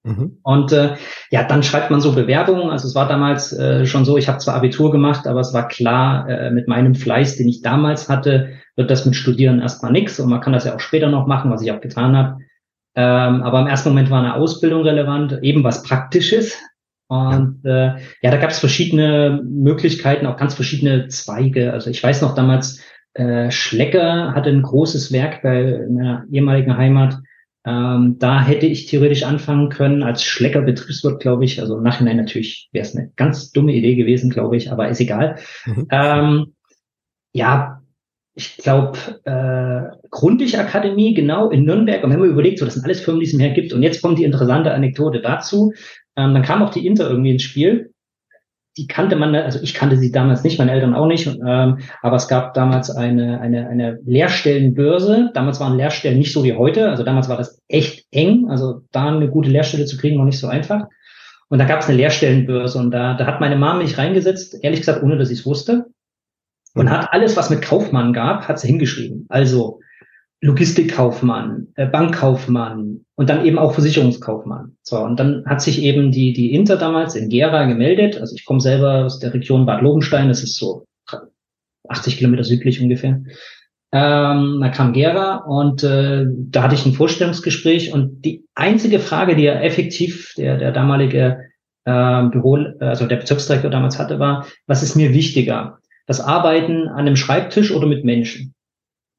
Mhm. 0.04 0.38
Und 0.42 0.72
äh, 0.72 0.96
ja, 1.30 1.44
dann 1.44 1.62
schreibt 1.62 1.90
man 1.90 2.00
so 2.00 2.12
Bewerbungen. 2.12 2.70
Also 2.70 2.88
es 2.88 2.94
war 2.94 3.06
damals 3.06 3.52
äh, 3.52 3.86
schon 3.86 4.04
so, 4.04 4.16
ich 4.16 4.28
habe 4.28 4.38
zwar 4.38 4.54
Abitur 4.54 4.90
gemacht, 4.90 5.26
aber 5.26 5.40
es 5.40 5.54
war 5.54 5.68
klar, 5.68 6.28
äh, 6.28 6.50
mit 6.50 6.66
meinem 6.66 6.94
Fleiß, 6.94 7.36
den 7.36 7.48
ich 7.48 7.62
damals 7.62 8.08
hatte, 8.08 8.50
wird 8.74 8.90
das 8.90 9.06
mit 9.06 9.14
Studieren 9.14 9.60
erstmal 9.60 9.92
nichts. 9.92 10.18
Und 10.18 10.28
man 10.28 10.40
kann 10.40 10.52
das 10.52 10.64
ja 10.64 10.74
auch 10.74 10.80
später 10.80 11.08
noch 11.08 11.26
machen, 11.26 11.50
was 11.50 11.62
ich 11.62 11.70
auch 11.70 11.80
getan 11.80 12.16
habe. 12.16 12.38
Ähm, 12.94 13.42
aber 13.42 13.60
im 13.60 13.68
ersten 13.68 13.90
Moment 13.90 14.10
war 14.10 14.18
eine 14.18 14.34
Ausbildung 14.34 14.82
relevant, 14.82 15.38
eben 15.42 15.62
was 15.64 15.82
Praktisches. 15.82 16.58
Und 17.08 17.64
äh, 17.64 17.94
ja, 18.22 18.30
da 18.30 18.36
gab 18.38 18.50
es 18.50 18.58
verschiedene 18.58 19.40
Möglichkeiten, 19.44 20.26
auch 20.26 20.36
ganz 20.36 20.54
verschiedene 20.54 21.08
Zweige. 21.08 21.72
Also 21.72 21.90
ich 21.90 22.02
weiß 22.02 22.22
noch 22.22 22.34
damals, 22.34 22.80
äh, 23.14 23.50
Schlecker 23.50 24.34
hatte 24.34 24.50
ein 24.50 24.62
großes 24.62 25.12
Werk 25.12 25.42
bei 25.42 25.86
meiner 25.90 26.24
ehemaligen 26.30 26.76
Heimat. 26.76 27.18
Ähm, 27.64 28.16
da 28.18 28.42
hätte 28.42 28.66
ich 28.66 28.86
theoretisch 28.86 29.22
anfangen 29.22 29.68
können 29.68 30.02
als 30.02 30.24
Schlecker 30.24 30.62
Betriebswirt, 30.62 31.20
glaube 31.20 31.44
ich. 31.44 31.60
Also 31.60 31.76
im 31.76 31.82
Nachhinein 31.82 32.16
natürlich 32.16 32.68
wäre 32.72 32.84
es 32.84 32.96
eine 32.96 33.12
ganz 33.16 33.52
dumme 33.52 33.72
Idee 33.72 33.94
gewesen, 33.94 34.30
glaube 34.30 34.56
ich, 34.56 34.72
aber 34.72 34.88
ist 34.88 35.00
egal. 35.00 35.38
Mhm. 35.66 35.86
Ähm, 35.90 36.54
ja, 37.32 37.82
ich 38.34 38.56
glaube, 38.56 38.98
äh, 39.24 39.96
Grundig-Akademie, 40.10 41.14
genau, 41.14 41.50
in 41.50 41.64
Nürnberg. 41.64 42.02
Und 42.02 42.10
wenn 42.10 42.20
man 42.20 42.30
überlegt, 42.30 42.58
so, 42.58 42.64
das 42.64 42.74
sind 42.74 42.84
alles 42.84 43.00
Firmen, 43.00 43.20
die 43.20 43.26
es 43.26 43.34
mehr 43.34 43.50
gibt. 43.50 43.72
Und 43.72 43.82
jetzt 43.82 44.02
kommt 44.02 44.18
die 44.18 44.24
interessante 44.24 44.72
Anekdote 44.72 45.20
dazu. 45.20 45.72
Ähm, 46.16 46.34
dann 46.34 46.42
kam 46.42 46.62
auch 46.62 46.70
die 46.70 46.86
Inter 46.86 47.08
irgendwie 47.08 47.32
ins 47.32 47.42
Spiel. 47.42 47.91
Die 48.78 48.86
kannte 48.86 49.16
man, 49.16 49.34
also 49.34 49.58
ich 49.62 49.74
kannte 49.74 49.98
sie 49.98 50.10
damals 50.10 50.44
nicht, 50.44 50.58
meine 50.58 50.72
Eltern 50.72 50.94
auch 50.94 51.06
nicht, 51.06 51.26
ähm, 51.26 51.78
aber 52.00 52.16
es 52.16 52.26
gab 52.26 52.54
damals 52.54 52.90
eine, 52.90 53.40
eine, 53.40 53.68
eine 53.68 53.98
Lehrstellenbörse. 54.04 55.30
Damals 55.34 55.60
waren 55.60 55.76
Lehrstellen 55.76 56.18
nicht 56.18 56.32
so 56.32 56.42
wie 56.42 56.54
heute, 56.54 56.88
also 56.88 57.02
damals 57.02 57.28
war 57.28 57.36
das 57.36 57.60
echt 57.68 58.06
eng, 58.10 58.48
also 58.48 58.80
da 58.90 59.08
eine 59.08 59.28
gute 59.28 59.50
Lehrstelle 59.50 59.84
zu 59.84 59.98
kriegen, 59.98 60.18
war 60.18 60.24
nicht 60.24 60.38
so 60.38 60.48
einfach. 60.48 60.86
Und 61.48 61.58
da 61.58 61.66
gab 61.66 61.80
es 61.80 61.88
eine 61.88 61.98
Lehrstellenbörse 61.98 62.78
und 62.78 62.92
da, 62.92 63.12
da 63.12 63.26
hat 63.26 63.40
meine 63.40 63.56
Mama 63.56 63.82
mich 63.82 63.98
reingesetzt, 63.98 64.56
ehrlich 64.62 64.80
gesagt, 64.80 65.02
ohne 65.02 65.18
dass 65.18 65.30
ich 65.30 65.40
es 65.40 65.46
wusste. 65.46 65.86
Und 66.74 66.90
hat 66.90 67.12
alles, 67.12 67.36
was 67.36 67.50
mit 67.50 67.60
Kaufmann 67.60 68.14
gab, 68.14 68.48
hat 68.48 68.58
sie 68.58 68.68
hingeschrieben. 68.68 69.26
Also 69.28 69.80
Logistikkaufmann, 70.42 71.68
äh, 71.76 71.86
Bankkaufmann 71.86 73.04
und 73.14 73.30
dann 73.30 73.46
eben 73.46 73.58
auch 73.58 73.74
Versicherungskaufmann. 73.74 74.76
So, 74.82 74.98
und 74.98 75.18
dann 75.18 75.44
hat 75.46 75.62
sich 75.62 75.80
eben 75.82 76.10
die, 76.10 76.32
die 76.32 76.52
Inter 76.52 76.76
damals 76.76 77.14
in 77.14 77.28
Gera 77.28 77.64
gemeldet. 77.66 78.20
Also 78.20 78.34
ich 78.34 78.44
komme 78.44 78.60
selber 78.60 79.04
aus 79.04 79.20
der 79.20 79.32
Region 79.32 79.66
Bad 79.66 79.82
Lobenstein, 79.82 80.28
das 80.28 80.42
ist 80.42 80.56
so 80.56 80.86
80 81.88 82.18
Kilometer 82.18 82.42
südlich 82.42 82.82
ungefähr. 82.82 83.22
Ähm, 83.92 84.58
da 84.60 84.68
kam 84.70 84.92
Gera 84.92 85.44
und 85.46 85.84
äh, 85.84 86.24
da 86.26 86.64
hatte 86.64 86.74
ich 86.74 86.86
ein 86.86 86.94
Vorstellungsgespräch 86.94 87.92
und 87.92 88.22
die 88.24 88.44
einzige 88.56 88.98
Frage, 88.98 89.36
die 89.36 89.44
er 89.44 89.62
effektiv, 89.62 90.34
der, 90.36 90.56
der 90.58 90.72
damalige 90.72 91.38
äh, 91.84 92.22
Büro, 92.24 92.56
also 92.80 93.06
der 93.06 93.16
Bezirksdirektor 93.16 93.70
damals 93.70 93.98
hatte, 93.98 94.18
war, 94.18 94.46
was 94.66 94.82
ist 94.82 94.96
mir 94.96 95.14
wichtiger? 95.14 95.78
Das 96.06 96.20
Arbeiten 96.20 96.88
an 96.88 97.00
einem 97.00 97.16
Schreibtisch 97.16 97.70
oder 97.70 97.86
mit 97.86 98.04
Menschen? 98.04 98.54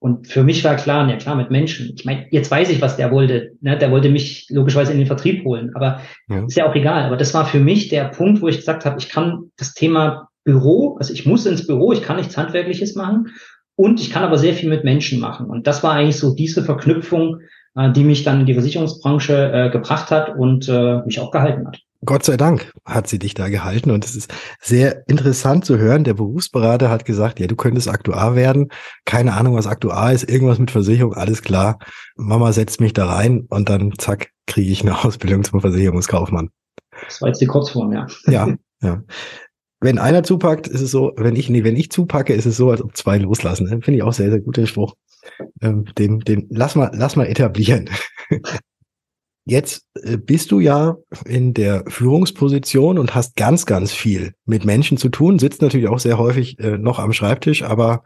Und 0.03 0.27
für 0.27 0.43
mich 0.43 0.65
war 0.65 0.75
klar, 0.75 1.09
ja 1.09 1.15
klar, 1.15 1.37
mit 1.37 1.49
Menschen. 1.49 1.93
Ich 1.95 2.03
meine, 2.03 2.25
jetzt 2.29 2.51
weiß 2.51 2.69
ich, 2.71 2.81
was 2.81 2.97
der 2.97 3.09
wollte. 3.09 3.53
Ne? 3.61 3.77
Der 3.77 3.89
wollte 3.89 4.09
mich 4.09 4.47
logischerweise 4.49 4.91
in 4.91 4.97
den 4.97 5.07
Vertrieb 5.07 5.45
holen, 5.45 5.71
aber 5.75 6.01
ja. 6.27 6.45
ist 6.45 6.57
ja 6.57 6.69
auch 6.69 6.75
egal. 6.75 7.05
Aber 7.05 7.15
das 7.15 7.33
war 7.33 7.45
für 7.45 7.61
mich 7.61 7.87
der 7.87 8.09
Punkt, 8.09 8.41
wo 8.41 8.49
ich 8.49 8.57
gesagt 8.57 8.83
habe, 8.83 8.99
ich 8.99 9.07
kann 9.07 9.51
das 9.55 9.73
Thema 9.73 10.27
Büro, 10.43 10.97
also 10.97 11.13
ich 11.13 11.25
muss 11.25 11.45
ins 11.45 11.65
Büro, 11.65 11.93
ich 11.93 12.01
kann 12.01 12.17
nichts 12.17 12.35
Handwerkliches 12.35 12.95
machen 12.95 13.29
und 13.77 14.01
ich 14.01 14.09
kann 14.09 14.25
aber 14.25 14.37
sehr 14.37 14.53
viel 14.53 14.69
mit 14.69 14.83
Menschen 14.83 15.21
machen. 15.21 15.45
Und 15.45 15.67
das 15.67 15.83
war 15.83 15.93
eigentlich 15.93 16.17
so 16.17 16.35
diese 16.35 16.65
Verknüpfung, 16.65 17.39
äh, 17.75 17.89
die 17.93 18.03
mich 18.03 18.25
dann 18.25 18.41
in 18.41 18.45
die 18.45 18.55
Versicherungsbranche 18.55 19.53
äh, 19.53 19.69
gebracht 19.69 20.11
hat 20.11 20.35
und 20.35 20.67
äh, 20.67 20.97
mich 21.05 21.21
auch 21.21 21.31
gehalten 21.31 21.65
hat. 21.65 21.79
Gott 22.05 22.23
sei 22.23 22.37
Dank 22.37 22.71
hat 22.85 23.07
sie 23.07 23.19
dich 23.19 23.33
da 23.33 23.49
gehalten 23.49 23.91
und 23.91 24.05
es 24.05 24.15
ist 24.15 24.33
sehr 24.61 25.07
interessant 25.07 25.65
zu 25.65 25.77
hören. 25.77 26.03
Der 26.03 26.13
Berufsberater 26.13 26.89
hat 26.89 27.05
gesagt, 27.05 27.39
ja, 27.39 27.47
du 27.47 27.55
könntest 27.55 27.87
Aktuar 27.87 28.35
werden. 28.35 28.69
Keine 29.05 29.33
Ahnung, 29.33 29.55
was 29.55 29.67
Aktuar 29.67 30.11
ist. 30.11 30.29
Irgendwas 30.29 30.59
mit 30.59 30.71
Versicherung, 30.71 31.13
alles 31.13 31.41
klar. 31.41 31.79
Mama 32.15 32.51
setzt 32.51 32.81
mich 32.81 32.93
da 32.93 33.05
rein 33.05 33.45
und 33.49 33.69
dann 33.69 33.93
zack, 33.97 34.29
kriege 34.47 34.71
ich 34.71 34.81
eine 34.81 34.97
Ausbildung 35.03 35.43
zum 35.43 35.61
Versicherungskaufmann. 35.61 36.49
Das 37.05 37.21
war 37.21 37.29
jetzt 37.29 37.41
die 37.41 37.47
Kurzform, 37.47 37.91
ja. 37.91 38.07
Ja, 38.27 38.55
ja. 38.81 39.03
Wenn 39.79 39.99
einer 39.99 40.23
zupackt, 40.23 40.67
ist 40.67 40.81
es 40.81 40.91
so, 40.91 41.11
wenn 41.17 41.35
ich, 41.35 41.49
nee, 41.49 41.65
wenn 41.65 41.75
ich 41.75 41.91
zupacke, 41.91 42.33
ist 42.33 42.45
es 42.45 42.55
so, 42.55 42.71
als 42.71 42.81
ob 42.81 42.95
zwei 42.95 43.17
loslassen. 43.17 43.67
Finde 43.67 43.95
ich 43.95 44.03
auch 44.03 44.13
sehr, 44.13 44.29
sehr 44.29 44.39
guter 44.39 44.65
Spruch. 44.65 44.95
Ähm, 45.61 45.85
den, 45.97 46.19
den 46.19 46.47
lass 46.49 46.75
mal, 46.75 46.91
lass 46.93 47.15
mal 47.15 47.27
etablieren. 47.27 47.89
Jetzt 49.45 49.85
äh, 50.01 50.17
bist 50.17 50.51
du 50.51 50.59
ja 50.59 50.97
in 51.25 51.53
der 51.53 51.83
Führungsposition 51.87 52.97
und 52.97 53.13
hast 53.13 53.35
ganz, 53.35 53.65
ganz 53.65 53.91
viel 53.91 54.33
mit 54.45 54.63
Menschen 54.63 54.97
zu 54.97 55.09
tun, 55.09 55.39
sitzt 55.39 55.61
natürlich 55.61 55.89
auch 55.89 55.99
sehr 55.99 56.17
häufig 56.17 56.59
äh, 56.59 56.77
noch 56.77 56.99
am 56.99 57.11
Schreibtisch, 57.11 57.63
aber 57.63 58.03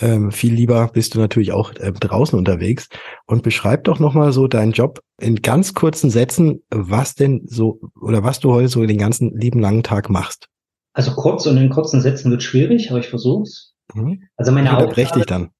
ähm, 0.00 0.30
viel 0.30 0.54
lieber 0.54 0.88
bist 0.92 1.14
du 1.14 1.18
natürlich 1.18 1.52
auch 1.52 1.74
äh, 1.74 1.92
draußen 1.92 2.38
unterwegs. 2.38 2.88
Und 3.26 3.42
beschreib 3.42 3.84
doch 3.84 3.98
nochmal 3.98 4.32
so 4.32 4.46
deinen 4.46 4.72
Job 4.72 5.00
in 5.20 5.42
ganz 5.42 5.74
kurzen 5.74 6.10
Sätzen, 6.10 6.62
was 6.70 7.14
denn 7.14 7.42
so 7.46 7.80
oder 8.00 8.22
was 8.22 8.40
du 8.40 8.52
heute 8.52 8.68
so 8.68 8.84
den 8.86 8.98
ganzen 8.98 9.36
lieben 9.36 9.60
langen 9.60 9.82
Tag 9.82 10.08
machst. 10.08 10.48
Also 10.92 11.12
kurz 11.12 11.46
und 11.46 11.56
in 11.56 11.70
kurzen 11.70 12.00
Sätzen 12.00 12.30
wird 12.30 12.42
schwierig, 12.42 12.90
aber 12.90 13.00
ich 13.00 13.08
versuch's. 13.08 13.74
Mhm. 13.94 14.22
Also 14.36 14.52
meine 14.52 14.76
Aufgabe, 14.76 15.18
dich 15.18 15.26
dann. 15.26 15.50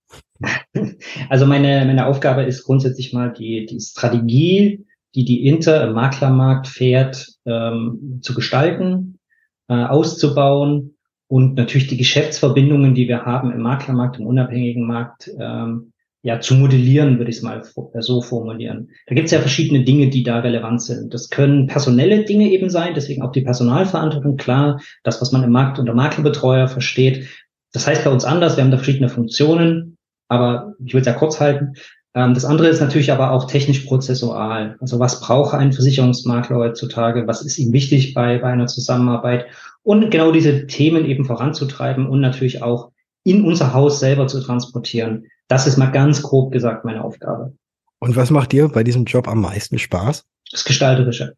Also 1.29 1.47
meine, 1.47 1.85
meine 1.85 2.07
Aufgabe 2.07 2.45
ist 2.45 2.62
grundsätzlich 2.62 3.12
mal 3.12 3.33
die, 3.33 3.67
die 3.67 3.81
Strategie 3.81 4.87
die 5.14 5.25
die 5.25 5.47
Inter 5.47 5.87
im 5.87 5.94
Maklermarkt 5.94 6.66
fährt, 6.66 7.29
ähm, 7.47 8.21
zu 8.23 8.35
gestalten, 8.35 9.18
äh, 9.68 9.75
auszubauen 9.75 10.97
und 11.29 11.55
natürlich 11.55 11.88
die 11.88 11.97
Geschäftsverbindungen, 11.97 12.94
die 12.94 13.09
wir 13.09 13.25
haben 13.25 13.53
im 13.53 13.61
Maklermarkt, 13.61 14.18
im 14.18 14.27
unabhängigen 14.27 14.87
Markt, 14.87 15.31
ähm, 15.38 15.92
ja, 16.23 16.40
zu 16.40 16.55
modellieren, 16.55 17.18
würde 17.18 17.31
ich 17.31 17.37
es 17.37 17.42
mal 17.42 17.62
äh, 17.92 18.03
so 18.03 18.21
formulieren. 18.23 18.90
Da 19.07 19.14
gibt 19.14 19.27
es 19.27 19.33
ja 19.33 19.40
verschiedene 19.40 19.85
Dinge, 19.85 20.09
die 20.09 20.25
da 20.25 20.40
relevant 20.40 20.83
sind. 20.83 21.14
Das 21.14 21.31
können 21.31 21.68
personelle 21.68 22.25
Dinge 22.25 22.51
eben 22.51 22.71
sein, 22.71 22.94
deswegen 22.94 23.23
auch 23.23 23.33
die 23.33 23.42
Personalverantwortung, 23.42 24.37
klar, 24.37 24.81
das, 25.05 25.21
was 25.21 25.33
man 25.33 25.44
im 25.44 25.53
Markt 25.53 25.79
unter 25.79 25.94
Maklerbetreuer 25.94 26.66
versteht. 26.66 27.29
Das 27.73 27.87
heißt 27.87 28.05
bei 28.05 28.11
uns 28.11 28.25
anders, 28.25 28.57
wir 28.57 28.64
haben 28.64 28.71
da 28.71 28.79
verschiedene 28.79 29.09
Funktionen, 29.09 29.97
aber 30.29 30.75
ich 30.85 30.92
will 30.92 31.01
es 31.01 31.07
ja 31.07 31.12
kurz 31.12 31.40
halten. 31.40 31.75
Ähm, 32.18 32.35
das 32.35 32.44
andere 32.44 32.66
ist 32.66 32.81
natürlich 32.81 33.12
aber 33.12 33.31
auch 33.31 33.46
technisch-prozessual. 33.46 34.76
Also 34.81 34.98
was 34.98 35.20
braucht 35.20 35.54
ein 35.54 35.72
Versicherungsmakler 35.72 36.57
heutzutage? 36.57 37.28
Was 37.28 37.42
ist 37.42 37.59
ihm 37.59 37.72
wichtig 37.72 38.12
bei, 38.12 38.38
bei 38.38 38.48
einer 38.48 38.66
Zusammenarbeit? 38.66 39.46
Und 39.85 40.11
genau 40.11 40.33
diese 40.33 40.66
Themen 40.66 41.04
eben 41.04 41.24
voranzutreiben 41.24 42.09
und 42.09 42.20
natürlich 42.20 42.61
auch 42.61 42.90
in 43.22 43.44
unser 43.44 43.72
Haus 43.72 44.00
selber 44.00 44.26
zu 44.26 44.42
transportieren. 44.42 45.26
Das 45.46 45.68
ist 45.68 45.76
mal 45.76 45.92
ganz 45.92 46.22
grob 46.22 46.50
gesagt 46.50 46.85
meine 46.85 47.04
Aufgabe. 47.04 47.54
Und 48.00 48.16
was 48.16 48.31
macht 48.31 48.50
dir 48.50 48.68
bei 48.68 48.83
diesem 48.83 49.04
Job 49.04 49.28
am 49.28 49.40
meisten 49.40 49.78
Spaß? 49.78 50.24
Das 50.50 50.64
Gestalterische 50.64 51.35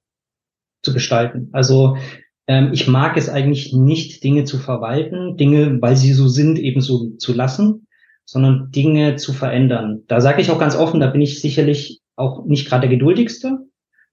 zu 0.83 0.95
gestalten. 0.95 1.51
Also 1.53 1.99
ähm, 2.47 2.71
ich 2.73 2.89
mag 2.89 3.19
es 3.19 3.29
eigentlich 3.29 3.75
nicht, 3.75 4.25
Dinge 4.25 4.45
zu 4.45 4.59
verwalten, 4.59 5.37
Dinge, 5.37 5.83
weil 5.83 5.97
sie 5.97 6.15
so 6.15 6.27
sind, 6.27 6.59
eben 6.59 6.81
so 6.81 7.11
zu 7.19 7.35
lassen, 7.35 7.87
sondern 8.25 8.71
Dinge 8.71 9.17
zu 9.17 9.33
verändern. 9.33 10.03
Da 10.07 10.21
sage 10.21 10.41
ich 10.41 10.51
auch 10.51 10.59
ganz 10.59 10.77
offen, 10.77 11.01
da 11.01 11.09
bin 11.09 11.21
ich 11.21 11.41
sicherlich 11.41 12.01
auch 12.17 12.45
nicht 12.47 12.69
gerade 12.69 12.89
der 12.89 12.97
geduldigste. 12.97 13.59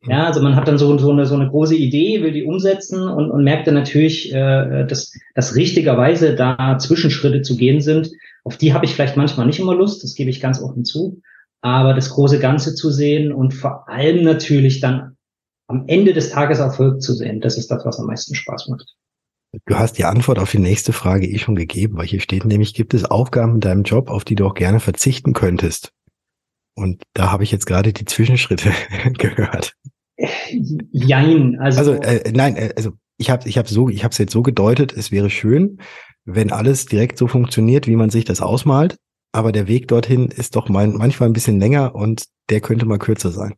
Ja, 0.06 0.26
also 0.26 0.42
man 0.42 0.56
hat 0.56 0.68
dann 0.68 0.78
so, 0.78 0.98
so, 0.98 1.12
eine, 1.12 1.26
so 1.26 1.36
eine 1.36 1.50
große 1.50 1.76
Idee, 1.76 2.22
will 2.22 2.32
die 2.32 2.44
umsetzen 2.44 3.08
und, 3.08 3.32
und 3.32 3.44
merkt 3.44 3.68
dann 3.68 3.74
natürlich, 3.74 4.32
äh, 4.32 4.86
dass, 4.86 5.12
dass 5.34 5.56
richtigerweise 5.56 6.36
da 6.36 6.78
Zwischenschritte 6.78 7.42
zu 7.42 7.58
gehen 7.58 7.82
sind. 7.82 8.12
Auf 8.44 8.58
die 8.58 8.74
habe 8.74 8.86
ich 8.86 8.94
vielleicht 8.94 9.18
manchmal 9.18 9.48
nicht 9.48 9.60
immer 9.60 9.76
Lust, 9.76 10.04
das 10.04 10.14
gebe 10.14 10.30
ich 10.30 10.40
ganz 10.40 10.62
offen 10.62 10.86
zu. 10.86 11.22
Aber 11.62 11.94
das 11.94 12.12
große 12.12 12.40
Ganze 12.40 12.76
zu 12.76 12.92
sehen 12.92 13.34
und 13.34 13.54
vor 13.54 13.90
allem 13.90 14.24
natürlich 14.24 14.80
dann 14.80 15.18
am 15.68 15.86
Ende 15.88 16.14
des 16.14 16.30
Tages 16.30 16.60
Erfolg 16.60 17.02
zu 17.02 17.14
sehen, 17.14 17.42
das 17.42 17.58
ist 17.58 17.70
das, 17.70 17.84
was 17.84 18.00
am 18.00 18.06
meisten 18.06 18.36
Spaß 18.36 18.70
macht. 18.70 18.96
Du 19.66 19.78
hast 19.78 19.98
die 19.98 20.06
Antwort 20.06 20.40
auf 20.40 20.52
die 20.52 20.60
nächste 20.60 20.94
Frage 20.94 21.28
eh 21.28 21.38
schon 21.38 21.56
gegeben, 21.56 21.98
weil 21.98 22.08
hier 22.08 22.20
steht 22.20 22.46
nämlich, 22.46 22.74
gibt 22.74 22.94
es 22.94 23.06
Aufgaben 23.06 23.56
in 23.56 23.60
deinem 23.60 23.84
Job, 23.84 24.10
auf 24.10 24.24
die 24.24 24.36
du 24.36 24.46
auch 24.46 24.54
gerne 24.54 24.80
verzichten 24.80 25.34
könntest? 25.34 25.92
Und 26.76 27.04
da 27.14 27.32
habe 27.32 27.44
ich 27.44 27.52
jetzt 27.52 27.66
gerade 27.66 27.94
die 27.94 28.06
Zwischenschritte 28.06 28.72
gehört. 29.18 29.74
Jein, 30.92 31.58
also, 31.60 31.80
also 31.80 31.94
äh, 31.94 32.32
nein, 32.34 32.56
äh, 32.56 32.74
also 32.76 32.92
ich 33.18 33.30
habe 33.30 33.48
ich 33.48 33.58
habe 33.58 33.68
so 33.68 33.90
ich 33.90 34.04
habe 34.04 34.12
es 34.12 34.18
jetzt 34.18 34.34
so 34.34 34.42
gedeutet, 34.42 34.94
es 34.94 35.12
wäre 35.12 35.30
schön, 35.30 35.80
wenn 36.26 36.52
alles 36.52 36.86
direkt 36.86 37.18
so 37.18 37.28
funktioniert, 37.28 37.88
wie 37.88 37.96
man 37.96 38.10
sich 38.10 38.26
das 38.26 38.42
ausmalt, 38.42 38.98
aber 39.32 39.52
der 39.52 39.68
Weg 39.68 39.88
dorthin 39.88 40.28
ist 40.30 40.56
doch 40.56 40.70
mein, 40.70 40.94
manchmal 40.94 41.30
ein 41.30 41.34
bisschen 41.34 41.60
länger 41.60 41.96
und 41.96 42.26
der 42.50 42.62
könnte 42.62 42.86
mal 42.86 42.98
kürzer 42.98 43.32
sein. 43.32 43.56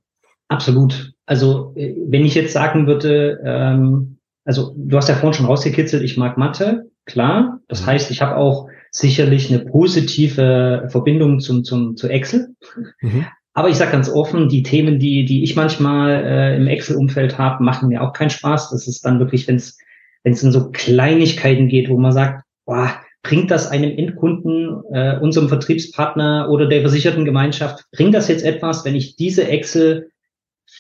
Absolut. 0.50 1.14
Also 1.26 1.74
äh, 1.76 1.96
wenn 2.08 2.26
ich 2.26 2.36
jetzt 2.36 2.54
sagen 2.54 2.88
würde, 2.88 3.40
ähm, 3.46 4.19
also 4.50 4.74
du 4.76 4.98
hast 4.98 5.08
ja 5.08 5.14
vorhin 5.14 5.36
schon 5.36 5.46
rausgekitzelt, 5.46 6.02
ich 6.02 6.18
mag 6.18 6.36
Mathe, 6.36 6.90
klar. 7.06 7.60
Das 7.68 7.84
mhm. 7.84 7.86
heißt, 7.86 8.10
ich 8.10 8.20
habe 8.24 8.36
auch 8.36 8.68
sicherlich 8.90 9.54
eine 9.54 9.64
positive 9.64 10.88
Verbindung 10.90 11.40
zum, 11.40 11.64
zum, 11.64 11.96
zu 11.96 12.08
Excel. 12.08 12.56
Mhm. 13.00 13.28
Aber 13.54 13.70
ich 13.70 13.76
sage 13.76 13.92
ganz 13.92 14.10
offen, 14.10 14.50
die 14.50 14.64
Themen, 14.64 14.98
die, 14.98 15.24
die 15.26 15.44
ich 15.44 15.56
manchmal 15.56 16.24
äh, 16.26 16.58
im 16.58 16.66
Excel-Umfeld 16.66 17.38
habe, 17.38 17.64
machen 17.64 17.90
mir 17.90 18.02
auch 18.02 18.12
keinen 18.12 18.32
Spaß. 18.32 18.72
Das 18.72 18.88
ist 18.88 19.06
dann 19.06 19.20
wirklich, 19.20 19.48
wenn 19.48 19.58
es 19.58 19.78
wenn 20.24 20.34
es 20.34 20.42
in 20.42 20.52
so 20.52 20.72
Kleinigkeiten 20.72 21.68
geht, 21.68 21.88
wo 21.88 21.98
man 22.00 22.12
sagt, 22.12 22.44
boah, 22.66 22.92
bringt 23.22 23.52
das 23.52 23.70
einem 23.70 23.96
Endkunden, 23.96 24.82
äh, 24.92 25.20
unserem 25.20 25.48
Vertriebspartner 25.48 26.48
oder 26.50 26.68
der 26.68 26.82
versicherten 26.82 27.24
Gemeinschaft, 27.24 27.86
bringt 27.92 28.16
das 28.16 28.30
jetzt 28.30 28.44
etwas, 28.44 28.84
wenn 28.84 28.96
ich 28.96 29.16
diese 29.16 29.48
Excel 29.48 30.10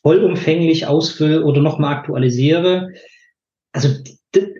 vollumfänglich 0.01 0.87
ausfülle 0.87 1.43
oder 1.43 1.61
nochmal 1.61 1.93
aktualisiere? 1.93 2.93
Also, 3.71 3.89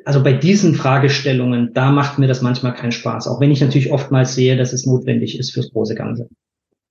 also 0.06 0.24
bei 0.24 0.34
diesen 0.34 0.76
Fragestellungen, 0.76 1.74
da 1.74 1.92
macht 1.92 2.20
mir 2.20 2.28
das 2.28 2.42
manchmal 2.42 2.74
keinen 2.74 2.92
Spaß, 2.92 3.28
auch 3.28 3.40
wenn 3.40 3.52
ich 3.52 3.62
natürlich 3.62 3.92
oftmals 3.92 4.36
sehe, 4.36 4.58
dass 4.58 4.74
es 4.74 4.86
notwendig 4.86 5.38
ist 5.38 5.52
fürs 5.52 5.72
große 5.72 5.96
Ganze. 5.96 6.28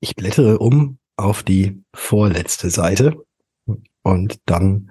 Ich 0.01 0.15
blättere 0.15 0.59
um 0.59 0.99
auf 1.17 1.43
die 1.43 1.83
vorletzte 1.95 2.71
Seite 2.71 3.17
und 4.03 4.39
dann 4.47 4.91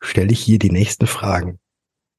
stelle 0.00 0.32
ich 0.32 0.40
hier 0.40 0.58
die 0.58 0.70
nächsten 0.70 1.06
Fragen. 1.06 1.58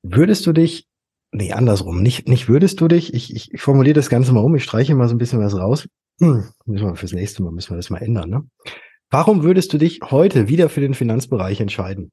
Würdest 0.01 0.45
du 0.45 0.53
dich, 0.53 0.87
nee, 1.31 1.53
andersrum, 1.53 2.01
nicht, 2.01 2.27
nicht 2.27 2.49
würdest 2.49 2.81
du 2.81 2.87
dich, 2.87 3.13
ich, 3.13 3.53
ich 3.53 3.61
formuliere 3.61 3.93
das 3.93 4.09
Ganze 4.09 4.33
mal 4.33 4.41
um, 4.41 4.55
ich 4.55 4.63
streiche 4.63 4.95
mal 4.95 5.07
so 5.07 5.15
ein 5.15 5.19
bisschen 5.19 5.39
was 5.39 5.55
raus. 5.55 5.87
Hm, 6.19 6.45
müssen 6.65 6.87
wir 6.87 6.95
fürs 6.95 7.13
nächste 7.13 7.43
Mal, 7.43 7.51
müssen 7.51 7.71
wir 7.71 7.77
das 7.77 7.89
mal 7.89 8.01
ändern, 8.01 8.29
ne? 8.29 8.43
Warum 9.09 9.43
würdest 9.43 9.71
du 9.71 9.77
dich 9.77 9.99
heute 10.09 10.47
wieder 10.47 10.69
für 10.69 10.81
den 10.81 10.95
Finanzbereich 10.95 11.61
entscheiden? 11.61 12.11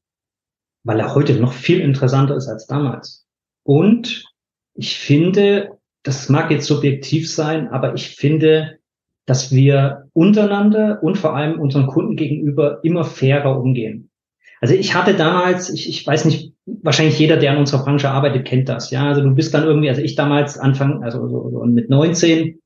Weil 0.85 1.01
er 1.01 1.15
heute 1.15 1.35
noch 1.35 1.53
viel 1.53 1.81
interessanter 1.81 2.37
ist 2.37 2.49
als 2.49 2.67
damals. 2.67 3.27
Und 3.63 4.25
ich 4.75 4.99
finde, 4.99 5.79
das 6.03 6.29
mag 6.29 6.51
jetzt 6.51 6.67
subjektiv 6.67 7.31
sein, 7.31 7.69
aber 7.69 7.95
ich 7.95 8.09
finde, 8.09 8.79
dass 9.27 9.53
wir 9.53 10.09
untereinander 10.13 11.03
und 11.03 11.19
vor 11.19 11.37
allem 11.37 11.61
unseren 11.61 11.87
Kunden 11.87 12.17
gegenüber 12.17 12.81
immer 12.83 13.05
fairer 13.05 13.61
umgehen. 13.61 14.11
Also 14.61 14.75
ich 14.75 14.95
hatte 14.95 15.15
damals, 15.15 15.71
ich, 15.71 15.89
ich 15.89 16.07
weiß 16.07 16.27
nicht, 16.27 16.53
wahrscheinlich 16.67 17.19
jeder, 17.19 17.37
der 17.37 17.53
in 17.53 17.59
unserer 17.59 17.85
Branche 17.85 18.11
arbeitet, 18.11 18.47
kennt 18.47 18.69
das. 18.69 18.91
Ja, 18.91 19.09
also 19.09 19.23
du 19.23 19.35
bist 19.35 19.55
dann 19.55 19.65
irgendwie, 19.65 19.89
also 19.89 20.03
ich 20.03 20.17
damals 20.17 20.59
Anfang, 20.59 21.03
also 21.03 21.27
so, 21.29 21.51
so 21.51 21.65
mit 21.65 21.89
19, 21.89 22.61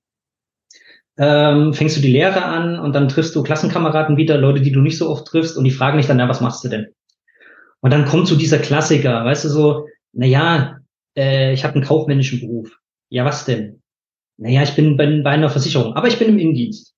ähm, 1.17 1.73
fängst 1.73 1.97
du 1.97 2.01
die 2.01 2.13
Lehre 2.13 2.45
an 2.45 2.79
und 2.81 2.95
dann 2.95 3.09
triffst 3.09 3.37
du 3.37 3.43
Klassenkameraden 3.45 4.17
wieder, 4.17 4.37
Leute, 4.39 4.61
die 4.61 4.73
du 4.73 4.81
nicht 4.81 4.99
so 4.99 5.09
oft 5.09 5.27
triffst 5.27 5.57
und 5.57 5.65
die 5.65 5.71
fragen 5.71 5.99
dich 5.99 6.07
dann, 6.07 6.19
ja, 6.19 6.29
was 6.29 6.41
machst 6.41 6.65
du 6.65 6.69
denn? 6.69 6.89
Und 7.85 7.91
dann 7.91 8.07
kommt 8.07 8.29
so 8.29 8.35
dieser 8.35 8.59
Klassiker, 8.59 9.27
weißt 9.27 9.45
du, 9.45 9.51
so, 9.51 9.89
na 10.15 10.25
ja, 10.25 10.79
äh, 11.19 11.53
ich 11.53 11.65
habe 11.65 11.75
einen 11.75 11.85
kaufmännischen 11.85 12.41
Beruf. 12.41 12.75
Ja, 13.11 13.27
was 13.27 13.45
denn? 13.45 13.83
Naja, 14.39 14.63
ich 14.63 14.75
bin 14.75 14.97
bei, 14.97 15.21
bei 15.21 15.33
einer 15.33 15.51
Versicherung, 15.51 15.93
aber 15.93 16.09
ich 16.09 16.19
bin 16.19 16.31
im 16.31 16.39
Innendienst. 16.39 16.95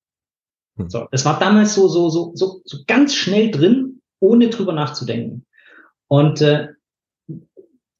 Hm. 0.77 0.89
So, 0.89 1.09
das 1.11 1.25
war 1.25 1.41
damals 1.41 1.75
so, 1.75 1.89
so, 1.89 2.09
so, 2.09 2.31
so, 2.35 2.61
so 2.65 2.79
ganz 2.87 3.17
schnell 3.17 3.51
drin, 3.51 4.01
ohne 4.21 4.49
drüber 4.49 4.73
nachzudenken. 4.75 5.45
Und 6.07 6.41
äh, 6.41 6.69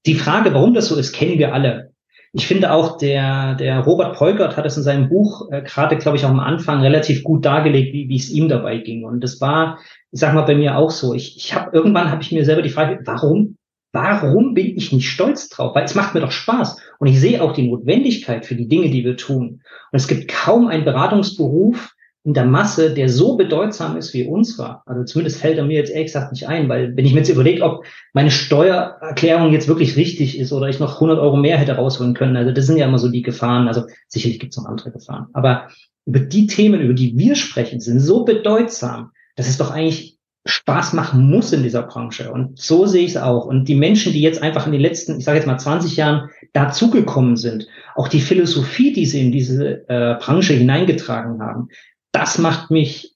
die 0.07 0.15
Frage, 0.15 0.55
warum 0.55 0.73
das 0.73 0.87
so 0.87 0.95
ist, 0.95 1.13
kennen 1.13 1.41
wir 1.41 1.55
alle. 1.55 1.93
Ich 2.37 2.47
finde 2.47 2.71
auch, 2.71 2.99
der, 2.99 3.55
der 3.55 3.81
Robert 3.81 4.15
Peukert 4.17 4.59
hat 4.59 4.67
es 4.67 4.77
in 4.77 4.83
seinem 4.83 5.09
Buch 5.09 5.51
äh, 5.51 5.63
gerade, 5.63 5.97
glaube 5.97 6.19
ich, 6.19 6.25
auch 6.25 6.31
am 6.31 6.41
Anfang 6.41 6.83
relativ 6.83 7.25
gut 7.25 7.45
dargelegt, 7.45 7.95
wie, 7.95 8.11
wie 8.11 8.17
es 8.17 8.31
ihm 8.31 8.49
dabei 8.49 8.79
ging. 8.79 9.05
Und 9.05 9.25
das 9.25 9.41
war 9.41 9.79
ich 10.17 10.21
sag 10.21 10.33
mal 10.33 10.43
bei 10.43 10.55
mir 10.55 10.79
auch 10.79 10.91
so. 10.91 11.13
Ich, 11.13 11.37
ich 11.37 11.55
habe 11.55 11.77
irgendwann 11.77 12.11
habe 12.11 12.23
ich 12.23 12.33
mir 12.33 12.43
selber 12.47 12.63
die 12.63 12.71
Frage, 12.71 13.01
warum, 13.05 13.59
warum 13.93 14.55
bin 14.55 14.75
ich 14.75 14.91
nicht 14.91 15.11
stolz 15.11 15.51
drauf? 15.51 15.75
Weil 15.75 15.85
es 15.85 15.95
macht 15.95 16.15
mir 16.15 16.21
doch 16.21 16.31
Spaß 16.31 16.81
und 16.99 17.07
ich 17.07 17.21
sehe 17.21 17.43
auch 17.43 17.53
die 17.53 17.69
Notwendigkeit 17.69 18.47
für 18.47 18.55
die 18.55 18.67
Dinge, 18.67 18.89
die 18.89 19.05
wir 19.05 19.19
tun. 19.19 19.61
Und 19.93 19.97
es 19.97 20.09
gibt 20.09 20.29
kaum 20.29 20.69
einen 20.69 20.87
Beratungsberuf, 20.87 21.95
in 22.27 22.35
der 22.35 22.45
Masse, 22.45 22.93
der 22.93 23.09
so 23.09 23.37
bedeutsam 23.37 23.97
ist 23.97 24.13
wie 24.13 24.27
unserer. 24.27 24.83
Also 24.85 25.05
zumindest 25.05 25.41
fällt 25.41 25.59
er 25.59 25.65
mir 25.65 25.77
jetzt 25.77 25.91
ehrlich 25.91 26.09
gesagt 26.09 26.33
nicht 26.33 26.49
ein, 26.49 26.69
weil 26.69 26.97
wenn 26.97 27.07
ich 27.07 27.13
mir 27.13 27.21
jetzt 27.21 27.29
überlege, 27.29 27.63
ob 27.63 27.87
meine 28.15 28.33
Steuererklärung 28.33 29.53
jetzt 29.53 29.69
wirklich 29.69 29.97
richtig 29.97 30.37
ist 30.37 30.53
oder 30.53 30.69
ich 30.69 30.81
noch 30.81 30.95
100 30.95 31.21
Euro 31.21 31.37
mehr 31.37 31.57
hätte 31.57 31.77
rausholen 31.77 32.15
können, 32.15 32.37
also 32.37 32.51
das 32.51 32.67
sind 32.67 32.79
ja 32.79 32.87
immer 32.89 32.99
so 32.99 33.09
die 33.09 33.23
Gefahren. 33.23 33.69
Also 33.69 33.85
sicherlich 34.09 34.41
gibt 34.41 34.53
es 34.53 34.57
noch 34.57 34.69
andere 34.69 34.91
Gefahren. 34.91 35.29
Aber 35.35 35.69
über 36.05 36.19
die 36.19 36.49
Themen, 36.49 36.81
über 36.81 36.95
die 36.95 37.17
wir 37.17 37.37
sprechen, 37.37 37.79
sind 37.79 38.01
so 38.01 38.25
bedeutsam, 38.25 39.13
dass 39.37 39.49
es 39.49 39.57
doch 39.57 39.71
eigentlich 39.71 40.19
Spaß 40.47 40.95
machen 40.95 41.31
muss 41.31 41.53
in 41.53 41.63
dieser 41.63 41.83
Branche. 41.83 42.33
Und 42.33 42.59
so 42.59 42.87
sehe 42.87 43.05
ich 43.05 43.13
es 43.13 43.17
auch. 43.17 43.47
Und 43.47 43.67
die 43.67 43.77
Menschen, 43.77 44.13
die 44.13 44.21
jetzt 44.21 44.43
einfach 44.43 44.67
in 44.67 44.73
den 44.73 44.81
letzten, 44.81 45.19
ich 45.19 45.25
sage 45.25 45.39
jetzt 45.39 45.47
mal 45.47 45.59
20 45.59 45.97
Jahren 45.97 46.29
dazugekommen 46.55 47.37
sind, 47.37 47.69
auch 47.95 48.09
die 48.09 48.21
Philosophie, 48.21 48.93
die 48.93 49.07
sie 49.07 49.25
in 49.25 49.31
diese 49.31 49.89
äh, 49.89 50.17
Branche 50.19 50.55
hineingetragen 50.55 51.41
haben, 51.41 51.69
das 52.17 52.39
macht 52.39 52.71
mich, 52.71 53.15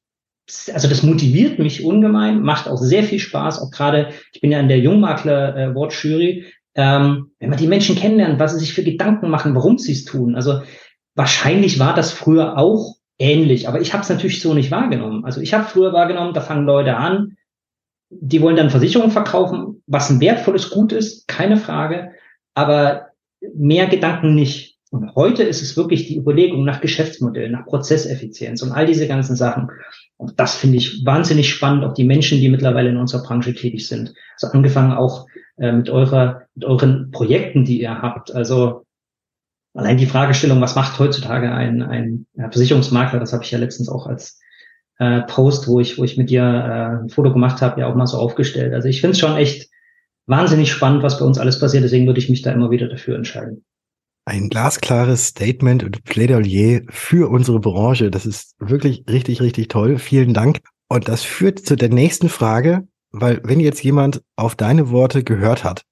also 0.72 0.88
das 0.88 1.02
motiviert 1.02 1.58
mich 1.58 1.84
ungemein, 1.84 2.42
macht 2.42 2.68
auch 2.68 2.78
sehr 2.78 3.04
viel 3.04 3.18
Spaß, 3.18 3.60
auch 3.60 3.70
gerade, 3.70 4.10
ich 4.32 4.40
bin 4.40 4.52
ja 4.52 4.60
in 4.60 4.68
der 4.68 4.80
Jungmakler 4.80 5.56
äh, 5.56 5.74
Wortjury, 5.74 6.46
ähm, 6.74 7.32
wenn 7.38 7.50
man 7.50 7.58
die 7.58 7.66
Menschen 7.66 7.96
kennenlernt, 7.96 8.38
was 8.38 8.52
sie 8.52 8.60
sich 8.60 8.74
für 8.74 8.84
Gedanken 8.84 9.30
machen, 9.30 9.54
warum 9.54 9.78
sie 9.78 9.92
es 9.92 10.04
tun. 10.04 10.34
Also 10.34 10.62
wahrscheinlich 11.14 11.78
war 11.78 11.94
das 11.94 12.12
früher 12.12 12.58
auch 12.58 12.96
ähnlich, 13.18 13.68
aber 13.68 13.80
ich 13.80 13.92
habe 13.92 14.02
es 14.02 14.08
natürlich 14.08 14.40
so 14.40 14.54
nicht 14.54 14.70
wahrgenommen. 14.70 15.24
Also 15.24 15.40
ich 15.40 15.52
habe 15.54 15.64
früher 15.64 15.92
wahrgenommen, 15.92 16.34
da 16.34 16.40
fangen 16.40 16.66
Leute 16.66 16.96
an, 16.96 17.36
die 18.10 18.42
wollen 18.42 18.56
dann 18.56 18.70
Versicherungen 18.70 19.12
verkaufen, 19.12 19.82
was 19.86 20.10
ein 20.10 20.20
wertvolles 20.20 20.70
Gut 20.70 20.92
ist, 20.92 21.28
keine 21.28 21.56
Frage, 21.56 22.12
aber 22.54 23.10
mehr 23.54 23.86
Gedanken 23.86 24.34
nicht. 24.34 24.78
Und 24.90 25.14
heute 25.14 25.44
ist 25.44 25.62
es 25.62 25.76
wirklich 25.76 26.08
die 26.08 26.18
Überlegung 26.18 26.64
nach 26.64 26.80
Geschäftsmodell, 26.80 27.48
nach 27.48 27.64
Prozesseffizienz 27.64 28.60
und 28.62 28.72
all 28.72 28.86
diese 28.86 29.06
ganzen 29.06 29.36
Sachen. 29.36 29.70
Und 30.16 30.40
das 30.40 30.56
finde 30.56 30.78
ich 30.78 31.06
wahnsinnig 31.06 31.48
spannend, 31.48 31.84
auch 31.84 31.94
die 31.94 32.04
Menschen, 32.04 32.40
die 32.40 32.48
mittlerweile 32.48 32.90
in 32.90 32.96
unserer 32.96 33.22
Branche 33.22 33.54
tätig 33.54 33.86
sind. 33.86 34.12
Also 34.34 34.48
angefangen 34.48 34.92
auch 34.92 35.26
äh, 35.58 35.70
mit 35.70 35.90
eurer, 35.90 36.42
mit 36.56 36.64
euren 36.64 37.12
Projekten, 37.12 37.64
die 37.64 37.80
ihr 37.80 38.02
habt. 38.02 38.34
Also 38.34 38.84
allein 39.74 39.96
die 39.96 40.06
Fragestellung, 40.06 40.60
was 40.60 40.74
macht 40.74 40.98
heutzutage 40.98 41.52
ein, 41.52 41.82
ein 41.82 42.26
Versicherungsmakler, 42.50 43.20
das 43.20 43.32
habe 43.32 43.44
ich 43.44 43.52
ja 43.52 43.58
letztens 43.58 43.88
auch 43.88 44.08
als 44.08 44.40
äh, 44.98 45.20
Post, 45.22 45.68
wo 45.68 45.78
ich, 45.78 45.98
wo 45.98 46.04
ich 46.04 46.16
mit 46.16 46.30
dir 46.30 46.42
äh, 46.42 47.04
ein 47.04 47.10
Foto 47.10 47.32
gemacht 47.32 47.62
habe, 47.62 47.80
ja 47.80 47.86
auch 47.86 47.94
mal 47.94 48.08
so 48.08 48.18
aufgestellt. 48.18 48.74
Also 48.74 48.88
ich 48.88 49.00
finde 49.00 49.12
es 49.12 49.20
schon 49.20 49.36
echt 49.36 49.70
wahnsinnig 50.26 50.72
spannend, 50.72 51.04
was 51.04 51.20
bei 51.20 51.24
uns 51.24 51.38
alles 51.38 51.60
passiert. 51.60 51.84
Deswegen 51.84 52.08
würde 52.08 52.18
ich 52.18 52.28
mich 52.28 52.42
da 52.42 52.50
immer 52.50 52.72
wieder 52.72 52.88
dafür 52.88 53.14
entscheiden 53.14 53.64
ein 54.30 54.48
glasklares 54.48 55.26
Statement 55.26 55.82
und 55.82 56.04
Plädoyer 56.04 56.82
für 56.88 57.30
unsere 57.30 57.60
Branche. 57.60 58.10
Das 58.10 58.26
ist 58.26 58.54
wirklich 58.58 59.04
richtig, 59.08 59.40
richtig 59.40 59.68
toll. 59.68 59.98
Vielen 59.98 60.32
Dank. 60.32 60.60
Und 60.88 61.08
das 61.08 61.22
führt 61.22 61.58
zu 61.58 61.76
der 61.76 61.88
nächsten 61.88 62.28
Frage, 62.28 62.86
weil 63.10 63.40
wenn 63.44 63.60
jetzt 63.60 63.82
jemand 63.82 64.22
auf 64.36 64.54
deine 64.54 64.90
Worte 64.90 65.24
gehört 65.24 65.64
hat 65.64 65.84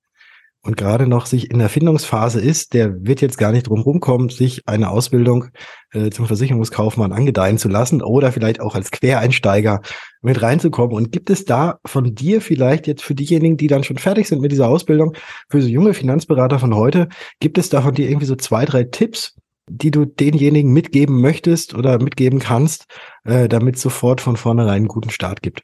und 0.69 0.77
gerade 0.77 1.07
noch 1.07 1.25
sich 1.25 1.51
in 1.51 1.61
der 1.61 1.71
Findungsphase 1.71 2.43
ist, 2.43 2.75
der 2.75 3.03
wird 3.03 3.23
jetzt 3.23 3.39
gar 3.39 3.53
nicht 3.53 3.69
drum 3.69 3.81
rumkommen, 3.81 4.29
sich 4.29 4.69
eine 4.69 4.91
Ausbildung 4.91 5.47
äh, 5.93 6.11
zum 6.11 6.27
Versicherungskaufmann 6.27 7.11
angedeihen 7.11 7.57
zu 7.57 7.71
lassen 7.71 8.03
oder 8.03 8.33
vielleicht 8.33 8.61
auch 8.61 8.75
als 8.75 8.91
Quereinsteiger 8.91 9.81
mit 10.21 10.43
reinzukommen. 10.43 10.95
Und 10.95 11.11
gibt 11.11 11.31
es 11.31 11.47
da 11.47 11.79
von 11.87 12.15
dir 12.15 12.43
vielleicht 12.43 12.87
jetzt 12.87 13.03
für 13.03 13.15
diejenigen, 13.15 13.57
die 13.57 13.67
dann 13.67 13.83
schon 13.83 13.97
fertig 13.97 14.29
sind 14.29 14.43
mit 14.43 14.53
dieser 14.53 14.69
Ausbildung, 14.69 15.15
für 15.49 15.63
so 15.63 15.69
junge 15.69 15.95
Finanzberater 15.95 16.59
von 16.59 16.75
heute, 16.75 17.09
gibt 17.41 17.57
es 17.57 17.71
da 17.71 17.81
von 17.81 17.95
dir 17.95 18.07
irgendwie 18.07 18.27
so 18.27 18.37
zwei, 18.37 18.67
drei 18.67 18.85
Tipps, 18.85 19.37
die 19.71 19.91
du 19.91 20.05
denjenigen 20.05 20.71
mitgeben 20.75 21.23
möchtest 21.23 21.73
oder 21.73 21.99
mitgeben 21.99 22.41
kannst, 22.41 22.85
äh, 23.25 23.49
damit 23.49 23.79
sofort 23.79 24.21
von 24.21 24.37
vornherein 24.37 24.75
einen 24.75 24.89
guten 24.89 25.09
Start 25.09 25.41
gibt? 25.41 25.63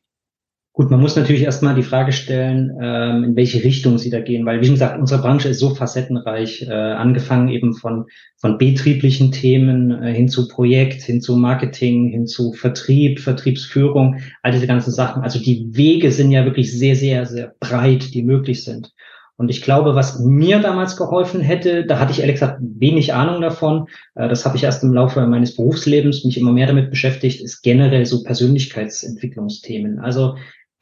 Gut, 0.77 0.91
man 0.91 1.01
muss 1.01 1.15
natürlich 1.15 1.43
erstmal 1.43 1.77
die 1.77 1.85
Frage 1.85 2.11
stellen, 2.11 2.77
ähm, 2.83 3.23
in 3.23 3.37
welche 3.37 3.63
Richtung 3.63 3.97
sie 3.97 4.11
da 4.11 4.19
gehen, 4.19 4.45
weil 4.45 4.61
wie 4.61 4.69
gesagt, 4.69 4.99
unsere 4.99 5.23
Branche 5.23 5.49
ist 5.51 5.61
so 5.61 5.73
facettenreich, 5.73 6.63
äh, 6.63 6.73
angefangen 6.73 7.49
eben 7.49 7.75
von, 7.75 8.07
von 8.39 8.59
betrieblichen 8.59 9.31
Themen 9.31 9.93
äh, 10.03 10.13
hin 10.13 10.29
zu 10.29 10.49
Projekt, 10.49 11.03
hin 11.03 11.21
zu 11.21 11.37
Marketing, 11.37 12.09
hin 12.09 12.27
zu 12.27 12.55
Vertrieb, 12.55 13.21
Vertriebsführung, 13.21 14.17
all 14.43 14.51
diese 14.51 14.67
ganzen 14.67 14.91
Sachen. 14.91 15.23
Also 15.23 15.39
die 15.39 15.69
Wege 15.71 16.11
sind 16.11 16.33
ja 16.33 16.45
wirklich 16.45 16.77
sehr, 16.77 16.97
sehr, 16.97 17.25
sehr 17.25 17.55
breit, 17.61 18.13
die 18.13 18.25
möglich 18.25 18.65
sind. 18.65 18.93
Und 19.37 19.51
ich 19.51 19.63
glaube, 19.63 19.95
was 19.95 20.19
mir 20.19 20.59
damals 20.59 20.97
geholfen 20.97 21.41
hätte, 21.41 21.87
da 21.87 22.01
hatte 22.01 22.11
ich 22.11 22.19
ehrlich 22.19 22.35
gesagt 22.35 22.59
wenig 22.61 23.15
Ahnung 23.15 23.41
davon. 23.41 23.87
Äh, 24.17 24.29
das 24.29 24.45
habe 24.45 24.57
ich 24.57 24.65
erst 24.65 24.83
im 24.83 24.93
Laufe 24.93 25.25
meines 25.29 25.55
Berufslebens 25.55 26.25
mich 26.25 26.37
immer 26.37 26.53
mehr 26.53 26.67
damit 26.67 26.91
beschäftigt, 26.91 27.41
ist 27.41 27.63
generell 27.63 28.07
so 28.07 28.25
Persönlichkeitsentwicklungsthemen. 28.25 30.01
Also 30.01 30.35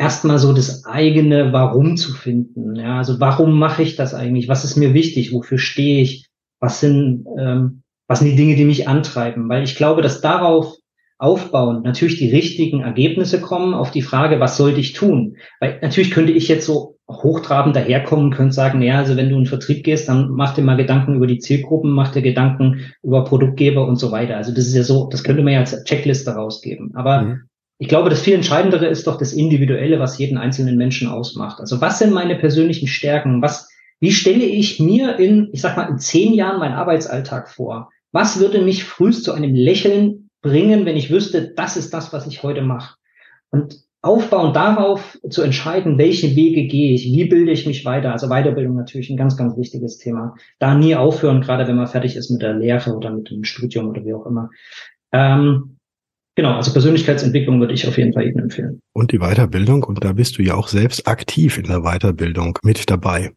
erstmal 0.03 0.41
so 0.41 0.53
das 0.53 0.85
eigene 0.85 1.53
Warum 1.53 1.97
zu 1.97 2.13
finden. 2.13 2.75
Ja, 2.75 2.99
also 2.99 3.21
warum 3.21 3.57
mache 3.57 3.85
ich 3.85 3.95
das 3.95 4.15
eigentlich? 4.15 4.49
Was 4.49 4.65
ist 4.65 4.77
mir 4.77 4.95
wichtig? 4.95 5.33
Wofür 5.33 5.59
stehe 5.59 6.03
ich? 6.03 6.27
Was 6.59 6.81
sind, 6.81 7.25
ähm, 7.39 7.83
was 8.09 8.19
sind 8.19 8.33
die 8.33 8.37
Dinge, 8.37 8.57
die 8.57 8.65
mich 8.65 8.89
antreiben? 8.89 9.49
Weil 9.49 9.63
ich 9.63 9.77
glaube, 9.77 10.03
dass 10.03 10.21
darauf 10.21 10.75
aufbauen 11.19 11.83
natürlich 11.85 12.19
die 12.19 12.33
richtigen 12.33 12.81
Ergebnisse 12.81 13.41
kommen 13.41 13.75
auf 13.75 13.93
die 13.93 14.03
Frage, 14.03 14.41
was 14.41 14.57
sollte 14.57 14.81
ich 14.81 14.93
tun? 14.93 15.37
Weil 15.61 15.79
natürlich 15.81 16.11
könnte 16.11 16.33
ich 16.33 16.49
jetzt 16.49 16.67
so 16.67 16.97
hochtrabend 17.09 17.77
daherkommen, 17.77 18.33
könnte 18.33 18.55
sagen, 18.55 18.83
ja, 18.83 18.99
also 18.99 19.17
wenn 19.17 19.29
du 19.29 19.37
in 19.37 19.43
den 19.43 19.47
Vertrieb 19.47 19.85
gehst, 19.85 20.09
dann 20.09 20.31
mach 20.31 20.55
dir 20.55 20.63
mal 20.63 20.77
Gedanken 20.77 21.15
über 21.15 21.29
die 21.29 21.39
Zielgruppen, 21.39 21.93
mach 21.93 22.11
dir 22.11 22.23
Gedanken 22.23 22.93
über 23.05 23.23
Produktgeber 23.23 23.87
und 23.87 23.97
so 23.97 24.11
weiter. 24.11 24.37
Also 24.37 24.53
das 24.53 24.67
ist 24.67 24.75
ja 24.75 24.83
so, 24.83 25.09
das 25.11 25.23
könnte 25.23 25.45
man 25.45 25.53
ja 25.53 25.61
als 25.61 25.85
Checkliste 25.85 26.33
rausgeben. 26.33 26.91
Aber 26.97 27.23
mhm. 27.23 27.41
Ich 27.83 27.89
glaube, 27.89 28.11
das 28.11 28.23
viel 28.23 28.35
Entscheidendere 28.35 28.87
ist 28.87 29.09
doch 29.09 29.19
das 29.19 29.33
Individuelle, 29.33 29.99
was 29.99 30.17
jeden 30.17 30.39
einzelnen 30.39 30.77
Menschen 30.77 31.09
ausmacht. 31.09 31.59
Also 31.59 31.81
was 31.81 31.99
sind 31.99 32.13
meine 32.13 32.37
persönlichen 32.37 32.87
Stärken? 32.87 33.43
Was, 33.43 33.69
wie 33.99 34.13
stelle 34.13 34.45
ich 34.45 34.79
mir 34.79 35.19
in, 35.19 35.49
ich 35.53 35.63
sag 35.63 35.77
mal, 35.77 35.89
in 35.89 35.99
zehn 35.99 36.33
Jahren 36.33 36.61
meinen 36.61 36.77
Arbeitsalltag 36.77 37.51
vor? 37.51 37.91
Was 38.13 38.39
würde 38.39 38.63
mich 38.63 38.85
frühest 38.85 39.25
zu 39.25 39.33
einem 39.33 39.53
Lächeln 39.53 40.31
bringen, 40.43 40.87
wenn 40.87 40.97
ich 40.97 41.11
wüsste, 41.11 41.55
das 41.57 41.77
ist 41.77 41.93
das, 41.93 42.13
was 42.13 42.29
ich 42.29 42.45
heute 42.45 42.63
mache? 42.63 42.95
Und 43.51 43.81
aufbauen 44.01 44.55
darauf 44.55 45.19
zu 45.29 45.43
entscheiden, 45.43 45.99
welche 45.99 46.37
Wege 46.37 46.69
gehe 46.69 46.95
ich, 46.95 47.07
wie 47.07 47.25
bilde 47.25 47.51
ich 47.51 47.67
mich 47.67 47.85
weiter. 47.85 48.13
Also 48.13 48.29
Weiterbildung 48.29 48.77
natürlich 48.77 49.11
ein 49.11 49.17
ganz, 49.17 49.37
ganz 49.37 49.57
wichtiges 49.57 49.99
Thema. 49.99 50.37
Da 50.61 50.77
nie 50.77 50.95
aufhören, 50.95 51.41
gerade 51.41 51.67
wenn 51.67 51.77
man 51.77 51.89
fertig 51.89 52.15
ist 52.15 52.31
mit 52.31 52.43
der 52.43 52.55
Lehre 52.55 52.95
oder 52.95 53.11
mit 53.11 53.29
dem 53.29 53.43
Studium 53.43 53.89
oder 53.89 54.05
wie 54.05 54.15
auch 54.15 54.27
immer. 54.27 54.51
Ähm, 55.11 55.79
Genau, 56.35 56.55
also 56.55 56.73
Persönlichkeitsentwicklung 56.73 57.61
würde 57.61 57.75
ich 57.75 57.87
auf 57.87 57.99
jeden 57.99 58.15
Fall 58.15 58.27
Ihnen 58.27 58.39
empfehlen. 58.39 58.81
Und 58.93 59.13
die 59.13 59.19
Weiterbildung, 59.19 59.85
und 59.85 60.03
da 60.03 60.13
bist 60.13 60.39
du 60.39 60.43
ja 60.43 60.55
auch 60.55 60.69
selbst 60.69 61.07
aktiv 61.07 61.59
in 61.59 61.65
der 61.65 61.81
Weiterbildung 61.81 62.59
mit 62.63 62.89
dabei. 62.91 63.33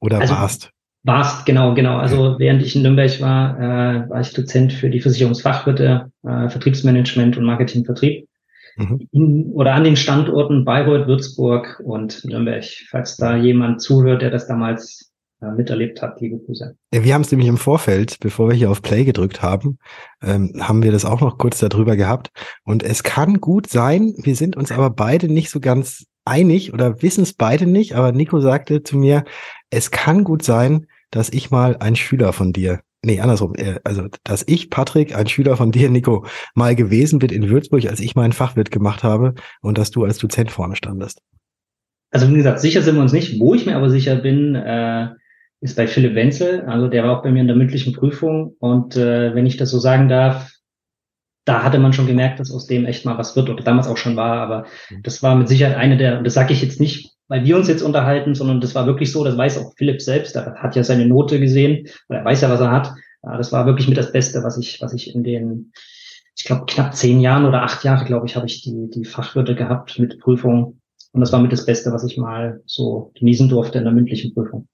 Oder 0.00 0.20
also, 0.20 0.34
warst? 0.34 0.70
Warst, 1.04 1.46
genau, 1.46 1.74
genau. 1.74 1.96
Also 1.96 2.38
während 2.38 2.62
ich 2.62 2.76
in 2.76 2.82
Nürnberg 2.82 3.20
war, 3.20 3.58
äh, 3.58 4.10
war 4.10 4.20
ich 4.20 4.34
Dozent 4.34 4.72
für 4.72 4.90
die 4.90 5.00
Versicherungsfachwirte, 5.00 6.12
äh, 6.24 6.48
Vertriebsmanagement 6.50 7.38
und 7.38 7.44
Marketingvertrieb. 7.44 8.28
Mhm. 8.76 9.08
In, 9.12 9.44
oder 9.52 9.74
an 9.74 9.84
den 9.84 9.96
Standorten 9.96 10.64
Bayreuth, 10.64 11.06
Würzburg 11.06 11.80
und 11.84 12.24
Nürnberg. 12.24 12.64
Falls 12.90 13.16
da 13.16 13.36
jemand 13.36 13.80
zuhört, 13.80 14.22
der 14.22 14.30
das 14.30 14.46
damals 14.46 15.07
miterlebt 15.40 16.02
hat, 16.02 16.20
liebe 16.20 16.38
Grüße. 16.38 16.76
Wir 16.90 17.14
haben 17.14 17.22
es 17.22 17.30
nämlich 17.30 17.48
im 17.48 17.58
Vorfeld, 17.58 18.18
bevor 18.20 18.48
wir 18.48 18.56
hier 18.56 18.70
auf 18.70 18.82
Play 18.82 19.04
gedrückt 19.04 19.42
haben, 19.42 19.78
ähm, 20.22 20.52
haben 20.60 20.82
wir 20.82 20.92
das 20.92 21.04
auch 21.04 21.20
noch 21.20 21.38
kurz 21.38 21.58
darüber 21.58 21.96
gehabt. 21.96 22.30
Und 22.64 22.82
es 22.82 23.02
kann 23.02 23.40
gut 23.40 23.68
sein, 23.68 24.14
wir 24.18 24.36
sind 24.36 24.56
uns 24.56 24.72
aber 24.72 24.90
beide 24.90 25.28
nicht 25.28 25.50
so 25.50 25.60
ganz 25.60 26.06
einig 26.24 26.72
oder 26.72 27.02
wissen 27.02 27.22
es 27.22 27.32
beide 27.32 27.66
nicht, 27.66 27.94
aber 27.94 28.12
Nico 28.12 28.40
sagte 28.40 28.82
zu 28.82 28.96
mir, 28.96 29.24
es 29.70 29.90
kann 29.90 30.24
gut 30.24 30.42
sein, 30.42 30.86
dass 31.10 31.30
ich 31.30 31.50
mal 31.50 31.76
ein 31.78 31.96
Schüler 31.96 32.32
von 32.32 32.52
dir 32.52 32.80
Nee, 33.04 33.20
andersrum. 33.20 33.54
Äh, 33.54 33.78
also, 33.84 34.08
dass 34.24 34.44
ich, 34.46 34.70
Patrick, 34.70 35.14
ein 35.14 35.28
Schüler 35.28 35.56
von 35.56 35.70
dir, 35.70 35.88
Nico, 35.88 36.26
mal 36.54 36.74
gewesen 36.74 37.20
bin 37.20 37.30
in 37.30 37.48
Würzburg, 37.48 37.86
als 37.86 38.00
ich 38.00 38.16
meinen 38.16 38.32
Fachwirt 38.32 38.70
gemacht 38.70 39.04
habe 39.04 39.34
und 39.60 39.78
dass 39.78 39.90
du 39.90 40.04
als 40.04 40.18
Dozent 40.18 40.50
vorne 40.50 40.74
standest. 40.74 41.22
Also, 42.10 42.28
wie 42.28 42.34
gesagt, 42.34 42.60
sicher 42.60 42.82
sind 42.82 42.96
wir 42.96 43.02
uns 43.02 43.12
nicht. 43.12 43.38
Wo 43.38 43.54
ich 43.54 43.66
mir 43.66 43.76
aber 43.76 43.90
sicher 43.90 44.16
bin, 44.16 44.56
äh, 44.56 45.08
ist 45.60 45.76
bei 45.76 45.86
Philipp 45.86 46.14
Wenzel. 46.14 46.62
Also 46.62 46.88
der 46.88 47.04
war 47.04 47.18
auch 47.18 47.22
bei 47.22 47.30
mir 47.30 47.40
in 47.40 47.46
der 47.46 47.56
mündlichen 47.56 47.92
Prüfung. 47.92 48.54
Und 48.58 48.96
äh, 48.96 49.34
wenn 49.34 49.46
ich 49.46 49.56
das 49.56 49.70
so 49.70 49.78
sagen 49.78 50.08
darf, 50.08 50.52
da 51.44 51.62
hatte 51.62 51.78
man 51.78 51.92
schon 51.92 52.06
gemerkt, 52.06 52.40
dass 52.40 52.52
aus 52.52 52.66
dem 52.66 52.84
echt 52.84 53.06
mal 53.06 53.16
was 53.16 53.34
wird 53.34 53.48
oder 53.48 53.64
damals 53.64 53.88
auch 53.88 53.96
schon 53.96 54.16
war. 54.16 54.40
Aber 54.40 54.66
mhm. 54.90 55.02
das 55.02 55.22
war 55.22 55.34
mit 55.34 55.48
Sicherheit 55.48 55.76
eine 55.76 55.96
der, 55.96 56.18
und 56.18 56.24
das 56.24 56.34
sage 56.34 56.52
ich 56.52 56.62
jetzt 56.62 56.80
nicht, 56.80 57.12
weil 57.28 57.44
wir 57.44 57.56
uns 57.56 57.68
jetzt 57.68 57.82
unterhalten, 57.82 58.34
sondern 58.34 58.60
das 58.60 58.74
war 58.74 58.86
wirklich 58.86 59.12
so, 59.12 59.24
das 59.24 59.36
weiß 59.36 59.58
auch 59.58 59.72
Philipp 59.76 60.00
selbst, 60.00 60.34
der 60.34 60.54
hat 60.56 60.76
ja 60.76 60.84
seine 60.84 61.06
Note 61.06 61.40
gesehen, 61.40 61.88
er 62.08 62.24
weiß 62.24 62.40
ja, 62.42 62.50
was 62.50 62.60
er 62.60 62.70
hat. 62.70 62.92
Das 63.22 63.52
war 63.52 63.66
wirklich 63.66 63.88
mit 63.88 63.98
das 63.98 64.12
Beste, 64.12 64.42
was 64.42 64.58
ich, 64.58 64.80
was 64.80 64.94
ich 64.94 65.14
in 65.14 65.24
den, 65.24 65.72
ich 66.36 66.44
glaube, 66.44 66.66
knapp 66.66 66.94
zehn 66.94 67.20
Jahren 67.20 67.44
oder 67.44 67.62
acht 67.62 67.84
Jahre, 67.84 68.04
glaube 68.04 68.26
ich, 68.26 68.36
habe 68.36 68.46
ich 68.46 68.62
die, 68.62 68.88
die 68.90 69.04
Fachwürde 69.04 69.54
gehabt 69.54 69.98
mit 69.98 70.20
Prüfung. 70.20 70.80
Und 71.12 71.20
das 71.20 71.32
war 71.32 71.40
mit 71.40 71.52
das 71.52 71.66
Beste, 71.66 71.92
was 71.92 72.04
ich 72.04 72.16
mal 72.16 72.62
so 72.66 73.10
genießen 73.18 73.48
durfte 73.48 73.78
in 73.78 73.84
der 73.84 73.92
mündlichen 73.92 74.32
Prüfung. 74.32 74.68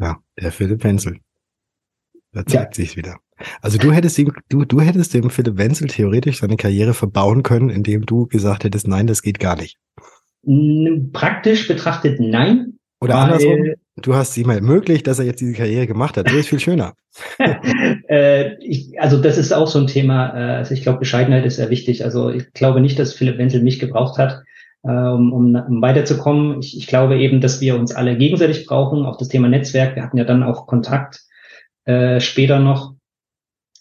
Ja, 0.00 0.18
der 0.40 0.50
Philipp 0.50 0.82
Wenzel. 0.82 1.18
Da 2.32 2.46
zeigt 2.46 2.76
ja. 2.76 2.82
sich's 2.84 2.96
wieder. 2.96 3.18
Also 3.60 3.78
du 3.78 3.92
hättest 3.92 4.18
ihm, 4.18 4.32
du, 4.48 4.64
du 4.64 4.80
hättest 4.80 5.14
dem 5.14 5.30
Philipp 5.30 5.56
Wenzel 5.56 5.88
theoretisch 5.88 6.40
seine 6.40 6.56
Karriere 6.56 6.94
verbauen 6.94 7.42
können, 7.42 7.70
indem 7.70 8.06
du 8.06 8.26
gesagt 8.26 8.64
hättest, 8.64 8.86
nein, 8.86 9.06
das 9.06 9.22
geht 9.22 9.40
gar 9.40 9.56
nicht. 9.56 9.78
Praktisch 11.12 11.68
betrachtet 11.68 12.20
nein. 12.20 12.78
Oder 13.02 13.16
andersrum, 13.16 13.74
du 13.96 14.14
hast 14.14 14.36
ihm 14.36 14.50
ermöglicht, 14.50 15.06
dass 15.06 15.18
er 15.18 15.24
jetzt 15.24 15.40
diese 15.40 15.54
Karriere 15.54 15.86
gemacht 15.86 16.16
hat. 16.16 16.26
Das 16.26 16.34
ist 16.34 16.48
viel 16.48 16.60
schöner. 16.60 16.94
äh, 18.08 18.56
ich, 18.62 19.00
also 19.00 19.20
das 19.20 19.38
ist 19.38 19.52
auch 19.52 19.68
so 19.68 19.78
ein 19.78 19.86
Thema. 19.86 20.28
Äh, 20.34 20.56
also 20.56 20.74
ich 20.74 20.82
glaube, 20.82 20.98
Bescheidenheit 20.98 21.46
ist 21.46 21.56
sehr 21.56 21.70
wichtig. 21.70 22.04
Also 22.04 22.30
ich 22.30 22.52
glaube 22.52 22.80
nicht, 22.80 22.98
dass 22.98 23.14
Philipp 23.14 23.38
Wenzel 23.38 23.62
mich 23.62 23.78
gebraucht 23.78 24.18
hat, 24.18 24.42
um, 24.82 25.32
um, 25.32 25.54
um 25.54 25.82
weiterzukommen. 25.82 26.60
Ich, 26.60 26.76
ich 26.76 26.86
glaube 26.86 27.18
eben, 27.18 27.40
dass 27.40 27.60
wir 27.60 27.76
uns 27.76 27.94
alle 27.94 28.16
gegenseitig 28.16 28.66
brauchen. 28.66 29.04
Auch 29.04 29.16
das 29.16 29.28
Thema 29.28 29.48
Netzwerk. 29.48 29.96
Wir 29.96 30.02
hatten 30.02 30.16
ja 30.16 30.24
dann 30.24 30.42
auch 30.42 30.66
Kontakt 30.66 31.20
äh, 31.84 32.20
später 32.20 32.58
noch. 32.58 32.94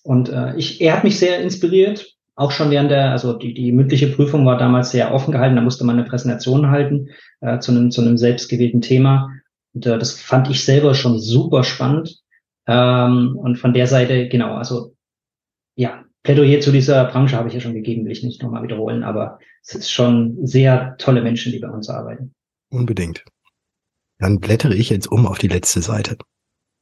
Und 0.04 0.30
äh, 0.30 0.56
ich, 0.56 0.82
er 0.82 0.96
hat 0.96 1.04
mich 1.04 1.20
sehr 1.20 1.42
inspiriert. 1.42 2.16
Auch 2.36 2.52
schon 2.52 2.72
während 2.72 2.90
der, 2.90 3.12
also 3.12 3.34
die, 3.34 3.54
die 3.54 3.72
mündliche 3.72 4.08
Prüfung 4.08 4.46
war 4.46 4.58
damals 4.58 4.92
sehr 4.92 5.14
offen 5.14 5.32
gehalten. 5.32 5.56
Da 5.56 5.62
musste 5.62 5.84
man 5.86 5.98
eine 5.98 6.08
Präsentation 6.08 6.70
halten 6.70 7.10
äh, 7.42 7.60
zu 7.60 7.72
einem 7.72 7.92
zu 7.92 8.02
einem 8.02 8.18
selbstgewählten 8.18 8.82
Thema. 8.82 9.30
Und 9.74 9.86
äh, 9.86 9.98
das 9.98 10.14
fand 10.14 10.50
ich 10.50 10.64
selber 10.64 10.94
schon 10.96 11.20
super 11.20 11.64
spannend. 11.64 12.20
Ähm, 12.68 13.38
und 13.38 13.58
von 13.58 13.74
der 13.74 13.88
Seite, 13.88 14.28
genau, 14.30 14.56
also 14.56 14.94
ja, 15.76 16.04
Plädoyer 16.24 16.60
zu 16.60 16.72
dieser 16.72 17.06
Branche 17.06 17.38
habe 17.38 17.48
ich 17.48 17.54
ja 17.54 17.62
schon 17.62 17.74
gegeben, 17.74 18.06
will 18.06 18.12
ich 18.12 18.24
nicht 18.24 18.44
nochmal 18.44 18.64
wiederholen, 18.64 19.04
aber 19.04 19.40
es 19.64 19.76
ist 19.76 19.92
schon 19.92 20.46
sehr 20.46 20.96
tolle 20.98 21.22
Menschen, 21.22 21.52
die 21.52 21.60
bei 21.60 21.70
uns 21.70 21.90
arbeiten. 21.90 22.34
Unbedingt. 22.70 23.24
Dann 24.20 24.40
blättere 24.40 24.76
ich 24.76 24.90
jetzt 24.90 25.08
um 25.08 25.26
auf 25.26 25.38
die 25.38 25.48
letzte 25.48 25.82
Seite. 25.82 26.18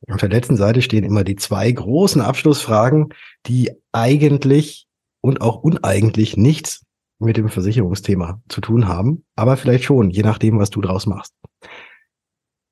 Auf 0.10 0.20
der 0.20 0.30
letzten 0.30 0.58
Seite 0.58 0.82
stehen 0.82 1.04
immer 1.04 1.24
die 1.24 1.36
zwei 1.36 1.72
großen 1.72 2.22
Abschlussfragen, 2.22 3.14
die 3.46 3.72
eigentlich 3.92 4.88
und 5.22 5.42
auch 5.42 5.58
uneigentlich 5.58 6.38
nichts 6.38 6.86
mit 7.20 7.38
dem 7.38 7.50
Versicherungsthema 7.50 8.42
zu 8.48 8.62
tun 8.62 8.88
haben, 8.88 9.26
aber 9.36 9.58
vielleicht 9.58 9.84
schon, 9.84 10.10
je 10.10 10.22
nachdem, 10.22 10.60
was 10.60 10.70
du 10.70 10.82
draus 10.82 11.08
machst. 11.08 11.34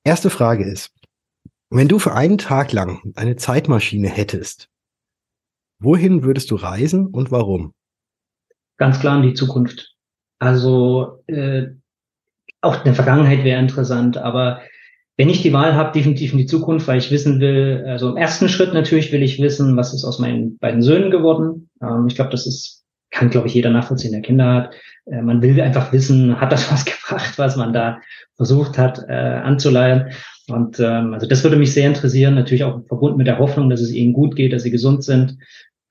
Erste 0.03 0.29
Frage 0.29 0.63
ist, 0.63 0.91
wenn 1.71 1.87
du 1.87 1.97
für 1.97 2.13
einen 2.13 2.37
Tag 2.37 2.71
lang 2.71 3.11
eine 3.15 3.35
Zeitmaschine 3.37 4.07
hättest, 4.07 4.69
wohin 5.85 6.23
würdest 6.23 6.51
du 6.51 6.55
reisen 6.55 7.07
und 7.07 7.31
warum? 7.31 7.73
Ganz 8.77 8.99
klar 8.99 9.17
in 9.17 9.23
die 9.23 9.33
Zukunft. 9.33 9.93
Also 10.39 11.23
äh, 11.27 11.67
auch 12.61 12.79
in 12.79 12.83
der 12.85 12.95
Vergangenheit 12.95 13.43
wäre 13.43 13.61
interessant, 13.61 14.17
aber 14.17 14.61
wenn 15.17 15.29
ich 15.29 15.41
die 15.41 15.53
Wahl 15.53 15.75
habe, 15.75 15.93
definitiv 15.93 16.33
in 16.33 16.39
die 16.39 16.45
Zukunft, 16.45 16.87
weil 16.87 16.97
ich 16.97 17.09
wissen 17.09 17.39
will, 17.39 17.85
also 17.87 18.09
im 18.09 18.17
ersten 18.17 18.49
Schritt 18.49 18.73
natürlich 18.73 19.11
will 19.13 19.23
ich 19.23 19.41
wissen, 19.41 19.77
was 19.77 19.93
ist 19.93 20.03
aus 20.03 20.19
meinen 20.19 20.57
beiden 20.57 20.81
Söhnen 20.81 21.09
geworden. 21.09 21.69
Ähm, 21.81 22.07
ich 22.07 22.15
glaube, 22.15 22.31
das 22.31 22.45
ist, 22.45 22.83
kann, 23.11 23.29
glaube 23.29 23.47
ich, 23.47 23.53
jeder 23.53 23.69
nachvollziehen, 23.69 24.11
der 24.11 24.21
Kinder 24.21 24.53
hat. 24.53 24.75
Äh, 25.05 25.21
man 25.21 25.41
will 25.41 25.59
einfach 25.61 25.93
wissen, 25.93 26.39
hat 26.41 26.51
das 26.51 26.69
was 26.71 26.83
gebracht, 26.83 27.37
was 27.37 27.55
man 27.55 27.71
da 27.71 28.01
versucht 28.35 28.77
hat 28.77 28.99
äh, 29.07 29.13
anzuleihen. 29.13 30.11
Und 30.47 30.79
ähm, 30.79 31.13
also 31.13 31.27
das 31.27 31.43
würde 31.43 31.55
mich 31.55 31.73
sehr 31.73 31.87
interessieren, 31.87 32.35
natürlich 32.35 32.65
auch 32.65 32.85
verbunden 32.85 33.17
mit 33.17 33.27
der 33.27 33.39
Hoffnung, 33.39 33.69
dass 33.69 33.81
es 33.81 33.91
ihnen 33.91 34.13
gut 34.13 34.35
geht, 34.35 34.53
dass 34.53 34.63
sie 34.63 34.71
gesund 34.71 35.03
sind. 35.03 35.37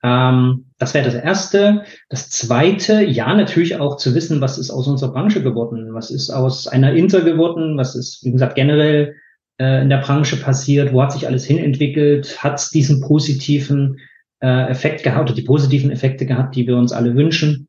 Ähm, 0.05 0.65
das 0.77 0.93
wäre 0.93 1.05
das 1.05 1.15
Erste. 1.15 1.83
Das 2.09 2.29
Zweite, 2.29 3.03
ja, 3.03 3.33
natürlich 3.33 3.77
auch 3.77 3.97
zu 3.97 4.13
wissen, 4.13 4.39
was 4.39 4.59
ist 4.59 4.69
aus 4.69 4.87
unserer 4.87 5.11
Branche 5.11 5.41
geworden, 5.41 5.95
was 5.95 6.11
ist 6.11 6.29
aus 6.29 6.67
einer 6.67 6.93
Inter 6.93 7.21
geworden, 7.21 7.75
was 7.75 7.95
ist, 7.95 8.23
wie 8.23 8.31
gesagt, 8.31 8.53
generell 8.53 9.15
äh, 9.59 9.81
in 9.81 9.89
der 9.89 9.97
Branche 9.97 10.37
passiert, 10.37 10.93
wo 10.93 11.01
hat 11.01 11.13
sich 11.13 11.25
alles 11.25 11.45
hinentwickelt, 11.45 12.43
hat 12.43 12.59
es 12.59 12.69
diesen 12.69 13.01
positiven 13.01 13.97
äh, 14.41 14.69
Effekt 14.69 15.01
gehabt 15.01 15.29
oder 15.29 15.35
die 15.35 15.47
positiven 15.47 15.89
Effekte 15.89 16.27
gehabt, 16.27 16.55
die 16.55 16.67
wir 16.67 16.77
uns 16.77 16.91
alle 16.91 17.15
wünschen 17.15 17.67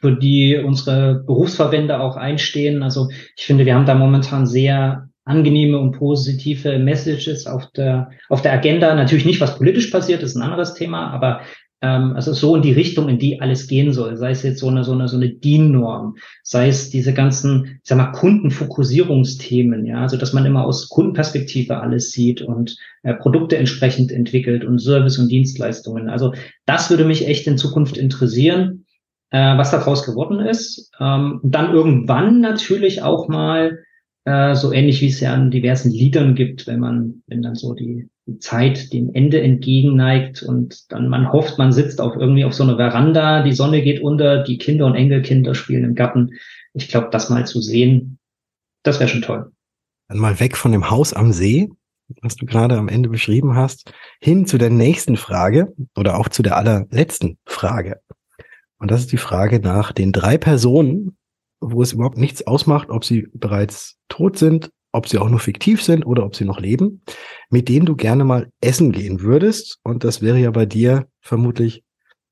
für 0.00 0.14
die 0.14 0.56
unsere 0.56 1.24
Berufsverbände 1.24 1.98
auch 1.98 2.16
einstehen. 2.16 2.82
Also 2.82 3.08
ich 3.36 3.46
finde, 3.46 3.64
wir 3.64 3.74
haben 3.74 3.86
da 3.86 3.94
momentan 3.94 4.46
sehr 4.46 5.07
angenehme 5.28 5.78
und 5.78 5.92
positive 5.92 6.78
Messages 6.78 7.46
auf 7.46 7.70
der, 7.72 8.10
auf 8.28 8.42
der 8.42 8.52
Agenda. 8.52 8.94
Natürlich 8.94 9.26
nicht, 9.26 9.40
was 9.40 9.56
politisch 9.56 9.88
passiert, 9.88 10.22
ist 10.22 10.36
ein 10.36 10.42
anderes 10.42 10.74
Thema, 10.74 11.10
aber 11.10 11.40
ähm, 11.80 12.14
also 12.14 12.32
so 12.32 12.56
in 12.56 12.62
die 12.62 12.72
Richtung, 12.72 13.08
in 13.08 13.18
die 13.18 13.40
alles 13.40 13.68
gehen 13.68 13.92
soll. 13.92 14.16
Sei 14.16 14.30
es 14.30 14.42
jetzt 14.42 14.60
so 14.60 14.68
eine, 14.68 14.84
so 14.84 14.92
eine, 14.92 15.06
so 15.06 15.16
eine 15.16 15.28
DIN-Norm, 15.28 16.16
sei 16.42 16.68
es 16.68 16.90
diese 16.90 17.12
ganzen, 17.12 17.78
ich 17.82 17.88
sag 17.88 17.98
mal, 17.98 18.12
Kundenfokussierungsthemen, 18.12 19.86
ja, 19.86 20.00
also 20.00 20.16
dass 20.16 20.32
man 20.32 20.46
immer 20.46 20.64
aus 20.64 20.88
Kundenperspektive 20.88 21.78
alles 21.78 22.10
sieht 22.10 22.42
und 22.42 22.76
äh, 23.02 23.14
Produkte 23.14 23.56
entsprechend 23.56 24.10
entwickelt 24.10 24.64
und 24.64 24.80
Service 24.80 25.18
und 25.18 25.28
Dienstleistungen. 25.28 26.08
Also 26.08 26.32
das 26.66 26.90
würde 26.90 27.04
mich 27.04 27.28
echt 27.28 27.46
in 27.46 27.58
Zukunft 27.58 27.96
interessieren 27.96 28.86
äh, 29.30 29.56
was 29.58 29.70
daraus 29.70 30.04
geworden 30.04 30.40
ist. 30.40 30.90
Ähm, 31.00 31.40
dann 31.42 31.72
irgendwann 31.74 32.40
natürlich 32.40 33.02
auch 33.02 33.28
mal 33.28 33.84
äh, 34.28 34.54
so 34.54 34.72
ähnlich 34.72 35.00
wie 35.00 35.08
es 35.08 35.20
ja 35.20 35.32
an 35.32 35.50
diversen 35.50 35.90
Liedern 35.90 36.34
gibt, 36.34 36.66
wenn 36.66 36.80
man, 36.80 37.22
wenn 37.26 37.40
dann 37.40 37.54
so 37.54 37.72
die, 37.72 38.10
die 38.26 38.38
Zeit 38.38 38.92
dem 38.92 39.14
Ende 39.14 39.40
entgegenneigt 39.40 40.42
und 40.42 40.92
dann 40.92 41.08
man 41.08 41.32
hofft, 41.32 41.56
man 41.56 41.72
sitzt 41.72 42.00
auf 42.00 42.14
irgendwie 42.14 42.44
auf 42.44 42.52
so 42.52 42.62
einer 42.62 42.76
Veranda, 42.76 43.42
die 43.42 43.54
Sonne 43.54 43.82
geht 43.82 44.02
unter, 44.02 44.42
die 44.42 44.58
Kinder 44.58 44.84
und 44.84 44.96
Enkelkinder 44.96 45.54
spielen 45.54 45.84
im 45.84 45.94
Garten. 45.94 46.32
Ich 46.74 46.88
glaube, 46.88 47.08
das 47.10 47.30
mal 47.30 47.46
zu 47.46 47.62
sehen, 47.62 48.18
das 48.82 49.00
wäre 49.00 49.08
schon 49.08 49.22
toll. 49.22 49.50
Dann 50.08 50.18
mal 50.18 50.38
weg 50.40 50.56
von 50.56 50.72
dem 50.72 50.90
Haus 50.90 51.14
am 51.14 51.32
See, 51.32 51.70
was 52.22 52.36
du 52.36 52.44
gerade 52.44 52.76
am 52.76 52.88
Ende 52.88 53.08
beschrieben 53.08 53.56
hast, 53.56 53.92
hin 54.20 54.46
zu 54.46 54.58
der 54.58 54.70
nächsten 54.70 55.16
Frage 55.16 55.74
oder 55.96 56.18
auch 56.18 56.28
zu 56.28 56.42
der 56.42 56.56
allerletzten 56.56 57.38
Frage. 57.46 58.00
Und 58.78 58.90
das 58.90 59.00
ist 59.00 59.12
die 59.12 59.16
Frage 59.16 59.58
nach 59.60 59.92
den 59.92 60.12
drei 60.12 60.38
Personen, 60.38 61.17
wo 61.60 61.82
es 61.82 61.92
überhaupt 61.92 62.18
nichts 62.18 62.46
ausmacht, 62.46 62.90
ob 62.90 63.04
sie 63.04 63.28
bereits 63.34 63.98
tot 64.08 64.38
sind, 64.38 64.70
ob 64.92 65.08
sie 65.08 65.18
auch 65.18 65.28
nur 65.28 65.40
fiktiv 65.40 65.82
sind 65.82 66.04
oder 66.04 66.24
ob 66.24 66.34
sie 66.34 66.44
noch 66.44 66.60
leben, 66.60 67.02
mit 67.50 67.68
denen 67.68 67.86
du 67.86 67.96
gerne 67.96 68.24
mal 68.24 68.50
essen 68.60 68.92
gehen 68.92 69.20
würdest. 69.20 69.78
Und 69.82 70.04
das 70.04 70.22
wäre 70.22 70.38
ja 70.38 70.50
bei 70.50 70.66
dir 70.66 71.06
vermutlich 71.20 71.84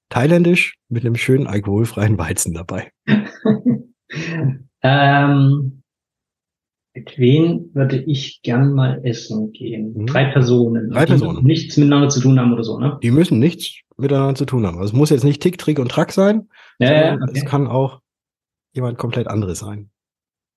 thailändisch 0.08 0.76
mit 0.88 1.04
einem 1.04 1.16
schönen 1.16 1.46
alkoholfreien 1.46 2.18
Weizen 2.18 2.54
dabei. 2.54 2.90
ähm, 4.82 5.82
mit 6.94 7.18
wem 7.18 7.70
würde 7.74 7.98
ich 7.98 8.40
gern 8.42 8.72
mal 8.72 9.00
essen 9.04 9.52
gehen? 9.52 9.92
Mhm. 9.94 10.06
Drei 10.06 10.24
Personen. 10.32 10.90
Drei 10.90 11.04
Personen. 11.04 11.44
Nichts 11.44 11.76
miteinander 11.76 12.08
zu 12.08 12.20
tun 12.20 12.40
haben 12.40 12.54
oder 12.54 12.64
so, 12.64 12.78
ne? 12.78 12.98
Die 13.02 13.10
müssen 13.10 13.38
nichts 13.38 13.80
miteinander 13.98 14.34
zu 14.34 14.46
tun 14.46 14.66
haben. 14.66 14.78
Also 14.78 14.86
es 14.86 14.92
muss 14.94 15.10
jetzt 15.10 15.24
nicht 15.24 15.42
Tick, 15.42 15.58
Trick 15.58 15.78
und 15.78 15.90
Track 15.90 16.12
sein. 16.12 16.48
Ja, 16.78 16.92
ja, 16.92 17.14
okay. 17.14 17.32
Es 17.34 17.44
kann 17.44 17.66
auch 17.66 18.00
jemand 18.76 18.98
komplett 18.98 19.26
anderes 19.26 19.58
sein. 19.58 19.90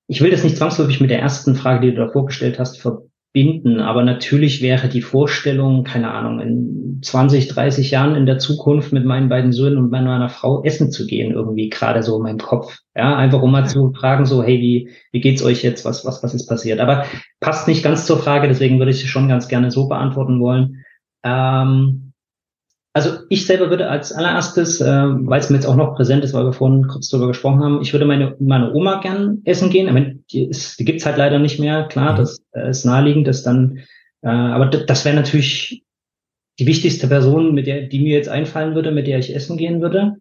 Ich 0.08 0.22
will 0.22 0.32
das 0.32 0.44
nicht 0.44 0.58
zwangsläufig 0.58 1.02
mit 1.02 1.10
der 1.10 1.20
ersten 1.20 1.56
Frage, 1.56 1.82
die 1.82 1.96
du 1.96 2.06
da 2.06 2.12
vorgestellt 2.12 2.60
hast, 2.60 2.82
verbinden, 2.82 3.80
aber 3.80 4.04
natürlich 4.04 4.62
wäre 4.62 4.90
die 4.90 5.02
Vorstellung, 5.02 5.84
keine 5.84 6.12
Ahnung, 6.12 6.40
in 6.40 7.00
20, 7.04 7.48
30 7.48 7.92
Jahren 7.92 8.16
in 8.16 8.26
der 8.26 8.40
Zukunft 8.40 8.92
mit 8.92 9.06
meinen 9.06 9.30
beiden 9.30 9.52
Söhnen 9.52 9.78
und 9.78 9.92
meiner 9.92 10.30
Frau 10.30 10.64
essen 10.64 10.92
zu 10.92 11.06
gehen, 11.06 11.32
irgendwie 11.32 11.70
gerade 11.70 12.04
so 12.04 12.18
in 12.18 12.24
meinem 12.24 12.40
Kopf. 12.40 12.80
Ja, 12.96 13.16
einfach 13.16 13.42
um 13.42 13.52
mal 13.52 13.68
zu 13.68 13.94
fragen, 13.94 14.26
so, 14.26 14.44
hey, 14.44 14.60
wie, 14.60 14.90
wie 15.12 15.22
geht's 15.22 15.44
euch 15.44 15.64
jetzt? 15.64 15.86
Was, 15.86 16.06
was, 16.06 16.24
was 16.24 16.34
ist 16.34 16.48
passiert? 16.48 16.80
Aber 16.80 17.06
passt 17.40 17.68
nicht 17.68 17.84
ganz 17.84 18.06
zur 18.06 18.18
Frage, 18.18 18.48
deswegen 18.48 18.80
würde 18.80 18.92
ich 18.92 19.00
sie 19.00 19.08
schon 19.08 19.30
ganz 19.30 19.48
gerne 19.48 19.72
so 19.72 19.88
beantworten 19.88 20.40
wollen. 20.40 20.84
Ähm, 21.24 22.09
also 22.94 23.20
ich 23.30 23.46
selber 23.46 23.70
würde 23.70 23.90
als 23.90 24.12
allererstes, 24.12 24.82
äh, 24.82 24.86
weil 24.88 25.40
es 25.40 25.50
mir 25.50 25.58
jetzt 25.58 25.68
auch 25.68 25.76
noch 25.76 25.96
präsent 25.96 26.24
ist, 26.24 26.34
weil 26.34 26.46
wir 26.46 26.54
vorhin 26.54 26.88
kurz 26.88 27.10
darüber 27.10 27.28
gesprochen 27.28 27.64
haben, 27.64 27.82
ich 27.82 27.94
würde 27.94 28.06
meine, 28.06 28.36
meine 28.40 28.74
Oma 28.74 29.00
gern 29.00 29.42
essen 29.46 29.70
gehen. 29.70 29.88
Ich 29.88 29.94
meine, 29.94 30.20
die, 30.32 30.46
ist, 30.46 30.80
die 30.80 30.86
gibt's 30.86 31.06
halt 31.06 31.18
leider 31.18 31.40
nicht 31.40 31.60
mehr, 31.60 31.88
klar, 31.88 32.14
mhm. 32.14 32.18
das 32.18 32.44
äh, 32.52 32.70
ist 32.70 32.86
naheliegend, 32.86 33.28
dass 33.28 33.44
dann, 33.44 33.80
äh, 34.22 34.30
aber 34.30 34.66
das 34.66 35.06
wäre 35.06 35.16
natürlich 35.16 35.84
die 36.58 36.66
wichtigste 36.66 37.08
Person, 37.08 37.54
mit 37.54 37.68
der, 37.68 37.84
die 37.84 38.00
mir 38.00 38.16
jetzt 38.16 38.30
einfallen 38.30 38.76
würde, 38.76 38.92
mit 38.92 39.08
der 39.08 39.20
ich 39.20 39.34
essen 39.34 39.58
gehen 39.58 39.82
würde. 39.82 40.18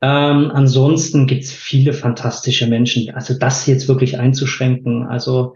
Ähm, 0.00 0.50
ansonsten 0.52 1.26
gibt's 1.26 1.50
viele 1.50 1.92
fantastische 1.92 2.66
Menschen. 2.66 3.12
Also 3.14 3.34
das 3.34 3.66
jetzt 3.66 3.88
wirklich 3.88 4.18
einzuschränken. 4.18 5.04
Also 5.04 5.54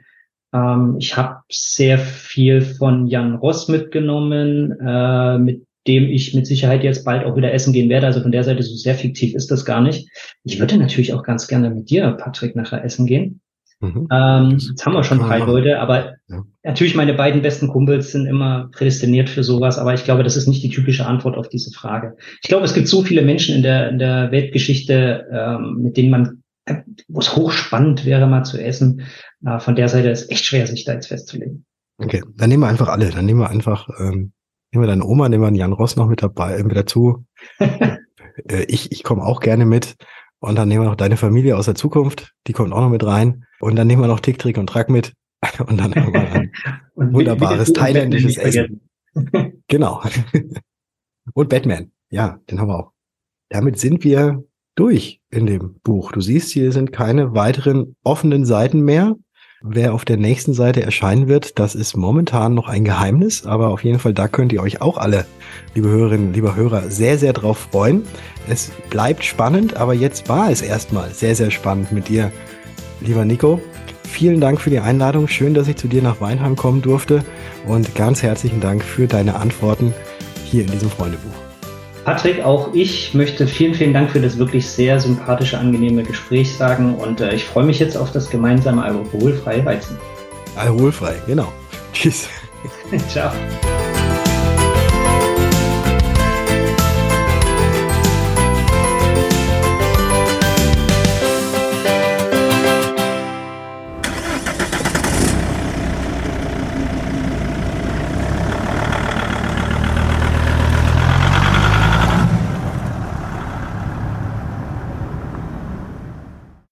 ähm, 0.53 0.97
ich 0.99 1.17
habe 1.17 1.43
sehr 1.51 1.99
viel 1.99 2.63
von 2.63 3.07
Jan 3.07 3.37
Ross 3.37 3.69
mitgenommen, 3.69 4.73
äh, 4.81 5.39
mit 5.39 5.67
dem 5.87 6.05
ich 6.05 6.35
mit 6.35 6.47
Sicherheit 6.47 6.85
jetzt 6.85 7.05
bald 7.05 7.25
auch 7.25 7.37
wieder 7.37 7.53
essen 7.53 7.73
gehen 7.73 7.89
werde. 7.89 8.07
Also 8.07 8.21
von 8.21 8.33
der 8.33 8.45
Seite 8.45 8.63
so 8.63 8.75
sehr 8.75 8.95
fiktiv 8.95 9.35
ist 9.35 9.51
das 9.51 9.65
gar 9.65 9.81
nicht. 9.81 10.09
Ich 10.45 10.61
würde 10.61 10.77
natürlich 10.77 11.13
auch 11.13 11.23
ganz 11.23 11.49
gerne 11.49 11.71
mit 11.71 11.91
dir, 11.91 12.13
Patrick, 12.13 12.55
nachher 12.55 12.85
essen 12.85 13.07
gehen. 13.07 13.41
Mhm. 13.83 14.07
Ähm, 14.13 14.51
jetzt 14.59 14.87
haben 14.87 14.93
wir 14.93 15.03
schon 15.03 15.19
drei 15.19 15.39
Leute, 15.39 15.81
aber 15.81 16.15
ja. 16.29 16.45
natürlich 16.63 16.95
meine 16.95 17.15
beiden 17.15 17.43
besten 17.43 17.67
Kumpels 17.67 18.13
sind 18.13 18.27
immer 18.27 18.69
prädestiniert 18.71 19.29
für 19.29 19.43
sowas, 19.43 19.77
aber 19.77 19.93
ich 19.93 20.05
glaube, 20.05 20.23
das 20.23 20.37
ist 20.37 20.47
nicht 20.47 20.63
die 20.63 20.71
typische 20.71 21.05
Antwort 21.05 21.37
auf 21.37 21.49
diese 21.49 21.73
Frage. 21.73 22.17
Ich 22.43 22.49
glaube, 22.49 22.65
es 22.65 22.75
gibt 22.75 22.87
so 22.87 23.03
viele 23.03 23.23
Menschen 23.23 23.57
in 23.57 23.63
der, 23.63 23.89
in 23.91 23.99
der 23.99 24.31
Weltgeschichte, 24.31 25.27
ähm, 25.33 25.79
mit 25.83 25.97
denen 25.97 26.11
man, 26.11 26.43
äh, 26.67 26.77
wo 27.09 27.19
es 27.19 27.35
hochspannend 27.35 28.07
wäre, 28.07 28.29
mal 28.29 28.45
zu 28.45 28.63
essen. 28.63 29.03
Äh, 29.45 29.59
von 29.59 29.75
der 29.75 29.89
Seite 29.89 30.11
ist 30.11 30.31
echt 30.31 30.45
schwer, 30.45 30.65
sich 30.69 30.85
da 30.85 30.93
jetzt 30.93 31.09
festzulegen. 31.09 31.65
Okay, 31.99 32.23
dann 32.37 32.51
nehmen 32.51 32.63
wir 32.63 32.69
einfach 32.69 32.89
alle. 32.89 33.11
Dann 33.11 33.27
nehmen 33.27 33.41
wir 33.41 33.51
einfach 33.51 33.89
ähm, 33.99 34.33
Nehmen 34.73 34.85
wir 34.85 34.89
deine 34.89 35.05
Oma, 35.05 35.29
nehmen 35.29 35.43
wir 35.43 35.49
einen 35.49 35.57
Jan 35.57 35.73
Ross 35.73 35.97
noch 35.97 36.09
mit 36.09 36.23
dabei, 36.23 36.57
äh, 36.57 36.63
mit 36.63 36.77
dazu. 36.77 37.27
äh, 37.59 37.99
ich 38.69 38.91
ich 38.91 39.03
komme 39.03 39.23
auch 39.23 39.41
gerne 39.41 39.67
mit. 39.67 39.97
Und 40.41 40.57
dann 40.57 40.69
nehmen 40.69 40.85
wir 40.85 40.89
noch 40.89 40.97
deine 40.97 41.17
Familie 41.17 41.57
aus 41.57 41.67
der 41.67 41.77
Zukunft, 41.77 42.33
die 42.47 42.53
kommt 42.53 42.73
auch 42.73 42.81
noch 42.81 42.91
mit 42.91 43.05
rein. 43.05 43.45
Und 43.61 43.77
dann 43.77 43.87
nehmen 43.87 44.03
wir 44.03 44.09
noch 44.09 44.21
Tick, 44.21 44.39
Trick 44.39 44.59
und 44.59 44.67
Track 44.67 44.91
mit. 44.91 45.13
Und 45.67 45.79
dann 45.79 45.95
haben 45.95 46.13
wir 46.13 46.33
ein 46.33 46.53
wunderbares 46.95 47.73
thailändisches 47.73 48.37
Essen. 48.37 48.81
genau. 49.67 50.01
und 51.35 51.49
Batman. 51.49 51.91
Ja, 52.11 52.39
den 52.49 52.61
haben 52.61 52.69
wir 52.69 52.79
auch. 52.79 52.93
Damit 53.49 53.79
sind 53.79 54.05
wir 54.05 54.45
durch 54.77 55.21
in 55.31 55.47
dem 55.47 55.81
Buch. 55.83 56.13
Du 56.13 56.21
siehst, 56.21 56.51
hier 56.51 56.71
sind 56.71 56.93
keine 56.93 57.35
weiteren 57.35 57.97
offenen 58.05 58.45
Seiten 58.45 58.81
mehr. 58.81 59.17
Wer 59.65 59.95
auf 59.95 60.05
der 60.05 60.17
nächsten 60.17 60.55
Seite 60.55 60.83
erscheinen 60.83 61.29
wird, 61.29 61.61
das 61.61 61.77
ist 61.77 61.97
momentan 61.97 62.53
noch 62.53 62.69
ein 62.69 62.85
Geheimnis, 62.85 63.47
aber 63.47 63.69
auf 63.69 63.85
jeden 63.85 64.01
Fall 64.01 64.13
da 64.13 64.27
könnt 64.27 64.53
ihr 64.53 64.61
euch 64.61 64.81
auch 64.81 64.99
alle, 64.99 65.25
liebe 65.77 65.89
Hörerinnen, 65.89 66.33
lieber 66.33 66.57
Hörer, 66.57 66.91
sehr, 66.91 67.17
sehr 67.17 67.33
drauf 67.33 67.69
freuen. 67.71 68.03
Es 68.49 68.73
bleibt 68.91 69.23
spannend, 69.23 69.77
aber 69.77 69.95
jetzt 69.95 70.29
war 70.29 70.51
es 70.51 70.63
erstmal 70.63 71.11
sehr, 71.11 71.37
sehr 71.37 71.53
spannend 71.53 71.93
mit 71.93 72.09
dir, 72.09 72.33
lieber 73.01 73.25
Nico. 73.25 73.61
Vielen 74.03 74.41
Dank 74.41 74.61
für 74.61 74.71
die 74.71 74.81
Einladung. 74.81 75.29
Schön, 75.29 75.55
dass 75.55 75.69
ich 75.69 75.77
zu 75.77 75.87
dir 75.87 76.03
nach 76.03 76.21
Weinheim 76.21 76.57
kommen 76.57 76.83
durfte 76.83 77.25
und 77.65 77.95
ganz 77.95 78.21
herzlichen 78.21 78.61
Dank 78.61 78.83
für 78.83 79.07
deine 79.07 79.37
Antworten 79.37 79.95
hier 80.45 80.65
in 80.65 80.73
diesem 80.73 80.91
Freundebuch. 80.91 81.42
Patrick, 82.05 82.45
auch 82.45 82.71
ich 82.73 83.15
möchte 83.15 83.47
vielen, 83.47 83.75
vielen 83.75 83.93
Dank 83.93 84.11
für 84.11 84.21
das 84.21 84.37
wirklich 84.37 84.69
sehr 84.69 84.99
sympathische, 84.99 85.59
angenehme 85.59 86.03
Gespräch 86.03 86.57
sagen 86.57 86.97
und 86.97 87.21
äh, 87.21 87.35
ich 87.35 87.45
freue 87.45 87.65
mich 87.65 87.79
jetzt 87.79 87.97
auf 87.97 88.11
das 88.11 88.29
gemeinsame 88.29 88.83
alkoholfreie 88.83 89.65
Weizen. 89.65 89.99
Alkoholfrei, 90.57 91.15
genau. 91.27 91.53
Tschüss. 91.93 92.29
Ciao. 93.09 93.33